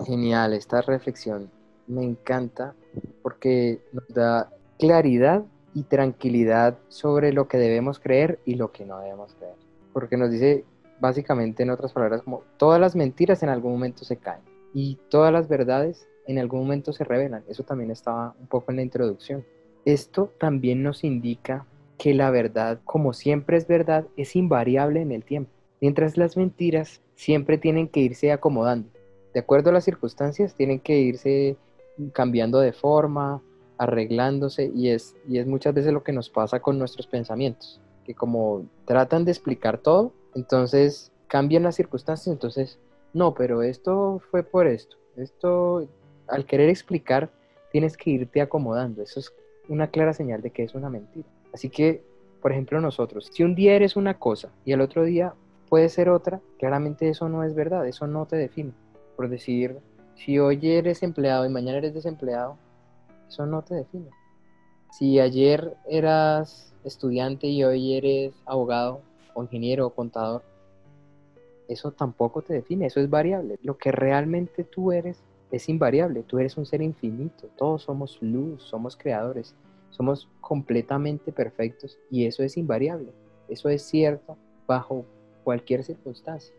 Genial, 0.04 0.52
esta 0.52 0.82
reflexión 0.82 1.50
me 1.86 2.04
encanta 2.04 2.74
porque 3.22 3.80
nos 3.92 4.06
da 4.08 4.50
claridad 4.78 5.44
y 5.72 5.84
tranquilidad 5.84 6.76
sobre 6.88 7.32
lo 7.32 7.48
que 7.48 7.56
debemos 7.56 7.98
creer 7.98 8.38
y 8.44 8.56
lo 8.56 8.70
que 8.70 8.84
no 8.84 9.00
debemos 9.00 9.32
creer. 9.32 9.71
Porque 9.92 10.16
nos 10.16 10.30
dice 10.30 10.64
básicamente 11.00 11.62
en 11.62 11.70
otras 11.70 11.92
palabras 11.92 12.22
como 12.22 12.42
todas 12.56 12.80
las 12.80 12.94
mentiras 12.94 13.42
en 13.42 13.48
algún 13.48 13.72
momento 13.72 14.04
se 14.04 14.16
caen 14.16 14.42
y 14.72 14.98
todas 15.08 15.32
las 15.32 15.48
verdades 15.48 16.08
en 16.26 16.38
algún 16.38 16.60
momento 16.60 16.92
se 16.92 17.04
revelan. 17.04 17.44
Eso 17.48 17.64
también 17.64 17.90
estaba 17.90 18.34
un 18.40 18.46
poco 18.46 18.70
en 18.70 18.76
la 18.76 18.82
introducción. 18.82 19.44
Esto 19.84 20.32
también 20.38 20.82
nos 20.82 21.02
indica 21.02 21.66
que 21.98 22.14
la 22.14 22.30
verdad, 22.30 22.80
como 22.84 23.12
siempre 23.12 23.56
es 23.56 23.66
verdad, 23.66 24.06
es 24.16 24.36
invariable 24.36 25.00
en 25.00 25.12
el 25.12 25.24
tiempo, 25.24 25.50
mientras 25.80 26.16
las 26.16 26.36
mentiras 26.36 27.00
siempre 27.14 27.58
tienen 27.58 27.88
que 27.88 28.00
irse 28.00 28.32
acomodando. 28.32 28.88
De 29.34 29.40
acuerdo 29.40 29.70
a 29.70 29.72
las 29.72 29.84
circunstancias, 29.84 30.54
tienen 30.54 30.80
que 30.80 30.98
irse 30.98 31.56
cambiando 32.12 32.60
de 32.60 32.72
forma, 32.72 33.42
arreglándose, 33.78 34.70
y 34.74 34.90
es, 34.90 35.16
y 35.28 35.38
es 35.38 35.46
muchas 35.46 35.74
veces 35.74 35.92
lo 35.92 36.02
que 36.02 36.12
nos 36.12 36.30
pasa 36.30 36.60
con 36.60 36.78
nuestros 36.78 37.06
pensamientos, 37.06 37.80
que 38.04 38.14
como 38.14 38.66
tratan 38.84 39.24
de 39.24 39.32
explicar 39.32 39.78
todo, 39.78 40.12
entonces 40.34 41.12
cambian 41.28 41.62
las 41.62 41.76
circunstancias, 41.76 42.32
entonces, 42.32 42.78
no, 43.12 43.34
pero 43.34 43.62
esto 43.62 44.20
fue 44.30 44.42
por 44.42 44.66
esto, 44.66 44.96
esto 45.16 45.86
al 46.28 46.46
querer 46.46 46.68
explicar, 46.68 47.30
tienes 47.70 47.96
que 47.96 48.10
irte 48.10 48.40
acomodando. 48.40 49.02
Eso 49.02 49.20
es 49.20 49.32
una 49.68 49.88
clara 49.88 50.12
señal 50.12 50.42
de 50.42 50.50
que 50.50 50.62
es 50.62 50.74
una 50.74 50.90
mentira. 50.90 51.28
Así 51.52 51.68
que, 51.68 52.04
por 52.40 52.52
ejemplo, 52.52 52.80
nosotros, 52.80 53.30
si 53.32 53.42
un 53.42 53.54
día 53.54 53.74
eres 53.74 53.96
una 53.96 54.18
cosa 54.18 54.50
y 54.64 54.72
el 54.72 54.80
otro 54.80 55.04
día 55.04 55.34
puede 55.68 55.88
ser 55.88 56.08
otra, 56.08 56.40
claramente 56.58 57.08
eso 57.08 57.28
no 57.28 57.44
es 57.44 57.54
verdad, 57.54 57.86
eso 57.86 58.06
no 58.06 58.26
te 58.26 58.36
define. 58.36 58.72
Por 59.16 59.28
decir, 59.28 59.78
si 60.14 60.38
hoy 60.38 60.60
eres 60.62 61.02
empleado 61.02 61.46
y 61.46 61.48
mañana 61.48 61.78
eres 61.78 61.94
desempleado, 61.94 62.56
eso 63.28 63.46
no 63.46 63.62
te 63.62 63.74
define. 63.74 64.10
Si 64.92 65.18
ayer 65.18 65.74
eras 65.88 66.70
estudiante 66.84 67.46
y 67.46 67.64
hoy 67.64 67.94
eres 67.94 68.34
abogado 68.44 69.00
o 69.32 69.42
ingeniero 69.42 69.86
o 69.86 69.94
contador, 69.94 70.42
eso 71.66 71.92
tampoco 71.92 72.42
te 72.42 72.52
define, 72.52 72.84
eso 72.84 73.00
es 73.00 73.08
variable. 73.08 73.58
Lo 73.62 73.78
que 73.78 73.90
realmente 73.90 74.64
tú 74.64 74.92
eres 74.92 75.22
es 75.50 75.70
invariable, 75.70 76.24
tú 76.24 76.38
eres 76.38 76.58
un 76.58 76.66
ser 76.66 76.82
infinito, 76.82 77.48
todos 77.56 77.84
somos 77.84 78.18
luz, 78.20 78.64
somos 78.64 78.94
creadores, 78.94 79.54
somos 79.88 80.28
completamente 80.42 81.32
perfectos 81.32 81.98
y 82.10 82.26
eso 82.26 82.42
es 82.42 82.58
invariable, 82.58 83.12
eso 83.48 83.70
es 83.70 83.82
cierto 83.82 84.36
bajo 84.66 85.06
cualquier 85.42 85.84
circunstancia. 85.84 86.54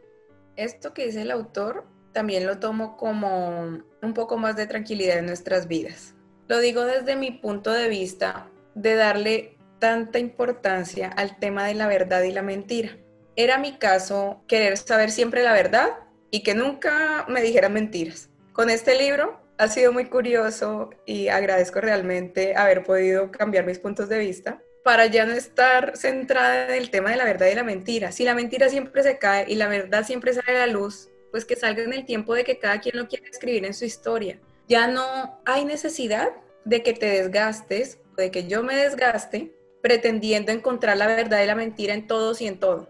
Esto 0.56 0.92
que 0.96 1.06
dice 1.06 1.22
el 1.22 1.30
autor 1.30 1.84
también 2.14 2.48
lo 2.48 2.58
tomo 2.58 2.98
como 2.98 3.78
un 4.02 4.14
poco 4.16 4.40
más 4.40 4.56
de 4.56 4.66
tranquilidad 4.66 5.20
en 5.20 5.28
nuestras 5.28 5.68
vidas. 5.68 6.13
Lo 6.48 6.60
digo 6.60 6.84
desde 6.86 7.16
mi 7.16 7.32
punto 7.32 7.72
de 7.72 7.88
vista 7.88 8.50
de 8.76 8.96
darle 8.96 9.58
tanta 9.80 10.20
importancia 10.20 11.10
al 11.10 11.40
tema 11.40 11.66
de 11.66 11.74
la 11.74 11.88
verdad 11.88 12.24
y 12.24 12.32
la 12.32 12.42
mentira. 12.42 12.98
Era 13.36 13.58
mi 13.58 13.78
caso 13.78 14.44
querer 14.48 14.78
saber 14.78 15.12
siempre 15.12 15.44
la 15.44 15.54
verdad 15.54 15.90
y 16.32 16.44
que 16.44 16.54
nunca 16.54 17.26
me 17.30 17.42
dijeran 17.42 17.74
mentiras. 17.74 18.30
Con 18.52 18.70
este 18.70 18.98
libro 18.98 19.40
ha 19.58 19.68
sido 19.68 19.94
muy 19.94 20.06
curioso 20.06 20.90
y 21.06 21.30
agradezco 21.30 21.80
realmente 21.82 22.56
haber 22.56 22.84
podido 22.84 23.32
cambiar 23.32 23.66
mis 23.66 23.80
puntos 23.80 24.10
de 24.10 24.20
vista 24.20 24.62
para 24.84 25.06
ya 25.06 25.26
no 25.26 25.34
estar 25.34 25.96
centrada 25.96 26.68
en 26.68 26.82
el 26.82 26.90
tema 26.90 27.12
de 27.12 27.18
la 27.18 27.24
verdad 27.24 27.48
y 27.48 27.56
la 27.56 27.64
mentira. 27.64 28.12
Si 28.12 28.26
la 28.26 28.36
mentira 28.36 28.68
siempre 28.70 29.02
se 29.02 29.18
cae 29.18 29.46
y 29.48 29.56
la 29.56 29.68
verdad 29.68 30.06
siempre 30.06 30.34
sale 30.34 30.58
a 30.58 30.68
la 30.68 30.74
luz, 30.74 31.10
pues 31.32 31.46
que 31.46 31.56
salga 31.56 31.84
en 31.84 31.94
el 31.94 32.06
tiempo 32.06 32.36
de 32.36 32.44
que 32.44 32.60
cada 32.60 32.82
quien 32.82 32.98
lo 32.98 33.08
quiera 33.08 33.26
escribir 33.28 33.66
en 33.66 33.74
su 33.74 33.86
historia. 33.86 34.40
Ya 34.68 34.88
no 34.88 35.40
hay 35.46 35.66
necesidad 35.66 36.32
de 36.66 36.84
que 36.84 36.94
te 36.94 37.08
desgastes, 37.08 38.00
de 38.18 38.32
que 38.32 38.48
yo 38.48 38.64
me 38.64 38.76
desgaste 38.76 39.54
pretendiendo 39.82 40.52
encontrar 40.52 40.98
la 40.98 41.08
verdad 41.08 41.44
y 41.44 41.48
la 41.48 41.56
mentira 41.56 41.94
en 41.94 42.08
todos 42.08 42.42
y 42.42 42.48
en 42.48 42.60
todo. 42.60 42.88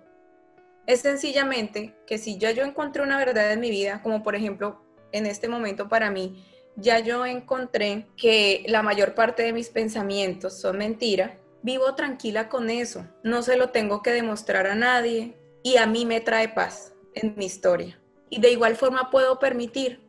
Es 0.85 1.01
sencillamente 1.01 1.95
que 2.05 2.17
si 2.17 2.37
ya 2.37 2.51
yo 2.51 2.63
encontré 2.63 3.01
una 3.01 3.17
verdad 3.17 3.51
en 3.51 3.59
mi 3.59 3.71
vida, 3.71 4.01
como 4.03 4.21
por 4.21 4.35
ejemplo 4.35 4.79
en 5.11 5.25
este 5.25 5.47
momento 5.47 5.89
para 5.89 6.11
mí, 6.11 6.45
ya 6.75 6.99
yo 6.99 7.25
encontré 7.25 8.07
que 8.17 8.63
la 8.67 8.83
mayor 8.83 9.15
parte 9.15 9.43
de 9.43 9.53
mis 9.53 9.69
pensamientos 9.69 10.59
son 10.59 10.77
mentira, 10.77 11.39
vivo 11.61 11.95
tranquila 11.95 12.49
con 12.49 12.69
eso, 12.69 13.07
no 13.23 13.41
se 13.41 13.57
lo 13.57 13.69
tengo 13.69 14.01
que 14.01 14.11
demostrar 14.11 14.67
a 14.67 14.75
nadie 14.75 15.35
y 15.63 15.77
a 15.77 15.87
mí 15.87 16.05
me 16.05 16.19
trae 16.19 16.49
paz 16.49 16.93
en 17.15 17.35
mi 17.37 17.45
historia. 17.45 17.99
Y 18.29 18.41
de 18.41 18.51
igual 18.51 18.75
forma 18.75 19.09
puedo 19.09 19.39
permitir 19.39 20.02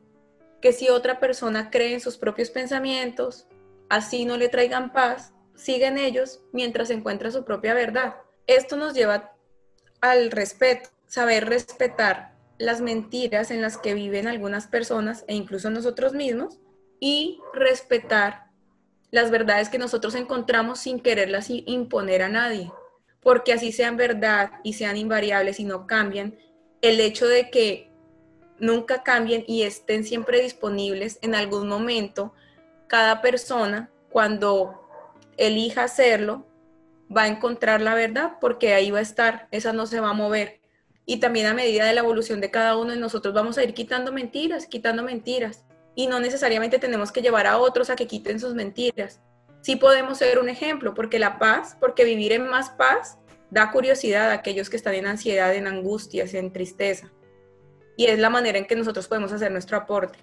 que 0.65 0.73
si 0.73 0.89
otra 0.89 1.21
persona 1.21 1.69
cree 1.69 1.93
en 1.93 2.01
sus 2.01 2.17
propios 2.17 2.49
pensamientos, 2.49 3.47
así 3.91 4.25
no 4.25 4.39
le 4.39 4.49
traigan 4.49 4.95
paz, 4.95 5.35
siguen 5.55 5.99
ellos 5.99 6.41
mientras 6.55 6.89
encuentra 6.89 7.31
su 7.31 7.45
propia 7.45 7.75
verdad. 7.75 8.15
Esto 8.47 8.79
nos 8.79 8.95
lleva 8.95 9.35
al 10.01 10.31
respeto, 10.31 10.89
saber 11.07 11.51
respetar 11.51 12.33
las 12.57 12.81
mentiras 12.81 13.51
en 13.51 13.61
las 13.61 13.77
que 13.77 13.93
viven 13.93 14.27
algunas 14.27 14.67
personas 14.67 15.27
e 15.29 15.35
incluso 15.35 15.69
nosotros 15.69 16.15
mismos 16.15 16.59
y 16.99 17.43
respetar 17.53 18.47
las 19.11 19.31
verdades 19.31 19.69
que 19.69 19.77
nosotros 19.77 20.15
encontramos 20.15 20.79
sin 20.79 20.99
quererlas 20.99 21.51
imponer 21.51 22.23
a 22.23 22.31
nadie, 22.31 22.73
porque 23.21 23.53
así 23.53 23.71
sean 23.71 23.99
verdad 23.99 24.53
y 24.63 24.73
sean 24.73 24.97
invariables 24.97 25.61
y 25.61 25.65
no 25.65 25.87
cambian, 25.87 26.39
el 26.81 27.01
hecho 27.01 27.29
de 27.29 27.51
que 27.51 27.94
nunca 28.65 29.03
cambien 29.03 29.45
y 29.47 29.63
estén 29.63 30.05
siempre 30.05 30.41
disponibles 30.41 31.19
en 31.23 31.35
algún 31.35 31.69
momento, 31.69 32.33
cada 32.87 33.21
persona 33.21 33.91
cuando 34.11 34.89
elija 35.37 35.85
hacerlo 35.85 36.47
va 37.15 37.23
a 37.23 37.29
encontrar 37.29 37.81
la 37.81 37.95
verdad 37.95 38.39
porque 38.41 38.75
ahí 38.75 38.91
va 38.91 38.99
a 38.99 39.03
estar, 39.03 39.49
esa 39.51 39.73
no 39.73 39.87
se 39.87 40.01
va 40.01 40.11
a 40.11 40.15
mover 40.15 40.61
y 41.07 41.19
también 41.19 41.47
a 41.47 41.55
medida 41.55 41.85
de 41.85 41.93
la 41.93 42.01
evolución 42.01 42.41
de 42.41 42.51
cada 42.51 42.77
uno 42.77 42.93
de 42.93 42.97
nosotros 42.99 43.35
vamos 43.35 43.59
a 43.59 43.65
ir 43.65 43.75
quitando 43.75 44.13
mentiras, 44.13 44.67
quitando 44.67 45.03
mentiras. 45.03 45.65
Y 45.95 46.07
no 46.07 46.19
necesariamente 46.19 46.79
tenemos 46.79 47.13
que 47.13 47.23
llevar 47.23 47.47
a 47.47 47.59
otros 47.59 47.91
a 47.91 47.97
que 47.97 48.07
quiten 48.07 48.41
sus 48.41 48.55
mentiras. 48.55 49.21
Sí 49.61 49.77
podemos 49.77 50.19
ser 50.19 50.39
un 50.39 50.49
ejemplo, 50.49 50.95
porque 50.95 51.19
la 51.19 51.39
paz, 51.39 51.77
porque 51.79 52.05
vivir 52.05 52.33
en 52.33 52.49
más 52.49 52.71
paz 52.71 53.19
da 53.51 53.71
curiosidad 53.71 54.31
a 54.31 54.35
aquellos 54.35 54.71
que 54.71 54.77
están 54.77 54.95
en 54.95 55.07
ansiedad, 55.07 55.55
en 55.55 55.67
angustias, 55.67 56.35
en 56.35 56.53
tristeza. 56.53 57.13
Y 57.97 58.07
es 58.07 58.19
la 58.19 58.31
manera 58.31 58.59
en 58.59 58.67
que 58.67 58.77
nosotros 58.77 59.09
podemos 59.09 59.33
hacer 59.33 59.53
nuestro 59.53 59.77
aporte. 59.77 60.19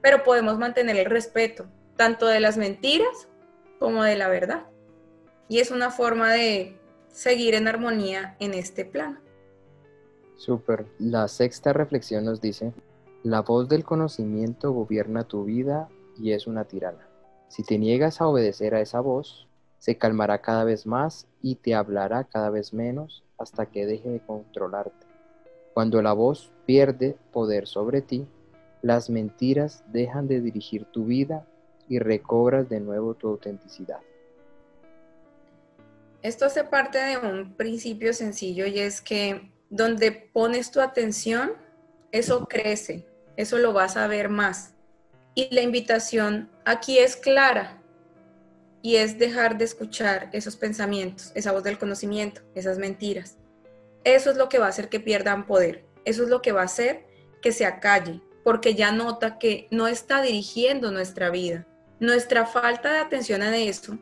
Pero 0.00 0.22
podemos 0.22 0.58
mantener 0.58 0.96
el 0.96 1.06
respeto, 1.06 1.66
tanto 1.96 2.26
de 2.26 2.40
las 2.40 2.56
mentiras 2.56 3.28
como 3.78 4.02
de 4.02 4.16
la 4.16 4.28
verdad. 4.28 4.66
Y 5.48 5.58
es 5.58 5.70
una 5.70 5.90
forma 5.90 6.32
de 6.32 6.78
seguir 7.08 7.54
en 7.54 7.68
armonía 7.68 8.36
en 8.40 8.54
este 8.54 8.84
plano. 8.84 9.20
Súper. 10.36 10.86
La 10.98 11.28
sexta 11.28 11.72
reflexión 11.72 12.24
nos 12.24 12.40
dice, 12.40 12.72
la 13.22 13.42
voz 13.42 13.68
del 13.68 13.84
conocimiento 13.84 14.72
gobierna 14.72 15.24
tu 15.24 15.44
vida 15.44 15.88
y 16.18 16.32
es 16.32 16.46
una 16.46 16.64
tirana. 16.64 17.06
Si 17.48 17.62
te 17.62 17.78
niegas 17.78 18.20
a 18.20 18.26
obedecer 18.26 18.74
a 18.74 18.80
esa 18.80 19.00
voz, 19.00 19.46
se 19.78 19.98
calmará 19.98 20.40
cada 20.40 20.64
vez 20.64 20.86
más 20.86 21.28
y 21.42 21.56
te 21.56 21.74
hablará 21.74 22.24
cada 22.24 22.50
vez 22.50 22.72
menos 22.72 23.22
hasta 23.38 23.66
que 23.66 23.86
deje 23.86 24.08
de 24.08 24.20
controlarte. 24.20 25.06
Cuando 25.74 26.02
la 26.02 26.12
voz 26.12 26.52
pierde 26.66 27.16
poder 27.32 27.66
sobre 27.66 28.02
ti, 28.02 28.26
las 28.82 29.08
mentiras 29.10 29.84
dejan 29.88 30.28
de 30.28 30.40
dirigir 30.40 30.84
tu 30.86 31.04
vida 31.06 31.46
y 31.88 31.98
recobras 31.98 32.68
de 32.68 32.80
nuevo 32.80 33.14
tu 33.14 33.28
autenticidad. 33.28 34.00
Esto 36.22 36.46
hace 36.46 36.64
parte 36.64 36.98
de 36.98 37.18
un 37.18 37.54
principio 37.54 38.12
sencillo 38.12 38.66
y 38.66 38.78
es 38.78 39.00
que 39.00 39.50
donde 39.70 40.12
pones 40.12 40.70
tu 40.70 40.80
atención, 40.80 41.52
eso 42.12 42.46
crece, 42.46 43.06
eso 43.36 43.58
lo 43.58 43.72
vas 43.72 43.96
a 43.96 44.06
ver 44.06 44.28
más. 44.28 44.74
Y 45.34 45.52
la 45.54 45.62
invitación 45.62 46.50
aquí 46.64 46.98
es 46.98 47.16
clara. 47.16 47.78
y 48.82 48.96
es 48.96 49.16
dejar 49.16 49.58
de 49.58 49.64
escuchar 49.64 50.28
esos 50.32 50.56
pensamientos, 50.56 51.30
esa 51.36 51.52
voz 51.52 51.62
del 51.62 51.78
conocimiento, 51.78 52.40
esas 52.56 52.78
mentiras. 52.78 53.38
Eso 54.04 54.30
es 54.30 54.36
lo 54.36 54.48
que 54.48 54.58
va 54.58 54.66
a 54.66 54.70
hacer 54.70 54.88
que 54.88 55.00
pierdan 55.00 55.46
poder. 55.46 55.84
Eso 56.04 56.22
es 56.22 56.28
lo 56.28 56.42
que 56.42 56.52
va 56.52 56.62
a 56.62 56.66
hacer 56.66 57.06
que 57.40 57.52
se 57.52 57.66
acalle, 57.66 58.20
porque 58.44 58.74
ya 58.74 58.92
nota 58.92 59.38
que 59.38 59.68
no 59.70 59.86
está 59.86 60.22
dirigiendo 60.22 60.90
nuestra 60.90 61.30
vida. 61.30 61.66
Nuestra 62.00 62.46
falta 62.46 62.92
de 62.92 62.98
atención 62.98 63.42
a 63.42 63.56
eso, 63.56 63.98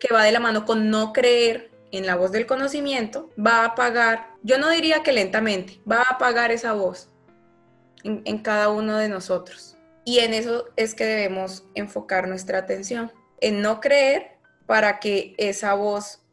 que 0.00 0.12
va 0.12 0.24
de 0.24 0.32
la 0.32 0.40
mano 0.40 0.64
con 0.64 0.90
no 0.90 1.12
creer 1.12 1.70
en 1.92 2.06
la 2.06 2.16
voz 2.16 2.32
del 2.32 2.46
conocimiento, 2.46 3.30
va 3.38 3.62
a 3.62 3.66
apagar, 3.66 4.34
yo 4.42 4.58
no 4.58 4.68
diría 4.70 5.02
que 5.02 5.12
lentamente, 5.12 5.80
va 5.90 5.98
a 5.98 6.14
apagar 6.14 6.50
esa 6.50 6.72
voz 6.72 7.08
en, 8.02 8.22
en 8.24 8.38
cada 8.38 8.70
uno 8.70 8.98
de 8.98 9.08
nosotros. 9.08 9.76
Y 10.04 10.18
en 10.20 10.34
eso 10.34 10.66
es 10.76 10.94
que 10.94 11.04
debemos 11.04 11.64
enfocar 11.74 12.28
nuestra 12.28 12.58
atención, 12.58 13.12
en 13.40 13.62
no 13.62 13.80
creer 13.80 14.38
para 14.66 14.98
que 14.98 15.34
esa 15.38 15.74
voz 15.74 16.25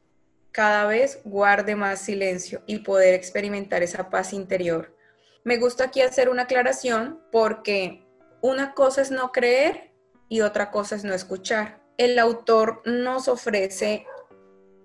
cada 0.53 0.85
vez 0.85 1.19
guarde 1.25 1.75
más 1.75 1.99
silencio 1.99 2.61
y 2.67 2.79
poder 2.79 3.15
experimentar 3.15 3.81
esa 3.81 4.09
paz 4.09 4.33
interior. 4.33 4.95
Me 5.43 5.57
gusta 5.57 5.85
aquí 5.85 6.01
hacer 6.01 6.29
una 6.29 6.43
aclaración 6.43 7.19
porque 7.31 8.05
una 8.41 8.73
cosa 8.73 9.01
es 9.01 9.09
no 9.09 9.31
creer 9.31 9.91
y 10.29 10.41
otra 10.41 10.69
cosa 10.69 10.95
es 10.95 11.03
no 11.03 11.13
escuchar. 11.13 11.81
El 11.97 12.17
autor 12.19 12.83
nos 12.85 13.27
ofrece 13.27 14.05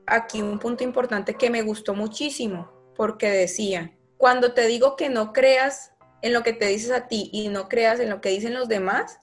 aquí 0.07 0.41
un 0.41 0.59
punto 0.59 0.85
importante 0.85 1.35
que 1.35 1.51
me 1.51 1.63
gustó 1.63 1.95
muchísimo 1.95 2.73
porque 2.97 3.31
decía, 3.31 3.95
cuando 4.17 4.55
te 4.55 4.67
digo 4.67 4.97
que 4.97 5.11
no 5.11 5.35
creas 5.35 5.93
en 6.23 6.33
lo 6.33 6.43
que 6.43 6.55
te 6.55 6.67
dices 6.67 6.91
a 6.91 7.09
ti 7.09 7.29
y 7.33 7.49
no 7.49 7.69
creas 7.69 8.01
en 8.01 8.09
lo 8.09 8.23
que 8.23 8.31
dicen 8.31 8.55
los 8.55 8.69
demás, 8.69 9.21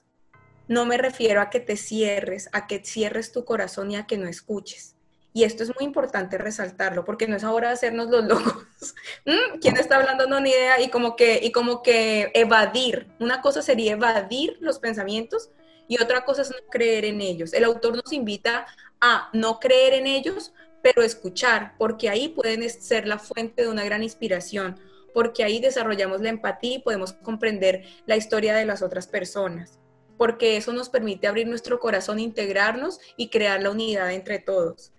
no 0.68 0.86
me 0.86 0.96
refiero 0.96 1.40
a 1.40 1.50
que 1.50 1.60
te 1.60 1.76
cierres, 1.76 2.48
a 2.52 2.68
que 2.68 2.84
cierres 2.84 3.32
tu 3.32 3.44
corazón 3.44 3.90
y 3.90 3.96
a 3.96 4.06
que 4.06 4.16
no 4.16 4.28
escuches. 4.28 4.95
Y 5.36 5.44
esto 5.44 5.64
es 5.64 5.68
muy 5.78 5.84
importante 5.84 6.38
resaltarlo, 6.38 7.04
porque 7.04 7.28
no 7.28 7.36
es 7.36 7.44
ahora 7.44 7.70
hacernos 7.70 8.08
los 8.08 8.24
locos. 8.24 8.64
Mm, 9.26 9.58
¿Quién 9.60 9.76
está 9.76 9.96
hablando? 9.96 10.26
No, 10.26 10.38
ni 10.38 10.50
idea. 10.50 10.80
Y 10.80 10.88
como, 10.88 11.16
que, 11.16 11.40
y 11.42 11.50
como 11.50 11.82
que 11.82 12.30
evadir. 12.34 13.08
Una 13.18 13.42
cosa 13.42 13.60
sería 13.60 13.92
evadir 13.92 14.56
los 14.60 14.78
pensamientos 14.78 15.50
y 15.88 16.00
otra 16.00 16.24
cosa 16.24 16.42
es 16.42 16.50
no 16.50 16.56
creer 16.70 17.04
en 17.04 17.20
ellos. 17.20 17.52
El 17.52 17.64
autor 17.64 17.96
nos 17.96 18.12
invita 18.12 18.66
a 19.00 19.28
no 19.32 19.58
creer 19.58 19.94
en 19.94 20.06
ellos, 20.06 20.54
pero 20.82 21.02
escuchar, 21.02 21.74
porque 21.78 22.08
ahí 22.08 22.28
pueden 22.28 22.68
ser 22.70 23.06
la 23.06 23.18
fuente 23.18 23.62
de 23.62 23.68
una 23.68 23.84
gran 23.84 24.02
inspiración 24.02 24.80
porque 25.12 25.44
ahí 25.44 25.60
desarrollamos 25.60 26.20
la 26.20 26.28
empatía 26.28 26.76
y 26.76 26.82
podemos 26.82 27.14
comprender 27.14 27.84
la 28.06 28.16
historia 28.16 28.54
de 28.54 28.66
las 28.66 28.82
otras 28.82 29.06
personas, 29.06 29.78
porque 30.18 30.58
eso 30.58 30.74
nos 30.74 30.90
permite 30.90 31.26
abrir 31.26 31.46
nuestro 31.48 31.78
corazón, 31.80 32.18
integrarnos 32.18 33.00
y 33.16 33.30
crear 33.30 33.62
la 33.62 33.70
unidad 33.70 34.12
entre 34.12 34.38
todos. 34.38 34.92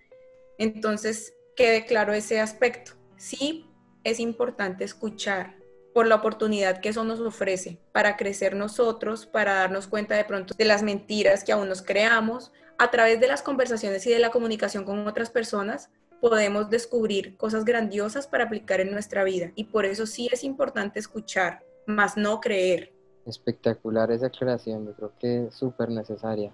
Entonces, 0.58 1.34
quede 1.56 1.86
claro 1.86 2.12
ese 2.12 2.40
aspecto. 2.40 2.92
Sí, 3.16 3.70
es 4.04 4.20
importante 4.20 4.84
escuchar 4.84 5.56
por 5.94 6.06
la 6.06 6.16
oportunidad 6.16 6.80
que 6.80 6.90
eso 6.90 7.02
nos 7.04 7.20
ofrece 7.20 7.80
para 7.92 8.16
crecer 8.16 8.54
nosotros, 8.54 9.26
para 9.26 9.54
darnos 9.54 9.86
cuenta 9.88 10.14
de 10.14 10.24
pronto 10.24 10.54
de 10.56 10.64
las 10.64 10.82
mentiras 10.82 11.42
que 11.42 11.52
aún 11.52 11.68
nos 11.68 11.82
creamos, 11.82 12.52
a 12.78 12.90
través 12.90 13.18
de 13.20 13.26
las 13.26 13.42
conversaciones 13.42 14.06
y 14.06 14.10
de 14.10 14.20
la 14.20 14.30
comunicación 14.30 14.84
con 14.84 15.06
otras 15.08 15.30
personas, 15.30 15.90
podemos 16.20 16.70
descubrir 16.70 17.36
cosas 17.36 17.64
grandiosas 17.64 18.26
para 18.26 18.44
aplicar 18.44 18.80
en 18.80 18.90
nuestra 18.90 19.24
vida. 19.24 19.50
Y 19.56 19.64
por 19.64 19.84
eso 19.84 20.06
sí 20.06 20.28
es 20.32 20.44
importante 20.44 20.98
escuchar, 20.98 21.64
más 21.86 22.16
no 22.16 22.40
creer. 22.40 22.92
Espectacular 23.26 24.10
esa 24.12 24.26
aclaración, 24.26 24.86
yo 24.86 24.94
creo 24.94 25.12
que 25.18 25.46
es 25.46 25.54
súper 25.54 25.90
necesaria. 25.90 26.52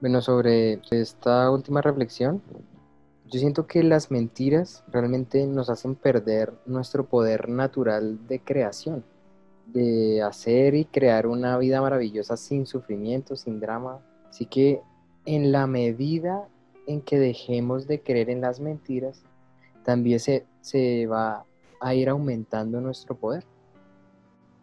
Bueno, 0.00 0.22
sobre 0.22 0.80
esta 0.90 1.50
última 1.50 1.80
reflexión, 1.80 2.42
yo 3.30 3.38
siento 3.38 3.66
que 3.66 3.82
las 3.82 4.10
mentiras 4.10 4.84
realmente 4.88 5.46
nos 5.46 5.70
hacen 5.70 5.94
perder 5.94 6.52
nuestro 6.66 7.06
poder 7.06 7.48
natural 7.48 8.26
de 8.26 8.40
creación, 8.40 9.04
de 9.66 10.22
hacer 10.22 10.74
y 10.74 10.84
crear 10.84 11.26
una 11.26 11.56
vida 11.58 11.80
maravillosa 11.80 12.36
sin 12.36 12.66
sufrimiento, 12.66 13.36
sin 13.36 13.60
drama. 13.60 14.00
Así 14.28 14.46
que 14.46 14.82
en 15.24 15.52
la 15.52 15.66
medida 15.66 16.48
en 16.86 17.00
que 17.00 17.18
dejemos 17.18 17.86
de 17.86 18.02
creer 18.02 18.28
en 18.28 18.40
las 18.40 18.60
mentiras, 18.60 19.24
también 19.84 20.20
se, 20.20 20.46
se 20.60 21.06
va 21.06 21.44
a 21.80 21.94
ir 21.94 22.08
aumentando 22.08 22.80
nuestro 22.80 23.16
poder. 23.16 23.44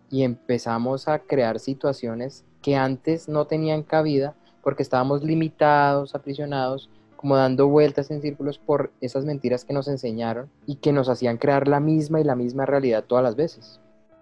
Y 0.09 0.23
empezamos 0.23 1.07
a 1.07 1.19
crear 1.19 1.59
situaciones 1.59 2.45
que 2.61 2.75
antes 2.75 3.29
no 3.29 3.45
tenían 3.45 3.83
cabida 3.83 4.35
porque 4.61 4.83
estábamos 4.83 5.23
limitados, 5.23 6.15
aprisionados, 6.15 6.89
como 7.19 7.35
dando 7.35 7.67
vueltas 7.67 8.11
en 8.11 8.21
círculos 8.21 8.59
por 8.59 8.93
esas 9.01 9.25
mentiras 9.25 9.65
que 9.65 9.73
nos 9.73 9.89
enseñaron 9.89 10.49
y 10.65 10.77
que 10.77 10.93
nos 10.93 11.09
hacían 11.09 11.35
crear 11.35 11.67
la 11.67 11.81
misma 11.81 12.21
y 12.21 12.23
la 12.23 12.37
misma 12.37 12.65
realidad 12.65 13.03
todas 13.03 13.25
las 13.25 13.35
veces. 13.35 13.81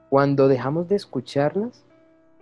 Cuando 0.09 0.47
dejamos 0.47 0.87
de 0.87 0.95
escucharlas, 0.95 1.85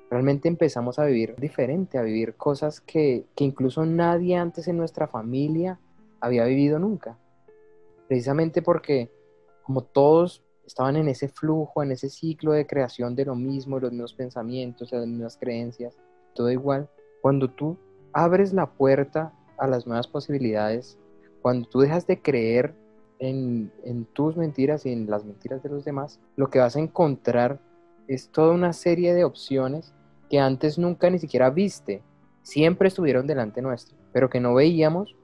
realmente 0.09 0.47
empezamos 0.47 0.97
a 0.97 1.03
vivir 1.03 1.35
diferente, 1.35 1.97
a 1.97 2.03
vivir 2.03 2.35
cosas 2.35 2.79
que, 2.79 3.25
incluso 3.37 3.85
nadie 3.85 4.37
antes 4.37 4.69
en 4.69 4.77
nuestra 4.77 5.09
familia 5.09 5.77
había 6.21 6.45
vivido 6.45 6.79
nunca. 6.79 7.17
Precisamente 8.07 8.61
porque 8.61 9.11
como 9.61 9.83
todos 9.83 10.41
estaban 10.65 10.95
en 10.95 11.09
ese 11.09 11.27
flujo, 11.27 11.83
en 11.83 11.91
ese 11.91 12.09
ciclo 12.09 12.53
de 12.53 12.65
creación 12.65 13.13
de 13.13 13.25
lo 13.25 13.35
mismo, 13.35 13.77
los 13.77 13.91
mismos 13.91 14.13
pensamientos, 14.13 14.93
las 14.93 15.05
mismas 15.05 15.35
creencias, 15.35 15.97
todo 16.33 16.49
igual, 16.49 16.89
cuando 17.21 17.49
tú 17.49 17.77
abres 18.13 18.53
la 18.53 18.67
puerta 18.67 19.33
a 19.57 19.67
las 19.67 19.87
nuevas 19.87 20.07
posibilidades, 20.07 20.97
cuando 21.41 21.67
tú 21.67 21.79
dejas 21.79 22.07
de 22.07 22.21
creer 22.21 22.75
en, 23.19 23.71
en 23.83 24.05
tus 24.05 24.35
mentiras 24.35 24.85
y 24.85 24.91
en 24.91 25.09
las 25.09 25.25
mentiras 25.25 25.63
de 25.63 25.69
los 25.69 25.85
demás, 25.85 26.19
lo 26.35 26.49
que 26.49 26.59
vas 26.59 26.75
a 26.75 26.79
encontrar 26.79 27.59
es 28.07 28.29
toda 28.29 28.53
una 28.53 28.73
serie 28.73 29.13
de 29.13 29.23
opciones 29.23 29.93
que 30.29 30.39
antes 30.39 30.77
nunca 30.77 31.09
ni 31.09 31.19
siquiera 31.19 31.49
viste, 31.49 32.03
siempre 32.41 32.87
estuvieron 32.87 33.27
delante 33.27 33.61
nuestro, 33.61 33.97
pero 34.11 34.29
que 34.29 34.39
no 34.39 34.53
veíamos 34.53 35.15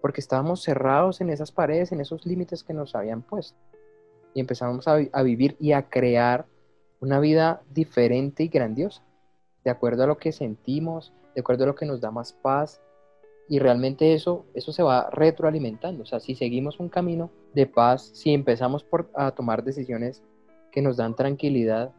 porque 0.00 0.20
estábamos 0.20 0.62
cerrados 0.62 1.20
en 1.20 1.30
esas 1.30 1.52
paredes, 1.52 1.92
en 1.92 2.00
esos 2.00 2.24
límites 2.24 2.64
que 2.64 2.72
nos 2.72 2.94
habían 2.94 3.22
puesto. 3.22 3.58
Y 4.34 4.40
empezamos 4.40 4.88
a, 4.88 4.98
a, 5.12 5.22
vivir 5.22 5.56
y 5.60 5.72
a 5.72 5.88
crear 5.88 6.46
una 7.00 7.20
vida 7.20 7.62
diferente 7.70 8.44
y 8.44 8.48
grandiosa, 8.48 9.02
de 9.64 9.70
acuerdo 9.70 10.04
a 10.04 10.06
lo 10.06 10.16
que 10.16 10.32
sentimos, 10.32 11.12
de 11.34 11.40
acuerdo 11.40 11.64
a 11.64 11.66
lo 11.66 11.74
que 11.74 11.86
nos 11.86 12.00
da 12.00 12.10
más 12.10 12.32
paz. 12.32 12.80
Y 13.50 13.58
realmente 13.58 14.14
eso, 14.14 14.46
eso 14.54 14.72
se 14.72 14.84
va 14.84 15.10
retroalimentando. 15.10 16.04
O 16.04 16.06
sea, 16.06 16.20
si 16.20 16.36
seguimos 16.36 16.78
un 16.78 16.88
camino 16.88 17.32
de 17.52 17.66
paz, 17.66 18.12
si 18.14 18.32
empezamos 18.32 18.84
por, 18.84 19.10
a 19.12 19.32
tomar 19.32 19.64
decisiones 19.64 20.22
que 20.70 20.80
nos 20.80 20.96
dan 20.96 21.16
tranquilidad, 21.16 21.90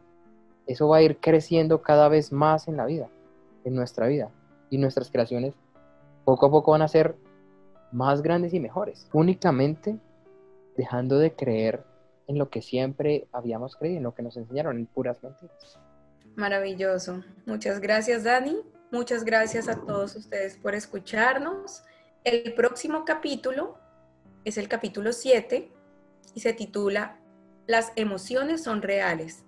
eso 0.66 0.88
va 0.88 0.96
a 0.96 1.02
ir 1.02 1.18
creciendo 1.18 1.82
cada 1.82 2.08
vez 2.08 2.32
más 2.32 2.68
en 2.68 2.78
la 2.78 2.86
vida, 2.86 3.10
en 3.64 3.74
nuestra 3.74 4.06
vida. 4.06 4.30
Y 4.70 4.78
nuestras 4.78 5.10
creaciones 5.10 5.52
poco 6.24 6.46
a 6.46 6.50
poco 6.50 6.70
van 6.70 6.80
a 6.80 6.88
ser 6.88 7.16
más 7.92 8.22
grandes 8.22 8.54
y 8.54 8.58
mejores. 8.58 9.06
Únicamente 9.12 9.98
dejando 10.74 11.18
de 11.18 11.34
creer 11.34 11.84
en 12.28 12.38
lo 12.38 12.48
que 12.48 12.62
siempre 12.62 13.28
habíamos 13.30 13.76
creído, 13.76 13.98
en 13.98 14.04
lo 14.04 14.14
que 14.14 14.22
nos 14.22 14.38
enseñaron, 14.38 14.78
en 14.78 14.86
puras 14.86 15.22
mentiras. 15.22 15.78
Maravilloso. 16.34 17.22
Muchas 17.44 17.78
gracias, 17.78 18.24
Dani. 18.24 18.56
Muchas 18.92 19.24
gracias 19.24 19.66
a 19.66 19.80
todos 19.80 20.14
ustedes 20.14 20.56
por 20.56 20.76
escucharnos. 20.76 21.82
El 22.22 22.54
próximo 22.54 23.04
capítulo 23.04 23.76
es 24.44 24.56
el 24.58 24.68
capítulo 24.68 25.12
7 25.12 25.72
y 26.34 26.40
se 26.40 26.52
titula 26.52 27.18
Las 27.66 27.92
emociones 27.96 28.62
son 28.62 28.82
reales 28.82 29.44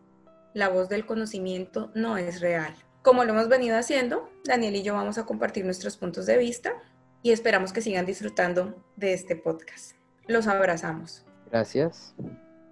la 0.55 0.69
voz 0.69 0.89
del 0.89 1.05
conocimiento 1.05 1.91
no 1.95 2.17
es 2.17 2.41
real. 2.41 2.73
Como 3.03 3.25
lo 3.25 3.33
hemos 3.33 3.49
venido 3.49 3.77
haciendo, 3.77 4.31
Daniel 4.45 4.77
y 4.77 4.83
yo 4.83 4.95
vamos 4.95 5.19
a 5.19 5.27
compartir 5.27 5.65
nuestros 5.65 5.97
puntos 5.97 6.27
de 6.27 6.39
vista 6.39 6.75
y 7.23 7.33
esperamos 7.33 7.73
que 7.73 7.83
sigan 7.83 8.07
disfrutando 8.07 8.83
de 8.97 9.13
este 9.13 9.35
podcast. 9.35 9.97
Los 10.29 10.47
abrazamos. 10.47 11.27
Gracias. 11.51 12.15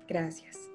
Gracias. 0.07 0.72